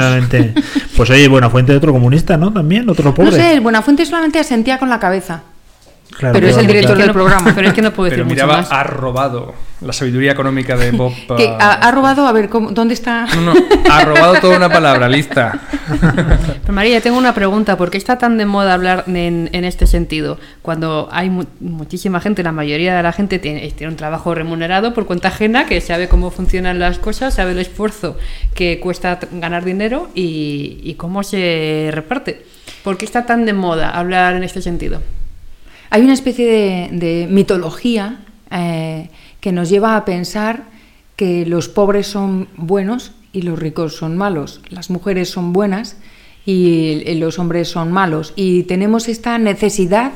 Pues 0.96 1.10
oye, 1.10 1.28
buena 1.28 1.50
fuente 1.50 1.72
de 1.72 1.78
otro 1.78 1.92
comunista, 1.92 2.38
¿no? 2.38 2.50
También, 2.50 2.88
otro 2.88 3.14
pobre. 3.14 3.30
No 3.30 3.36
sé, 3.36 3.52
el 3.52 3.60
Buenafuente 3.60 4.06
solamente 4.06 4.38
asentía 4.38 4.78
con 4.78 4.88
la 4.88 4.98
cabeza. 4.98 5.42
Claro, 6.16 6.34
pero 6.34 6.46
es 6.48 6.56
el 6.56 6.66
director 6.66 6.96
del 6.98 7.10
programa. 7.12 7.52
Pero 7.54 7.68
es 7.68 7.74
que 7.74 7.82
no 7.82 7.92
puedo 7.92 8.04
decir 8.10 8.18
Pero 8.18 8.24
mucho 8.26 8.34
miraba, 8.46 8.58
más. 8.62 8.72
ha 8.72 8.82
robado 8.84 9.54
la 9.80 9.92
sabiduría 9.92 10.32
económica 10.32 10.76
de 10.76 10.90
Bob. 10.92 11.12
Que 11.36 11.48
ha, 11.48 11.72
ha 11.72 11.90
robado, 11.90 12.26
a 12.26 12.32
ver, 12.32 12.48
¿cómo- 12.48 12.70
¿dónde 12.70 12.94
está? 12.94 13.26
No, 13.34 13.40
no, 13.40 13.54
ha 13.90 14.04
robado 14.04 14.34
toda 14.40 14.56
una 14.56 14.68
palabra, 14.68 15.08
lista. 15.08 15.58
Pero 16.60 16.72
María, 16.72 17.00
tengo 17.00 17.18
una 17.18 17.34
pregunta. 17.34 17.76
¿Por 17.76 17.90
qué 17.90 17.98
está 17.98 18.18
tan 18.18 18.38
de 18.38 18.46
moda 18.46 18.74
hablar 18.74 19.04
en, 19.08 19.48
en 19.52 19.64
este 19.64 19.86
sentido? 19.86 20.38
Cuando 20.62 21.08
hay 21.10 21.30
mu- 21.30 21.44
muchísima 21.60 22.20
gente, 22.20 22.42
la 22.42 22.52
mayoría 22.52 22.96
de 22.96 23.02
la 23.02 23.12
gente 23.12 23.38
tiene, 23.38 23.68
tiene 23.72 23.90
un 23.90 23.96
trabajo 23.96 24.34
remunerado 24.34 24.94
por 24.94 25.06
cuenta 25.06 25.28
ajena, 25.28 25.66
que 25.66 25.80
sabe 25.80 26.08
cómo 26.08 26.30
funcionan 26.30 26.78
las 26.78 26.98
cosas, 26.98 27.34
sabe 27.34 27.52
el 27.52 27.58
esfuerzo 27.58 28.16
que 28.54 28.78
cuesta 28.80 29.18
ganar 29.32 29.64
dinero 29.64 30.08
y, 30.14 30.78
y 30.82 30.94
cómo 30.94 31.22
se 31.22 31.88
reparte. 31.92 32.44
¿Por 32.84 32.96
qué 32.96 33.04
está 33.04 33.26
tan 33.26 33.44
de 33.46 33.52
moda 33.52 33.90
hablar 33.90 34.34
en 34.34 34.42
este 34.44 34.60
sentido? 34.62 35.00
Hay 35.92 36.00
una 36.00 36.14
especie 36.14 36.88
de, 36.90 37.28
mitología 37.28 38.20
eh, 38.50 39.10
que 39.40 39.52
nos 39.52 39.68
lleva 39.68 39.94
a 39.94 40.06
pensar 40.06 40.62
que 41.16 41.44
los 41.44 41.68
pobres 41.68 42.06
son 42.06 42.48
buenos 42.56 43.12
y 43.30 43.42
los 43.42 43.58
ricos 43.58 43.94
son 43.96 44.16
malos, 44.16 44.62
las 44.70 44.88
mujeres 44.88 45.28
son 45.28 45.52
buenas 45.52 45.98
y 46.46 47.04
los 47.16 47.38
hombres 47.38 47.68
son 47.68 47.92
malos. 47.92 48.32
Y 48.36 48.62
tenemos 48.62 49.06
esta 49.06 49.36
necesidad, 49.36 50.12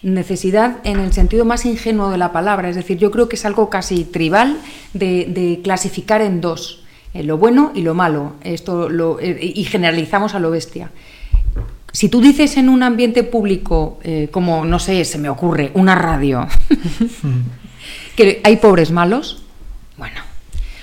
necesidad 0.00 0.78
en 0.84 0.98
el 0.98 1.12
sentido 1.12 1.44
más 1.44 1.66
ingenuo 1.66 2.08
de 2.08 2.16
la 2.16 2.32
palabra, 2.32 2.70
es 2.70 2.76
decir, 2.76 2.96
yo 2.96 3.10
creo 3.10 3.28
que 3.28 3.36
es 3.36 3.44
algo 3.44 3.68
casi 3.68 4.04
tribal 4.04 4.56
de, 4.94 5.26
de 5.26 5.60
clasificar 5.62 6.22
en 6.22 6.40
dos, 6.40 6.82
eh, 7.12 7.24
lo 7.24 7.36
bueno 7.36 7.72
y 7.74 7.82
lo 7.82 7.92
malo, 7.92 8.36
esto 8.42 8.88
lo, 8.88 9.20
eh, 9.20 9.38
y 9.54 9.64
generalizamos 9.64 10.34
a 10.34 10.40
lo 10.40 10.50
bestia. 10.50 10.90
Si 11.92 12.08
tú 12.08 12.20
dices 12.20 12.56
en 12.56 12.68
un 12.68 12.82
ambiente 12.82 13.22
público, 13.24 13.98
eh, 14.04 14.28
como, 14.30 14.64
no 14.64 14.78
sé, 14.78 15.04
se 15.04 15.18
me 15.18 15.28
ocurre, 15.28 15.70
una 15.74 15.94
radio, 15.94 16.46
que 18.16 18.40
hay 18.44 18.56
pobres 18.56 18.90
malos, 18.90 19.42
bueno. 19.96 20.20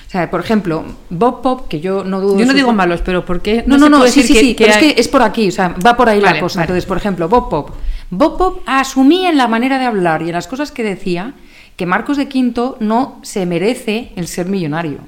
O 0.06 0.10
sea, 0.10 0.32
por 0.32 0.40
ejemplo, 0.40 0.86
Bob 1.10 1.42
Pop, 1.42 1.68
que 1.68 1.82
yo 1.82 2.04
no 2.06 2.22
dudo... 2.22 2.40
Yo 2.40 2.46
no 2.46 2.54
digo 2.54 2.72
malos, 2.72 3.02
pero 3.04 3.26
¿por 3.26 3.42
qué? 3.42 3.64
No, 3.68 3.78
no, 3.78 3.90
no, 3.90 4.08
sí, 4.08 4.24
sí, 4.24 4.34
que- 4.34 4.40
sí, 4.40 4.56
que 4.56 4.64
pero 4.66 4.78
hay- 4.78 4.86
es 4.88 4.94
que 4.96 5.02
es 5.02 5.08
por 5.10 5.22
aquí, 5.22 5.50
o 5.50 5.52
sea, 5.52 5.76
va 5.86 5.98
por 5.98 6.08
ahí 6.08 6.22
Vale, 6.22 6.36
la 6.36 6.40
cosa. 6.42 6.60
vale. 6.60 6.66
Entonces, 6.66 6.86
por 6.86 6.96
ejemplo, 6.98 7.28
Bob 7.28 7.50
Pop. 7.50 7.72
Bob 8.10 8.38
Pop 8.38 8.62
asumía 8.66 9.30
en 9.30 9.38
la 9.38 9.50
manera 9.50 9.78
de 9.80 9.86
hablar 9.86 10.22
y 10.22 10.28
en 10.28 10.32
las 10.32 10.48
cosas 10.48 10.72
que 10.72 10.82
decía 10.84 11.34
que 11.76 11.86
Marcos 11.86 12.16
de 12.16 12.30
Quinto 12.30 12.78
no 12.80 13.20
se 13.22 13.46
merece 13.46 14.14
el 14.16 14.28
ser 14.30 14.48
millonario, 14.48 15.00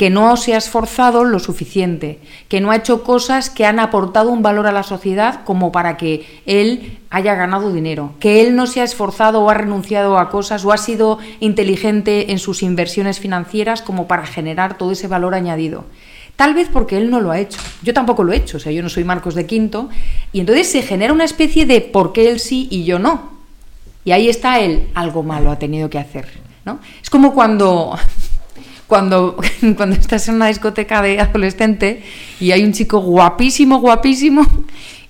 que 0.00 0.08
no 0.08 0.38
se 0.38 0.54
ha 0.54 0.56
esforzado 0.56 1.24
lo 1.24 1.38
suficiente, 1.40 2.20
que 2.48 2.62
no 2.62 2.70
ha 2.70 2.76
hecho 2.76 3.04
cosas 3.04 3.50
que 3.50 3.66
han 3.66 3.78
aportado 3.78 4.30
un 4.30 4.40
valor 4.40 4.66
a 4.66 4.72
la 4.72 4.82
sociedad 4.82 5.44
como 5.44 5.72
para 5.72 5.98
que 5.98 6.40
él 6.46 7.00
haya 7.10 7.34
ganado 7.34 7.70
dinero, 7.70 8.14
que 8.18 8.40
él 8.40 8.56
no 8.56 8.66
se 8.66 8.80
ha 8.80 8.84
esforzado 8.84 9.42
o 9.42 9.50
ha 9.50 9.52
renunciado 9.52 10.16
a 10.16 10.30
cosas 10.30 10.64
o 10.64 10.72
ha 10.72 10.78
sido 10.78 11.18
inteligente 11.40 12.32
en 12.32 12.38
sus 12.38 12.62
inversiones 12.62 13.20
financieras 13.20 13.82
como 13.82 14.08
para 14.08 14.24
generar 14.24 14.78
todo 14.78 14.92
ese 14.92 15.06
valor 15.06 15.34
añadido. 15.34 15.84
Tal 16.34 16.54
vez 16.54 16.70
porque 16.72 16.96
él 16.96 17.10
no 17.10 17.20
lo 17.20 17.30
ha 17.30 17.38
hecho. 17.38 17.60
Yo 17.82 17.92
tampoco 17.92 18.24
lo 18.24 18.32
he 18.32 18.36
hecho, 18.36 18.56
o 18.56 18.60
sea, 18.60 18.72
yo 18.72 18.82
no 18.82 18.88
soy 18.88 19.04
Marcos 19.04 19.34
de 19.34 19.44
Quinto. 19.44 19.90
Y 20.32 20.40
entonces 20.40 20.72
se 20.72 20.80
genera 20.80 21.12
una 21.12 21.24
especie 21.24 21.66
de 21.66 21.82
por 21.82 22.14
qué 22.14 22.30
él 22.30 22.40
sí 22.40 22.68
y 22.70 22.84
yo 22.84 22.98
no. 22.98 23.32
Y 24.06 24.12
ahí 24.12 24.30
está 24.30 24.60
él, 24.60 24.88
algo 24.94 25.22
malo 25.22 25.50
ha 25.50 25.58
tenido 25.58 25.90
que 25.90 25.98
hacer. 25.98 26.26
¿no? 26.64 26.78
Es 27.02 27.10
como 27.10 27.34
cuando, 27.34 27.98
cuando, 28.90 29.36
cuando 29.76 29.96
estás 29.96 30.28
en 30.28 30.34
una 30.34 30.48
discoteca 30.48 31.00
de 31.00 31.20
adolescente 31.20 32.02
y 32.40 32.50
hay 32.50 32.64
un 32.64 32.72
chico 32.72 32.98
guapísimo, 32.98 33.78
guapísimo, 33.78 34.44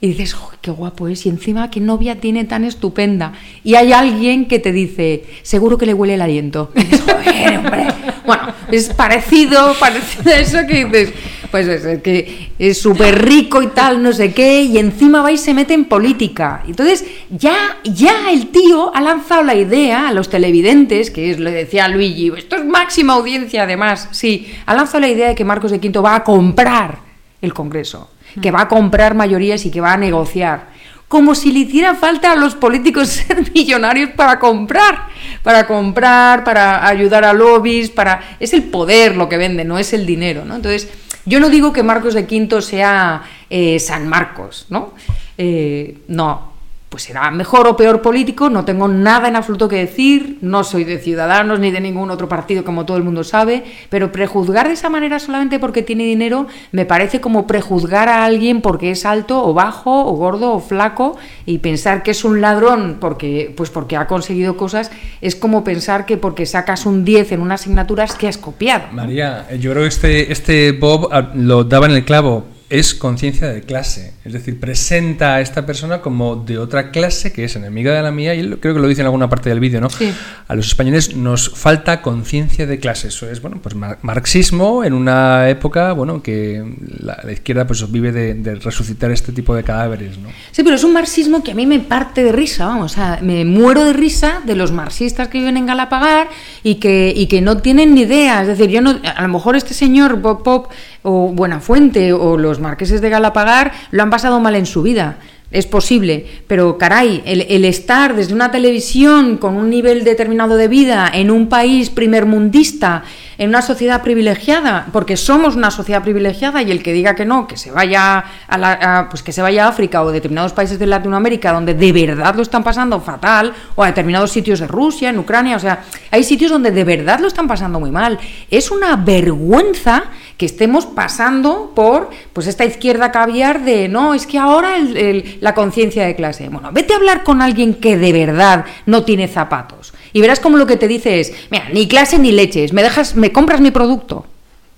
y 0.03 0.09
dices, 0.09 0.35
"Joder, 0.35 0.59
qué 0.61 0.71
guapo 0.71 1.09
es, 1.09 1.25
y 1.27 1.31
encima 1.31 1.71
qué 1.71 1.81
novia 1.81 2.21
tiene 2.21 2.45
tan 2.45 2.65
estupenda. 2.65 3.33
Y 3.65 3.75
hay 3.75 3.93
alguien 3.93 4.47
que 4.47 4.59
te 4.59 4.73
dice, 4.73 5.25
seguro 5.43 5.79
que 5.79 5.87
le 5.87 5.95
huele 5.95 6.15
el 6.15 6.23
aliento. 6.23 6.71
"Joder, 6.75 7.59
hombre". 7.59 7.87
Bueno, 8.27 8.53
es 8.71 8.91
parecido, 8.91 9.75
parecido 9.81 10.31
a 10.31 10.39
eso 10.39 10.59
que 10.69 10.85
dices, 10.85 11.13
pues 11.51 11.67
es, 11.67 12.03
que 12.03 12.53
es 12.59 12.81
súper 12.81 13.25
rico 13.25 13.63
y 13.63 13.69
tal, 13.69 14.03
no 14.03 14.13
sé 14.13 14.33
qué, 14.33 14.63
y 14.63 14.79
encima 14.79 15.23
va 15.23 15.33
y 15.33 15.39
se 15.39 15.55
mete 15.55 15.75
en 15.75 15.85
política. 15.85 16.63
Entonces, 16.67 17.05
ya, 17.31 17.79
ya 17.85 18.31
el 18.31 18.49
tío 18.49 18.95
ha 18.95 19.01
lanzado 19.01 19.43
la 19.43 19.55
idea 19.55 20.09
a 20.09 20.13
los 20.13 20.31
televidentes, 20.31 21.11
que 21.11 21.31
es, 21.31 21.41
le 21.41 21.51
decía 21.51 21.89
Luigi, 21.89 22.33
esto 22.37 22.57
es 22.57 22.65
máxima 22.65 23.15
audiencia 23.15 23.65
además, 23.65 24.09
sí, 24.13 24.53
ha 24.67 24.75
lanzado 24.75 25.01
la 25.01 25.09
idea 25.09 25.29
de 25.29 25.35
que 25.35 25.45
Marcos 25.45 25.71
de 25.71 25.81
Quinto 25.81 26.03
va 26.03 26.17
a 26.17 26.25
comprar 26.25 26.99
el 27.43 27.55
Congreso, 27.55 28.11
que 28.41 28.51
va 28.51 28.63
a 28.63 28.69
comprar 28.69 29.15
mayorías 29.15 29.65
y 29.67 29.71
que 29.71 29.81
va 29.81 29.93
a 29.93 29.97
negociar. 29.97 30.69
Como 31.09 31.35
si 31.35 31.51
le 31.51 31.61
hiciera 31.61 31.97
falta 31.97 32.33
a 32.33 32.37
los 32.37 32.55
políticos 32.55 33.09
ser 33.09 33.51
millonarios 33.53 34.11
para 34.11 34.39
comprar, 34.39 35.09
para 35.43 35.67
comprar, 35.67 36.45
para 36.45 36.87
ayudar 36.87 37.25
a 37.25 37.33
lobbies, 37.33 37.91
para 37.91 38.37
es 38.39 38.53
el 38.53 38.65
poder 38.65 39.17
lo 39.17 39.29
que 39.29 39.37
vende, 39.37 39.65
no 39.65 39.79
es 39.79 39.93
el 39.93 40.07
dinero, 40.07 40.45
¿no? 40.45 40.57
Entonces, 40.57 40.89
yo 41.27 41.41
no 41.41 41.51
digo 41.51 41.73
que 41.73 41.83
Marcos 41.83 42.15
de 42.15 42.27
Quinto 42.27 42.61
sea 42.61 43.23
eh, 43.49 43.79
San 43.79 44.09
Marcos, 44.09 44.67
¿no? 44.71 44.95
Eh, 45.39 45.99
no, 46.09 46.50
pues 46.91 47.05
será 47.05 47.31
mejor 47.31 47.69
o 47.69 47.77
peor 47.77 48.03
político, 48.03 48.51
no 48.51 48.65
tengo 48.65 48.89
nada 48.89 49.29
en 49.29 49.37
absoluto 49.37 49.69
que 49.69 49.77
decir, 49.77 50.39
no 50.41 50.65
soy 50.65 50.83
de 50.83 50.99
Ciudadanos 50.99 51.61
ni 51.61 51.71
de 51.71 51.81
ningún 51.81 52.11
otro 52.11 52.29
partido 52.29 52.65
como 52.65 52.85
todo 52.85 52.97
el 52.97 53.05
mundo 53.05 53.23
sabe, 53.23 53.63
pero 53.91 54.11
prejuzgar 54.11 54.67
de 54.67 54.75
esa 54.75 54.91
manera 54.91 55.21
solamente 55.21 55.61
porque 55.61 55.83
tiene 55.83 56.03
dinero 56.03 56.49
me 56.73 56.87
parece 56.87 57.21
como 57.21 57.47
prejuzgar 57.47 58.09
a 58.09 58.25
alguien 58.25 58.61
porque 58.61 58.91
es 58.91 59.07
alto 59.07 59.47
o 59.47 59.55
bajo 59.55 60.05
o 60.05 60.13
gordo 60.15 60.53
o 60.53 60.59
flaco 60.59 61.17
y 61.47 61.59
pensar 61.59 62.03
que 62.03 62.11
es 62.11 62.25
un 62.25 62.41
ladrón 62.41 62.97
porque 63.01 63.55
pues 63.57 63.71
porque 63.71 63.97
ha 63.97 64.09
conseguido 64.09 64.57
cosas 64.57 64.91
es 65.21 65.37
como 65.37 65.63
pensar 65.63 66.07
que 66.07 66.17
porque 66.17 66.45
sacas 66.45 66.87
un 66.87 67.05
10 67.05 67.31
en 67.31 67.41
una 67.41 67.55
asignatura 67.55 68.03
es 68.03 68.15
que 68.17 68.27
has 68.27 68.37
copiado. 68.37 68.87
María, 68.91 69.47
yo 69.61 69.71
creo 69.71 69.85
que 69.85 69.89
este, 69.89 70.33
este 70.33 70.73
Bob 70.73 71.09
ah, 71.13 71.31
lo 71.37 71.63
daba 71.63 71.87
en 71.87 71.93
el 71.93 72.05
clavo. 72.05 72.60
Es 72.71 72.95
conciencia 72.95 73.49
de 73.49 73.63
clase. 73.63 74.15
Es 74.25 74.33
decir, 74.33 74.61
presenta 74.61 75.35
a 75.35 75.41
esta 75.41 75.67
persona 75.67 76.01
como 76.01 76.37
de 76.37 76.57
otra 76.57 76.93
clase 76.93 77.33
que 77.33 77.43
es 77.43 77.57
enemiga 77.57 77.93
de 77.93 78.01
la 78.01 78.13
mía. 78.13 78.33
Y 78.37 78.49
creo 78.59 78.75
que 78.75 78.81
lo 78.81 78.87
dice 78.87 79.01
en 79.01 79.07
alguna 79.07 79.29
parte 79.29 79.49
del 79.49 79.59
vídeo, 79.59 79.81
¿no? 79.81 79.91
Sí. 79.91 80.13
A 80.47 80.55
los 80.55 80.69
españoles 80.69 81.17
nos 81.17 81.51
falta 81.51 82.01
conciencia 82.01 82.67
de 82.67 82.79
clase. 82.79 83.09
Eso 83.09 83.29
es, 83.29 83.43
bueno, 83.43 83.59
pues 83.61 83.75
mar- 83.75 83.99
marxismo 84.03 84.85
en 84.85 84.93
una 84.93 85.49
época, 85.49 85.93
bueno, 85.95 86.23
que 86.23 86.65
la, 87.01 87.21
la 87.25 87.33
izquierda 87.33 87.67
pues 87.67 87.91
vive 87.91 88.13
de, 88.13 88.35
de 88.35 88.55
resucitar 88.55 89.11
este 89.11 89.33
tipo 89.33 89.53
de 89.57 89.65
cadáveres, 89.65 90.17
¿no? 90.19 90.29
Sí, 90.53 90.63
pero 90.63 90.77
es 90.77 90.85
un 90.85 90.93
marxismo 90.93 91.43
que 91.43 91.51
a 91.51 91.55
mí 91.57 91.67
me 91.67 91.81
parte 91.81 92.23
de 92.23 92.31
risa, 92.31 92.67
vamos, 92.67 92.93
o 92.93 92.95
sea, 92.95 93.19
me 93.21 93.45
muero 93.45 93.85
de 93.85 93.95
risa 93.95 94.43
de 94.47 94.55
los 94.55 94.71
marxistas 94.71 95.27
que 95.27 95.39
viven 95.39 95.57
en 95.57 95.67
Galapagar 95.67 96.29
y 96.63 96.77
que, 96.77 97.13
y 97.17 97.27
que 97.27 97.41
no 97.41 97.57
tienen 97.57 97.95
ni 97.95 98.03
idea. 98.03 98.43
Es 98.43 98.47
decir, 98.47 98.71
yo 98.71 98.81
no, 98.81 99.01
a 99.03 99.23
lo 99.23 99.29
mejor 99.29 99.57
este 99.57 99.75
señor 99.75 100.21
Bob 100.21 100.45
Pop 100.45 100.71
o 101.03 101.29
Buenafuente 101.29 102.13
o 102.13 102.37
los 102.37 102.61
marqueses 102.61 103.01
de 103.01 103.11
Galapagar 103.11 103.73
lo 103.91 104.03
han 104.03 104.11
pasado 104.11 104.41
mal 104.41 104.57
en 104.57 104.67
su 104.67 104.83
vida. 104.83 105.19
Es 105.51 105.67
posible, 105.67 106.27
pero 106.47 106.79
caray, 106.79 107.23
el, 107.27 107.43
el 107.49 107.65
estar 107.65 108.15
desde 108.15 108.35
una 108.35 108.53
televisión 108.53 109.37
con 109.37 109.57
un 109.57 109.69
nivel 109.69 110.05
determinado 110.05 110.57
de 110.57 110.69
vida 110.69 111.11
en 111.13 111.29
un 111.29 111.49
país 111.49 111.91
primermundista, 111.91 113.03
en 113.41 113.49
una 113.49 113.63
sociedad 113.63 114.03
privilegiada, 114.03 114.87
porque 114.93 115.17
somos 115.17 115.57
una 115.57 115.71
sociedad 115.71 116.03
privilegiada 116.03 116.61
y 116.61 116.71
el 116.71 116.83
que 116.83 116.93
diga 116.93 117.15
que 117.15 117.25
no, 117.25 117.47
que 117.47 117.57
se 117.57 117.71
vaya 117.71 118.23
a, 118.47 118.59
la, 118.59 119.07
pues 119.09 119.23
que 119.23 119.33
se 119.33 119.41
vaya 119.41 119.65
a 119.65 119.69
África 119.69 120.03
o 120.03 120.13
determinados 120.13 120.53
países 120.53 120.79
de 120.79 120.87
Latinoamérica 120.87 121.51
donde 121.51 121.73
de 121.73 121.91
verdad 121.91 122.35
lo 122.35 122.43
están 122.43 122.63
pasando 122.63 123.01
fatal, 123.01 123.55
o 123.77 123.83
a 123.83 123.87
determinados 123.87 124.31
sitios 124.31 124.61
de 124.61 124.67
Rusia, 124.67 125.09
en 125.09 125.19
Ucrania, 125.19 125.57
o 125.57 125.59
sea, 125.59 125.85
hay 126.11 126.23
sitios 126.23 126.51
donde 126.51 126.71
de 126.71 126.85
verdad 126.85 127.19
lo 127.19 127.29
están 127.29 127.49
pasando 127.49 127.81
muy 127.81 127.91
mal. 127.91 128.19
Es 128.51 128.71
una 128.71 128.95
vergüenza 128.97 130.05
que 130.37 130.45
estemos 130.45 130.85
pasando 130.85 131.73
por 131.75 132.11
pues 132.35 132.47
esta 132.47 132.67
izquierda 132.67 133.11
caviar 133.11 133.65
de 133.65 133.89
no, 133.89 134.13
es 134.13 134.27
que 134.27 134.39
ahora 134.39 134.77
el- 134.77 135.39
la 135.41 135.55
conciencia 135.55 136.05
de 136.05 136.15
clase. 136.15 136.51
Bueno, 136.51 136.73
vete 136.73 136.93
a 136.93 136.97
hablar 136.97 137.25
con 137.25 137.41
alguien 137.41 137.73
que 137.75 137.97
de 137.97 138.13
verdad 138.13 138.67
no 138.85 139.03
tiene 139.05 139.29
zapatos. 139.29 139.95
Y 140.13 140.21
verás 140.21 140.41
como 140.41 140.57
lo 140.57 140.67
que 140.67 140.77
te 140.77 140.89
dice 140.89 141.21
es, 141.21 141.33
mira, 141.51 141.69
ni 141.73 141.87
clase 141.89 142.19
ni 142.19 142.33
leches, 142.33 142.73
me 142.73 142.83
dejas, 142.83 143.15
me 143.17 143.33
compras 143.33 143.61
mi 143.61 143.71
producto. 143.71 144.27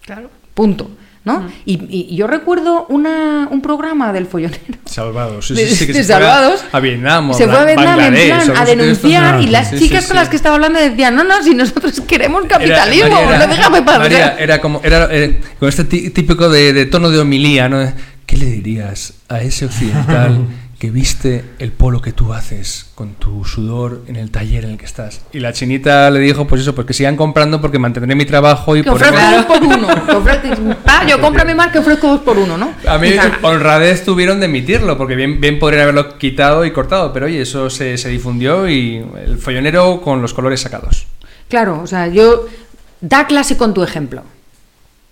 Claro. 0.05 0.31
Punto. 0.55 0.91
¿no? 1.25 1.47
Y, 1.65 1.75
y- 1.75 2.09
y 2.11 2.17
yo 2.17 2.27
recuerdo 2.27 2.85
una, 2.89 3.47
un 3.49 3.63
programa 3.63 4.13
del 4.13 4.27
follonero. 4.27 4.59
Salvados, 4.87 5.47
sí, 5.47 5.55
sí, 5.55 5.77
sí, 5.77 5.87
que 5.87 5.93
de 5.93 6.03
se 6.03 6.13
fue 6.13 6.17
a- 6.17 6.19
Salvados. 6.35 6.65
a 6.73 6.81
Vietnam 6.81 7.33
se 7.33 7.47
fue 7.47 7.59
a 7.61 7.65
Vietnam 7.65 8.01
en 8.01 8.15
plan 8.27 8.41
a 8.41 8.43
estos. 8.43 8.67
denunciar 8.67 9.41
y 9.41 9.47
las 9.47 9.71
sí, 9.71 9.79
chicas 9.79 10.03
sí, 10.03 10.09
con 10.09 10.17
las 10.17 10.29
que 10.29 10.35
estaba 10.35 10.57
hablando 10.57 10.81
decían, 10.81 11.15
no, 11.15 11.23
no, 11.23 11.41
si 11.45 11.55
nosotros 11.55 12.01
queremos 12.09 12.45
Era- 12.47 12.59
capitalismo, 12.59 13.11
María, 13.11 13.37
era- 13.37 13.47
no 13.47 13.47
déjame 13.55 13.83
pasar. 13.83 14.01
María, 14.01 14.37
era 14.37 14.61
como 14.61 14.81
era 14.83 15.09
eh, 15.13 15.41
con 15.61 15.69
este 15.69 15.85
tí- 15.85 16.11
típico 16.11 16.49
de, 16.49 16.73
de 16.73 16.87
tono 16.87 17.09
de 17.09 17.21
homilía, 17.21 17.69
¿no? 17.69 17.93
¿Qué 18.27 18.37
le 18.37 18.47
dirías 18.47 19.15
a 19.29 19.43
ese 19.43 19.67
occidental 19.67 20.41
que 20.83 20.91
viste 20.91 21.45
el 21.61 21.71
polo 21.71 22.03
que 22.03 22.11
tú 22.11 22.33
haces 22.33 22.91
con 22.97 23.15
tu 23.15 23.45
sudor 23.45 24.03
en 24.09 24.17
el 24.17 24.33
taller 24.33 24.65
en 24.65 24.73
el 24.73 24.79
que 24.79 24.85
estás? 24.85 25.21
Y 25.33 25.39
la 25.39 25.53
chinita 25.53 26.11
le 26.11 26.19
dijo, 26.19 26.49
pues 26.49 26.63
eso, 26.63 26.75
pues 26.75 26.89
que 26.89 26.93
sigan 26.93 27.15
comprando 27.15 27.61
porque 27.61 27.79
mantendré 27.79 28.17
mi 28.17 28.25
trabajo 28.25 28.77
y 28.77 28.83
que 28.83 28.91
por 28.91 29.01
ofrezco 29.01 29.31
dos 29.31 29.45
por 29.45 29.63
uno. 29.63 29.87
ah, 30.87 31.07
yo 31.09 31.21
cómprame 31.21 31.55
más 31.55 31.71
que 31.71 31.79
ofrezco 31.79 32.09
dos 32.09 32.23
por 32.23 32.37
uno, 32.37 32.59
¿no? 32.59 32.75
A 32.85 32.99
mí 32.99 33.13
honradez 33.43 34.05
tuvieron 34.05 34.41
de 34.41 34.47
emitirlo, 34.47 34.99
porque 34.99 35.15
bien, 35.15 35.41
bien 35.41 35.61
podrían 35.61 35.83
haberlo 35.85 36.19
quitado 36.19 36.65
y 36.65 36.73
cortado, 36.73 37.13
pero 37.13 37.27
oye, 37.27 37.43
eso 37.43 37.71
se, 37.71 37.97
se 37.97 38.09
difundió 38.09 38.69
y 38.69 39.07
el 39.25 39.39
follonero 39.39 40.01
con 40.01 40.21
los 40.21 40.35
colores 40.35 40.63
sacados. 40.63 41.07
Claro, 41.49 41.81
o 41.81 41.87
sea, 41.87 42.09
yo. 42.09 42.47
Da 43.01 43.29
clase 43.29 43.57
con 43.57 43.73
tu 43.73 43.85
ejemplo. 43.85 44.25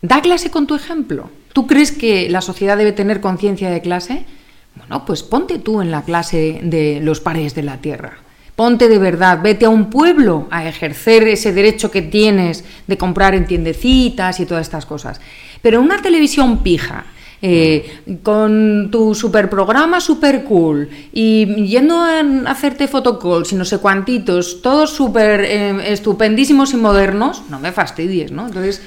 Da 0.02 0.20
clase 0.20 0.50
con 0.50 0.66
tu 0.66 0.74
ejemplo. 0.74 1.30
¿Tú 1.52 1.68
crees 1.68 1.92
que 1.92 2.28
la 2.28 2.40
sociedad 2.40 2.76
debe 2.76 2.90
tener 2.90 3.20
conciencia 3.20 3.70
de 3.70 3.80
clase? 3.80 4.26
Bueno, 4.74 5.04
pues 5.04 5.22
ponte 5.22 5.58
tú 5.58 5.80
en 5.80 5.90
la 5.90 6.02
clase 6.02 6.60
de 6.62 7.00
los 7.02 7.20
pares 7.20 7.54
de 7.54 7.62
la 7.62 7.78
tierra. 7.78 8.18
Ponte 8.56 8.88
de 8.88 8.98
verdad, 8.98 9.40
vete 9.42 9.64
a 9.64 9.70
un 9.70 9.88
pueblo 9.88 10.46
a 10.50 10.68
ejercer 10.68 11.26
ese 11.28 11.52
derecho 11.52 11.90
que 11.90 12.02
tienes 12.02 12.64
de 12.86 12.98
comprar 12.98 13.34
en 13.34 13.46
tiendecitas 13.46 14.38
y 14.38 14.46
todas 14.46 14.66
estas 14.66 14.86
cosas. 14.86 15.20
Pero 15.62 15.80
una 15.80 16.02
televisión 16.02 16.62
pija, 16.62 17.06
eh, 17.42 18.02
con 18.22 18.90
tu 18.90 19.14
super 19.14 19.48
programa 19.48 19.98
super 20.02 20.44
cool 20.44 20.90
y 21.10 21.46
yendo 21.64 21.98
a 21.98 22.20
hacerte 22.46 22.86
photocalls 22.86 23.50
y 23.52 23.56
no 23.56 23.64
sé 23.64 23.78
cuantitos, 23.78 24.60
todos 24.60 24.90
súper 24.90 25.40
eh, 25.46 25.90
estupendísimos 25.90 26.74
y 26.74 26.76
modernos, 26.76 27.44
no 27.48 27.58
me 27.58 27.72
fastidies, 27.72 28.30
¿no? 28.30 28.46
Entonces, 28.46 28.82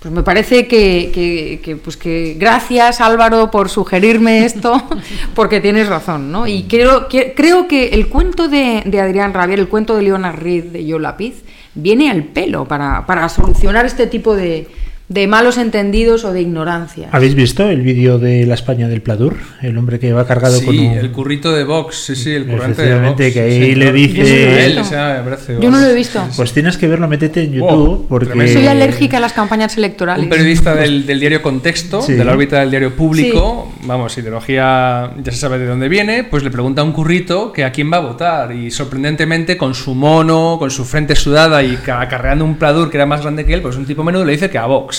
pues 0.00 0.14
me 0.14 0.22
parece 0.22 0.68
que, 0.68 1.10
que- 1.12 1.60
que, 1.62 1.76
pues 1.76 1.96
que 1.96 2.36
gracias 2.38 3.00
Álvaro 3.00 3.50
por 3.50 3.68
sugerirme 3.68 4.44
esto, 4.44 4.80
porque 5.34 5.60
tienes 5.60 5.88
razón, 5.88 6.30
¿no? 6.30 6.46
Y 6.46 6.64
creo 6.64 7.08
que, 7.08 7.34
creo 7.34 7.66
que 7.66 7.88
el 7.88 8.08
cuento 8.08 8.48
de, 8.48 8.82
de 8.86 9.00
Adrián 9.00 9.34
Rabier, 9.34 9.58
el 9.58 9.68
cuento 9.68 9.96
de 9.96 10.02
Leonard 10.02 10.36
Reed 10.40 10.64
de 10.66 10.84
Yo 10.86 10.98
Lápiz, 10.98 11.42
viene 11.74 12.10
al 12.10 12.24
pelo 12.24 12.64
para, 12.66 13.06
para 13.06 13.28
solucionar 13.28 13.86
este 13.86 14.06
tipo 14.06 14.34
de, 14.36 14.68
de 15.08 15.26
malos 15.26 15.56
entendidos 15.56 16.24
o 16.24 16.32
de 16.32 16.42
ignorancia. 16.42 17.08
¿Habéis 17.12 17.34
visto 17.34 17.68
el 17.70 17.80
vídeo 17.80 18.18
de 18.18 18.44
la 18.44 18.54
España 18.54 18.88
del 18.88 19.00
Pladur? 19.00 19.36
El 19.62 19.78
hombre 19.78 19.98
que 19.98 20.12
va 20.12 20.26
cargado 20.26 20.58
Sí, 20.58 20.66
con 20.66 20.78
un... 20.78 20.84
el 20.98 21.10
currito 21.12 21.52
de 21.52 21.64
Vox, 21.64 21.96
sí, 21.96 22.14
sí, 22.14 22.32
el 22.34 22.46
currante 22.46 22.82
de 22.82 23.00
Vox. 23.08 23.16
que 23.32 23.40
ahí 23.40 23.64
sí, 23.64 23.74
le 23.74 23.92
dice- 23.92 24.14
Yo 24.18 24.24
no 24.24 24.30
lo 24.50 24.56
he 24.58 24.66
Él, 24.66 24.76
visto. 24.76 25.60
Yo 25.60 25.70
no 25.70 25.80
lo 25.80 25.86
he. 25.86 25.98
Pues 26.36 26.52
tienes 26.52 26.76
que 26.76 26.86
verlo, 26.88 27.08
métete 27.08 27.42
en 27.44 27.58
Wow, 27.58 27.70
YouTube, 27.70 28.06
porque... 28.08 28.26
tremendo. 28.26 28.52
Soy 28.52 28.66
alérgica 28.66 29.16
a 29.16 29.20
las 29.20 29.32
campañas 29.32 29.76
electorales. 29.78 30.22
Un 30.24 30.28
periodista 30.30 30.74
del, 30.74 31.06
del 31.06 31.20
diario 31.20 31.42
Contexto, 31.42 32.02
Sí. 32.02 32.12
de 32.12 32.24
la 32.24 32.32
órbita 32.32 32.60
del 32.60 32.70
diario 32.70 32.94
público, 32.94 33.72
vamos, 33.84 34.16
ideología 34.18 35.12
ya 35.22 35.32
se 35.32 35.38
sabe 35.38 35.58
de 35.58 35.66
dónde 35.66 35.88
viene, 35.88 36.24
pues 36.24 36.42
le 36.42 36.50
pregunta 36.50 36.82
a 36.82 36.84
un 36.84 36.92
currito 36.92 37.52
que 37.52 37.64
a 37.64 37.72
quién 37.72 37.90
va 37.92 37.96
a 37.96 38.00
votar 38.00 38.52
y 38.54 38.70
sorprendentemente 38.70 39.56
con 39.56 39.74
su 39.74 39.94
mono, 39.94 40.56
con 40.58 40.70
su 40.70 40.84
frente 40.84 41.16
sudada 41.16 41.62
y 41.62 41.76
ca- 41.76 42.00
acarreando 42.00 42.44
un 42.44 42.56
pladur 42.56 42.90
que 42.90 42.96
era 42.98 43.06
más 43.06 43.22
grande 43.22 43.44
que 43.44 43.54
él, 43.54 43.62
pues 43.62 43.76
un 43.76 43.86
tipo 43.86 44.04
menudo 44.04 44.24
le 44.24 44.32
dice 44.32 44.50
que 44.50 44.58
a 44.58 44.66
Vox. 44.66 44.97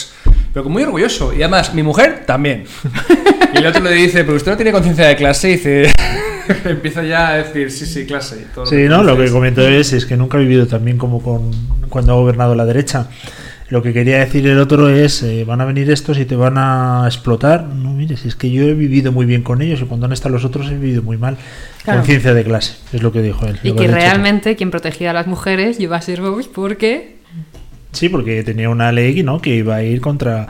Pero 0.53 0.69
muy 0.69 0.83
orgulloso. 0.83 1.33
Y 1.33 1.41
además, 1.41 1.73
mi 1.73 1.83
mujer 1.83 2.23
también. 2.25 2.65
Y 3.51 3.57
el 3.57 3.65
otro 3.65 3.81
le 3.81 3.93
dice, 3.93 4.23
pero 4.23 4.37
usted 4.37 4.51
no 4.51 4.57
tiene 4.57 4.71
conciencia 4.71 5.07
de 5.07 5.15
clase 5.15 5.49
y 5.49 5.51
dice... 5.53 5.91
Empieza 6.65 7.03
ya 7.03 7.29
a 7.29 7.37
decir, 7.37 7.71
sí, 7.71 7.87
sí, 7.87 8.05
clase. 8.05 8.45
todo 8.53 8.65
Sí, 8.65 8.85
no, 8.87 9.03
lo 9.03 9.17
que 9.17 9.29
comento 9.31 9.67
es, 9.67 9.91
es 9.91 10.05
que 10.05 10.17
nunca 10.17 10.37
ha 10.37 10.39
vivido 10.39 10.67
tan 10.67 10.85
bien 10.85 10.99
como 10.99 11.21
con, 11.21 11.51
cuando 11.89 12.13
ha 12.13 12.15
gobernado 12.15 12.53
la 12.53 12.65
derecha. 12.65 13.07
Lo 13.69 13.83
que 13.83 13.93
quería 13.93 14.19
decir 14.19 14.47
el 14.47 14.57
otro 14.57 14.89
es, 14.89 15.21
eh, 15.21 15.43
van 15.45 15.61
a 15.61 15.65
venir 15.65 15.91
estos 15.91 16.17
y 16.17 16.25
te 16.25 16.35
van 16.35 16.57
a 16.57 17.03
explotar. 17.05 17.65
No, 17.65 17.93
mire, 17.93 18.17
si 18.17 18.27
es 18.27 18.35
que 18.35 18.49
yo 18.49 18.63
he 18.63 18.73
vivido 18.73 19.11
muy 19.11 19.27
bien 19.27 19.43
con 19.43 19.61
ellos 19.61 19.81
y 19.81 19.85
cuando 19.85 20.07
han 20.07 20.11
estado 20.11 20.33
los 20.33 20.43
otros 20.43 20.71
he 20.71 20.75
vivido 20.75 21.03
muy 21.03 21.17
mal. 21.17 21.37
Claro. 21.83 21.99
Conciencia 21.99 22.33
de 22.33 22.43
clase, 22.43 22.75
es 22.93 23.03
lo 23.03 23.11
que 23.11 23.21
dijo 23.21 23.45
él. 23.45 23.59
Y 23.61 23.69
lo 23.69 23.75
que 23.75 23.87
realmente 23.87 24.55
quien 24.55 24.71
protegía 24.71 25.11
a 25.11 25.13
las 25.13 25.27
mujeres 25.27 25.79
iba 25.79 25.97
a 25.97 26.01
ser 26.01 26.21
Vox 26.21 26.47
porque 26.47 27.18
Sí, 27.91 28.09
porque 28.09 28.43
tenía 28.43 28.69
una 28.69 28.91
ley 28.91 29.23
¿no? 29.23 29.41
que 29.41 29.55
iba 29.55 29.75
a 29.75 29.83
ir 29.83 30.01
contra 30.01 30.47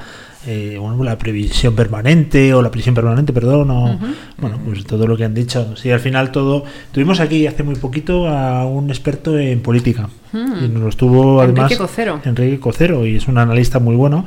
eh, 0.47 0.77
bueno, 0.79 1.03
la 1.03 1.17
previsión 1.17 1.75
permanente 1.75 2.53
o 2.53 2.61
la 2.61 2.71
prisión 2.71 2.95
permanente, 2.95 3.33
perdón, 3.33 3.71
o, 3.71 3.99
bueno, 4.37 4.59
pues 4.65 4.85
todo 4.85 5.07
lo 5.07 5.17
que 5.17 5.25
han 5.25 5.33
dicho. 5.33 5.75
Sí, 5.75 5.91
al 5.91 5.99
final 5.99 6.31
todo. 6.31 6.63
Tuvimos 6.91 7.19
aquí 7.19 7.47
hace 7.47 7.63
muy 7.63 7.75
poquito 7.75 8.27
a 8.27 8.65
un 8.65 8.89
experto 8.89 9.37
en 9.37 9.61
política 9.61 10.09
Hmm. 10.31 10.63
y 10.63 10.67
nos 10.67 10.83
lo 10.83 10.89
estuvo 10.89 11.41
Enrique 11.41 11.61
además 11.61 11.77
Cocero. 11.77 12.21
Enrique 12.23 12.59
Cocero 12.59 13.05
y 13.05 13.15
es 13.15 13.27
un 13.27 13.39
analista 13.39 13.79
muy 13.79 13.95
bueno 13.95 14.25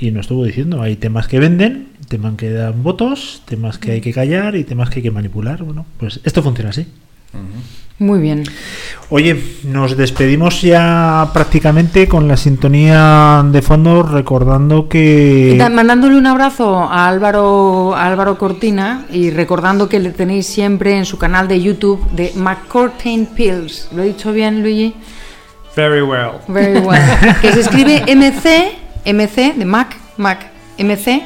y 0.00 0.10
nos 0.10 0.22
estuvo 0.22 0.44
diciendo 0.44 0.82
hay 0.82 0.96
temas 0.96 1.28
que 1.28 1.38
venden, 1.38 1.88
temas 2.08 2.34
que 2.34 2.50
dan 2.50 2.82
votos, 2.82 3.42
temas 3.44 3.78
que 3.78 3.92
hay 3.92 4.00
que 4.00 4.12
callar 4.12 4.56
y 4.56 4.64
temas 4.64 4.90
que 4.90 4.96
hay 4.98 5.02
que 5.04 5.10
manipular. 5.12 5.62
Bueno, 5.62 5.86
pues 5.98 6.20
esto 6.24 6.42
funciona 6.42 6.70
así. 6.70 6.86
Muy 7.98 8.20
bien. 8.20 8.42
Oye, 9.08 9.40
nos 9.62 9.96
despedimos 9.96 10.62
ya 10.62 11.30
prácticamente 11.32 12.08
con 12.08 12.26
la 12.26 12.36
sintonía 12.36 13.44
de 13.44 13.62
fondo, 13.62 14.02
recordando 14.02 14.88
que. 14.88 15.56
Mandándole 15.70 16.16
un 16.16 16.26
abrazo 16.26 16.80
a 16.80 17.06
Álvaro, 17.06 17.94
a 17.94 18.06
Álvaro 18.06 18.36
Cortina 18.36 19.06
y 19.12 19.30
recordando 19.30 19.88
que 19.88 20.00
le 20.00 20.10
tenéis 20.10 20.46
siempre 20.46 20.98
en 20.98 21.04
su 21.04 21.18
canal 21.18 21.46
de 21.46 21.62
YouTube 21.62 22.04
de 22.10 22.32
McCortain 22.34 23.26
Pills. 23.26 23.88
¿Lo 23.94 24.02
he 24.02 24.06
dicho 24.06 24.32
bien, 24.32 24.62
Luigi? 24.62 24.94
Very 25.76 26.02
well. 26.02 26.32
Very 26.48 26.80
well. 26.80 27.00
que 27.40 27.52
se 27.52 27.60
escribe 27.60 28.02
MC, 28.06 28.76
MC 29.06 29.54
de 29.56 29.64
Mac, 29.64 29.96
Mac, 30.16 30.50
MC, 30.78 31.22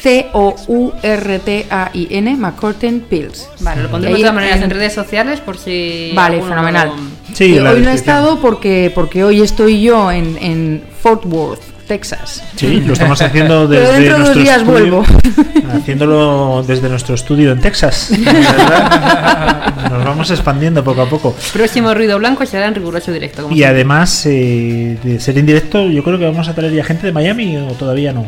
C-O-U-R-T-A-I-N, 0.00 2.36
McCortain 2.36 3.00
Pills. 3.00 3.48
Vale, 3.60 3.82
lo 3.82 3.90
pondremos 3.90 4.18
de 4.18 4.22
todas 4.24 4.34
maneras 4.34 4.58
en- 4.58 4.64
en 4.64 4.70
redes 4.70 4.92
sociales 4.92 5.40
por 5.40 5.56
si. 5.58 6.12
Vale, 6.14 6.40
fenomenal. 6.42 6.88
lo- 6.88 7.18
Sí, 7.34 7.44
Y 7.46 7.56
en 7.58 7.64
la 7.64 7.70
hoy 7.72 7.80
no 7.80 7.90
he 7.90 7.94
estado 7.94 8.38
porque, 8.40 8.90
porque 8.94 9.22
hoy 9.24 9.40
estoy 9.42 9.80
yo 9.82 10.10
en, 10.10 10.36
en 10.40 10.82
Fort 11.02 11.24
Worth, 11.26 11.60
Texas. 11.86 12.42
Sí, 12.56 12.80
lo 12.80 12.92
estamos 12.94 13.20
haciendo 13.22 13.68
Pero 13.68 13.80
desde 13.82 14.00
dentro 14.00 14.18
de 14.18 14.24
dos 14.24 14.34
días 14.36 14.58
estudio- 14.62 14.72
vuelvo. 14.72 15.04
Haciéndolo 15.72 16.64
desde 16.66 16.88
nuestro 16.88 17.14
estudio 17.14 17.52
en 17.52 17.60
Texas. 17.60 18.10
¿verdad? 18.18 19.74
Nos 19.90 20.04
vamos 20.04 20.30
expandiendo 20.30 20.82
poco 20.84 21.02
a 21.02 21.08
poco. 21.08 21.34
Próximo 21.52 21.94
ruido 21.94 22.18
blanco 22.18 22.44
será 22.46 22.66
en 22.68 22.74
riguroso 22.74 23.12
directo. 23.12 23.42
como 23.42 23.54
Y 23.54 23.58
siempre. 23.58 23.74
además 23.76 24.26
eh, 24.26 24.98
de 25.02 25.20
ser 25.20 25.38
en 25.38 25.46
directo, 25.46 25.86
yo 25.88 26.02
creo 26.02 26.18
que 26.18 26.24
vamos 26.26 26.48
a 26.48 26.54
traer 26.54 26.72
ya 26.72 26.84
gente 26.84 27.06
de 27.06 27.12
Miami 27.12 27.56
o 27.56 27.66
todavía 27.72 28.12
no. 28.12 28.26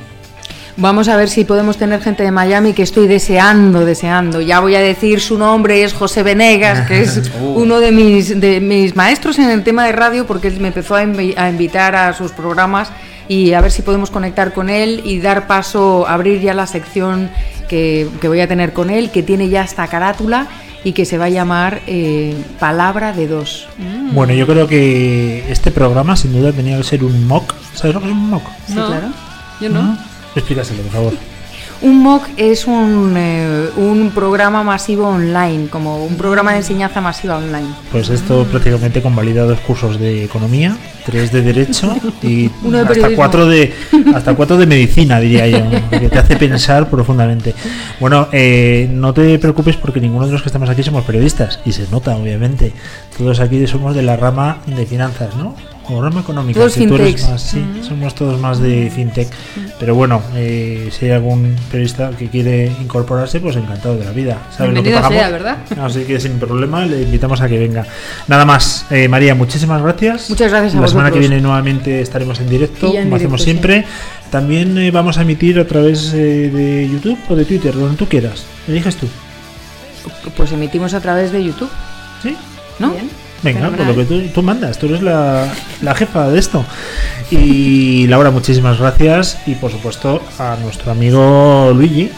Vamos 0.80 1.08
a 1.08 1.16
ver 1.16 1.28
si 1.28 1.44
podemos 1.44 1.76
tener 1.76 2.00
gente 2.00 2.22
de 2.22 2.30
Miami 2.30 2.72
que 2.72 2.82
estoy 2.82 3.06
deseando, 3.06 3.84
deseando. 3.84 4.40
Ya 4.40 4.60
voy 4.60 4.74
a 4.76 4.80
decir 4.80 5.20
su 5.20 5.36
nombre, 5.36 5.84
es 5.84 5.92
José 5.92 6.22
Venegas, 6.22 6.86
que 6.88 7.02
es 7.02 7.20
uno 7.42 7.80
de 7.80 7.92
mis, 7.92 8.40
de 8.40 8.60
mis 8.60 8.96
maestros 8.96 9.38
en 9.38 9.50
el 9.50 9.62
tema 9.62 9.84
de 9.84 9.92
radio, 9.92 10.26
porque 10.26 10.48
él 10.48 10.58
me 10.58 10.68
empezó 10.68 10.94
a, 10.96 11.02
invi- 11.04 11.36
a 11.36 11.50
invitar 11.50 11.94
a 11.94 12.14
sus 12.14 12.32
programas 12.32 12.90
y 13.28 13.52
a 13.52 13.60
ver 13.60 13.70
si 13.72 13.82
podemos 13.82 14.10
conectar 14.10 14.54
con 14.54 14.70
él 14.70 15.02
y 15.04 15.20
dar 15.20 15.46
paso, 15.46 16.08
abrir 16.08 16.40
ya 16.40 16.54
la 16.54 16.66
sección 16.66 17.30
que, 17.68 18.08
que 18.20 18.28
voy 18.28 18.40
a 18.40 18.48
tener 18.48 18.72
con 18.72 18.88
él, 18.88 19.10
que 19.10 19.22
tiene 19.22 19.50
ya 19.50 19.62
esta 19.62 19.86
carátula 19.86 20.46
y 20.82 20.92
que 20.92 21.04
se 21.04 21.18
va 21.18 21.26
a 21.26 21.28
llamar 21.28 21.82
eh, 21.86 22.34
Palabra 22.58 23.12
de 23.12 23.26
Dos. 23.28 23.68
Bueno, 24.12 24.32
yo 24.32 24.46
creo 24.46 24.66
que 24.66 25.44
este 25.52 25.70
programa 25.70 26.16
sin 26.16 26.32
duda 26.32 26.52
tenía 26.52 26.78
que 26.78 26.84
ser 26.84 27.04
un 27.04 27.26
mock. 27.26 27.54
¿Sabes 27.74 27.94
lo 27.94 28.00
que 28.00 28.06
es 28.06 28.12
un 28.12 28.30
mock? 28.30 28.44
Sí, 28.66 28.72
No, 28.74 28.86
claro. 28.86 29.08
Yo 29.60 29.68
no. 29.68 30.09
Explícaselo, 30.34 30.82
por 30.82 30.92
favor. 30.92 31.12
Un 31.82 32.02
MOOC 32.02 32.28
es 32.36 32.66
un, 32.66 33.14
eh, 33.16 33.70
un 33.78 34.10
programa 34.10 34.62
masivo 34.62 35.08
online, 35.08 35.68
como 35.68 36.04
un 36.04 36.16
programa 36.16 36.52
de 36.52 36.58
enseñanza 36.58 37.00
masiva 37.00 37.38
online. 37.38 37.68
Pues 37.90 38.10
esto 38.10 38.44
prácticamente 38.44 39.00
convalida 39.00 39.44
dos 39.44 39.60
cursos 39.60 39.98
de 39.98 40.22
economía, 40.24 40.76
tres 41.06 41.32
de 41.32 41.40
derecho 41.40 41.96
y 42.22 42.50
Uno 42.62 42.84
de 42.84 42.84
hasta 42.84 43.16
cuatro 43.16 43.46
de 43.46 43.72
hasta 44.14 44.34
cuatro 44.34 44.58
de 44.58 44.66
medicina, 44.66 45.20
diría 45.20 45.46
yo, 45.48 45.60
que 45.88 46.10
te 46.10 46.18
hace 46.18 46.36
pensar 46.36 46.90
profundamente. 46.90 47.54
Bueno, 47.98 48.28
eh, 48.30 48.86
no 48.92 49.14
te 49.14 49.38
preocupes 49.38 49.76
porque 49.76 50.00
ninguno 50.00 50.26
de 50.26 50.32
los 50.32 50.42
que 50.42 50.48
estamos 50.48 50.68
aquí 50.68 50.82
somos 50.82 51.04
periodistas 51.04 51.60
y 51.64 51.72
se 51.72 51.88
nota, 51.90 52.14
obviamente. 52.14 52.74
Todos 53.16 53.40
aquí 53.40 53.66
somos 53.66 53.94
de 53.94 54.02
la 54.02 54.16
rama 54.16 54.58
de 54.66 54.84
finanzas, 54.84 55.34
¿no? 55.36 55.56
O 55.90 56.02
rama 56.02 56.20
económica. 56.20 56.60
Todos 56.60 56.74
que 56.74 56.86
tú 56.86 56.94
eres 56.94 57.06
fintechs. 57.08 57.28
más, 57.30 57.42
sí, 57.42 57.64
somos 57.82 58.14
todos 58.14 58.40
más 58.40 58.60
de 58.60 58.90
fintech. 58.94 59.28
Pero 59.78 59.94
bueno, 59.94 60.22
eh, 60.34 60.88
si 60.92 61.06
hay 61.06 61.12
algún 61.12 61.56
periodista 61.70 62.10
que 62.10 62.28
quiere 62.28 62.66
incorporarse, 62.80 63.40
pues 63.40 63.56
encantado 63.56 63.96
de 63.96 64.04
la 64.04 64.12
vida. 64.12 64.38
¿Sabes 64.56 64.74
lo 64.74 64.82
que 64.82 64.90
pagamos? 64.90 65.18
sea, 65.18 65.30
¿verdad? 65.30 65.58
Así 65.80 66.04
que 66.04 66.20
sin 66.20 66.38
problema 66.38 66.84
le 66.86 67.02
invitamos 67.02 67.40
a 67.40 67.48
que 67.48 67.58
venga. 67.58 67.86
Nada 68.28 68.44
más, 68.44 68.86
eh, 68.90 69.08
María, 69.08 69.34
muchísimas 69.34 69.82
gracias. 69.82 70.30
Muchas 70.30 70.50
gracias 70.50 70.74
a 70.74 70.80
La 70.80 70.88
semana 70.88 71.10
que 71.10 71.18
viene 71.18 71.40
nuevamente 71.40 72.00
estaremos 72.00 72.40
en 72.40 72.48
directo, 72.48 72.86
en 72.86 72.92
como 72.92 72.92
directo, 72.92 73.16
hacemos 73.16 73.40
sí. 73.40 73.44
siempre. 73.44 73.84
También 74.30 74.78
eh, 74.78 74.90
vamos 74.90 75.18
a 75.18 75.22
emitir 75.22 75.58
a 75.58 75.66
través 75.66 76.12
eh, 76.14 76.50
de 76.50 76.88
YouTube 76.88 77.18
o 77.28 77.34
de 77.34 77.44
Twitter, 77.44 77.74
donde 77.74 77.96
tú 77.96 78.06
quieras. 78.06 78.44
Eliges 78.68 78.96
tú. 78.96 79.08
Pues 80.36 80.52
emitimos 80.52 80.94
a 80.94 81.00
través 81.00 81.32
de 81.32 81.44
YouTube, 81.44 81.70
¿Sí? 82.22 82.36
¿no? 82.78 82.90
Bien. 82.90 83.10
Venga, 83.42 83.70
por 83.70 83.86
lo 83.86 83.96
que 83.96 84.04
tú, 84.04 84.20
tú 84.34 84.42
mandas, 84.42 84.78
tú 84.78 84.86
eres 84.86 85.02
la, 85.02 85.46
la 85.82 85.94
jefa 85.94 86.28
de 86.28 86.38
esto. 86.38 86.64
Y 87.30 88.06
Laura, 88.08 88.30
muchísimas 88.30 88.78
gracias. 88.78 89.38
Y 89.46 89.54
por 89.54 89.70
supuesto 89.70 90.20
a 90.38 90.56
nuestro 90.62 90.92
amigo 90.92 91.72
Luigi, 91.74 92.10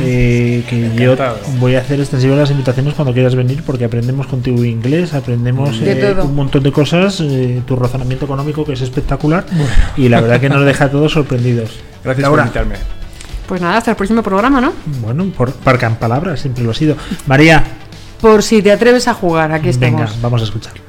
eh, 0.00 0.64
que 0.68 0.86
Encantado. 0.86 1.38
yo 1.46 1.58
voy 1.58 1.76
a 1.76 1.80
hacer 1.80 2.00
extensivo 2.00 2.34
las 2.36 2.50
invitaciones 2.50 2.94
cuando 2.94 3.12
quieras 3.14 3.34
venir, 3.34 3.62
porque 3.64 3.84
aprendemos 3.84 4.26
contigo 4.26 4.64
inglés, 4.64 5.14
aprendemos 5.14 5.80
De 5.80 6.10
eh, 6.10 6.14
un 6.22 6.34
montón 6.34 6.62
de 6.62 6.72
cosas, 6.72 7.20
eh, 7.20 7.62
tu 7.66 7.76
razonamiento 7.76 8.24
económico 8.24 8.64
que 8.64 8.72
es 8.72 8.80
espectacular. 8.80 9.44
Y 9.96 10.08
la 10.08 10.20
verdad 10.20 10.40
que 10.40 10.48
nos 10.48 10.64
deja 10.66 10.86
a 10.86 10.90
todos 10.90 11.12
sorprendidos. 11.12 11.70
Gracias 12.04 12.22
Laura. 12.22 12.42
por 12.44 12.46
invitarme. 12.48 12.74
Pues 13.46 13.62
nada, 13.62 13.78
hasta 13.78 13.92
el 13.92 13.96
próximo 13.96 14.22
programa, 14.22 14.60
¿no? 14.60 14.74
Bueno, 15.00 15.24
por 15.34 15.52
parca 15.52 15.86
en 15.86 15.94
palabras, 15.94 16.40
siempre 16.40 16.62
lo 16.64 16.72
ha 16.72 16.74
sido. 16.74 16.96
María, 17.26 17.64
Por 18.20 18.42
si 18.42 18.62
te 18.62 18.72
atreves 18.72 19.06
a 19.08 19.14
jugar, 19.14 19.52
aquí 19.52 19.68
estamos. 19.68 20.00
venga, 20.00 20.12
vamos 20.20 20.40
a 20.42 20.44
escuchar. 20.44 20.87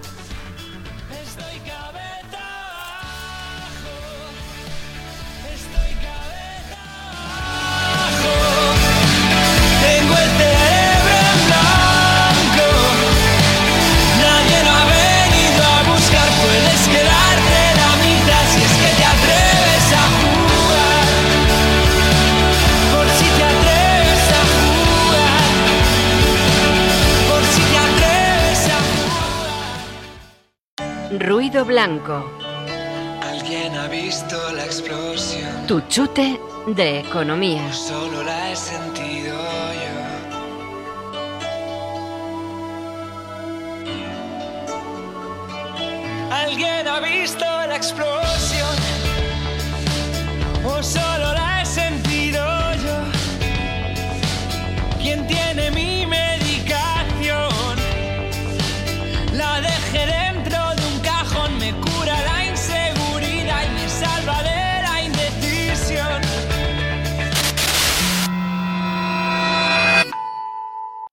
Ruido 31.59 31.65
blanco. 31.65 32.23
Alguien 33.21 33.75
ha 33.75 33.87
visto 33.89 34.37
la 34.53 34.63
explosión. 34.63 35.67
Tu 35.67 35.81
chute 35.89 36.39
de 36.67 36.99
economía. 36.99 37.73
Solo 37.73 38.23
la 38.23 38.51
he 38.51 38.55
sentido 38.55 39.35
yo. 39.83 39.95
¿Alguien 46.31 46.87
ha 46.87 47.01
visto 47.01 47.43
la 47.43 47.75
explosión? 47.75 48.75
¿O 50.63 50.81
solo 50.81 51.08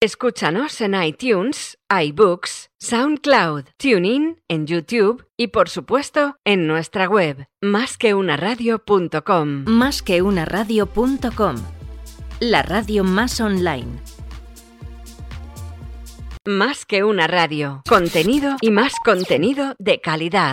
Escúchanos 0.07 0.81
en 0.83 0.95
iTunes, 1.03 1.79
iBooks, 1.91 2.71
SoundCloud, 2.79 3.65
TuneIn, 3.77 4.41
en 4.47 4.69
YouTube 4.69 5.27
y 5.37 5.49
por 5.49 5.69
supuesto 5.69 6.37
en 6.45 6.69
nuestra 6.69 7.09
web, 7.09 7.49
másqueunaradio.com. 7.61 9.65
Más 9.67 10.03
que 10.03 10.23
una 10.23 10.45
radio.com. 10.45 11.57
La 12.39 12.63
radio 12.63 13.03
más 13.03 13.41
online. 13.41 13.99
Más 16.45 16.87
que 16.87 17.03
una 17.03 17.27
radio, 17.27 17.83
contenido 17.89 18.59
y 18.61 18.71
más 18.71 18.93
contenido 19.05 19.75
de 19.81 20.01
calidad. 20.01 20.45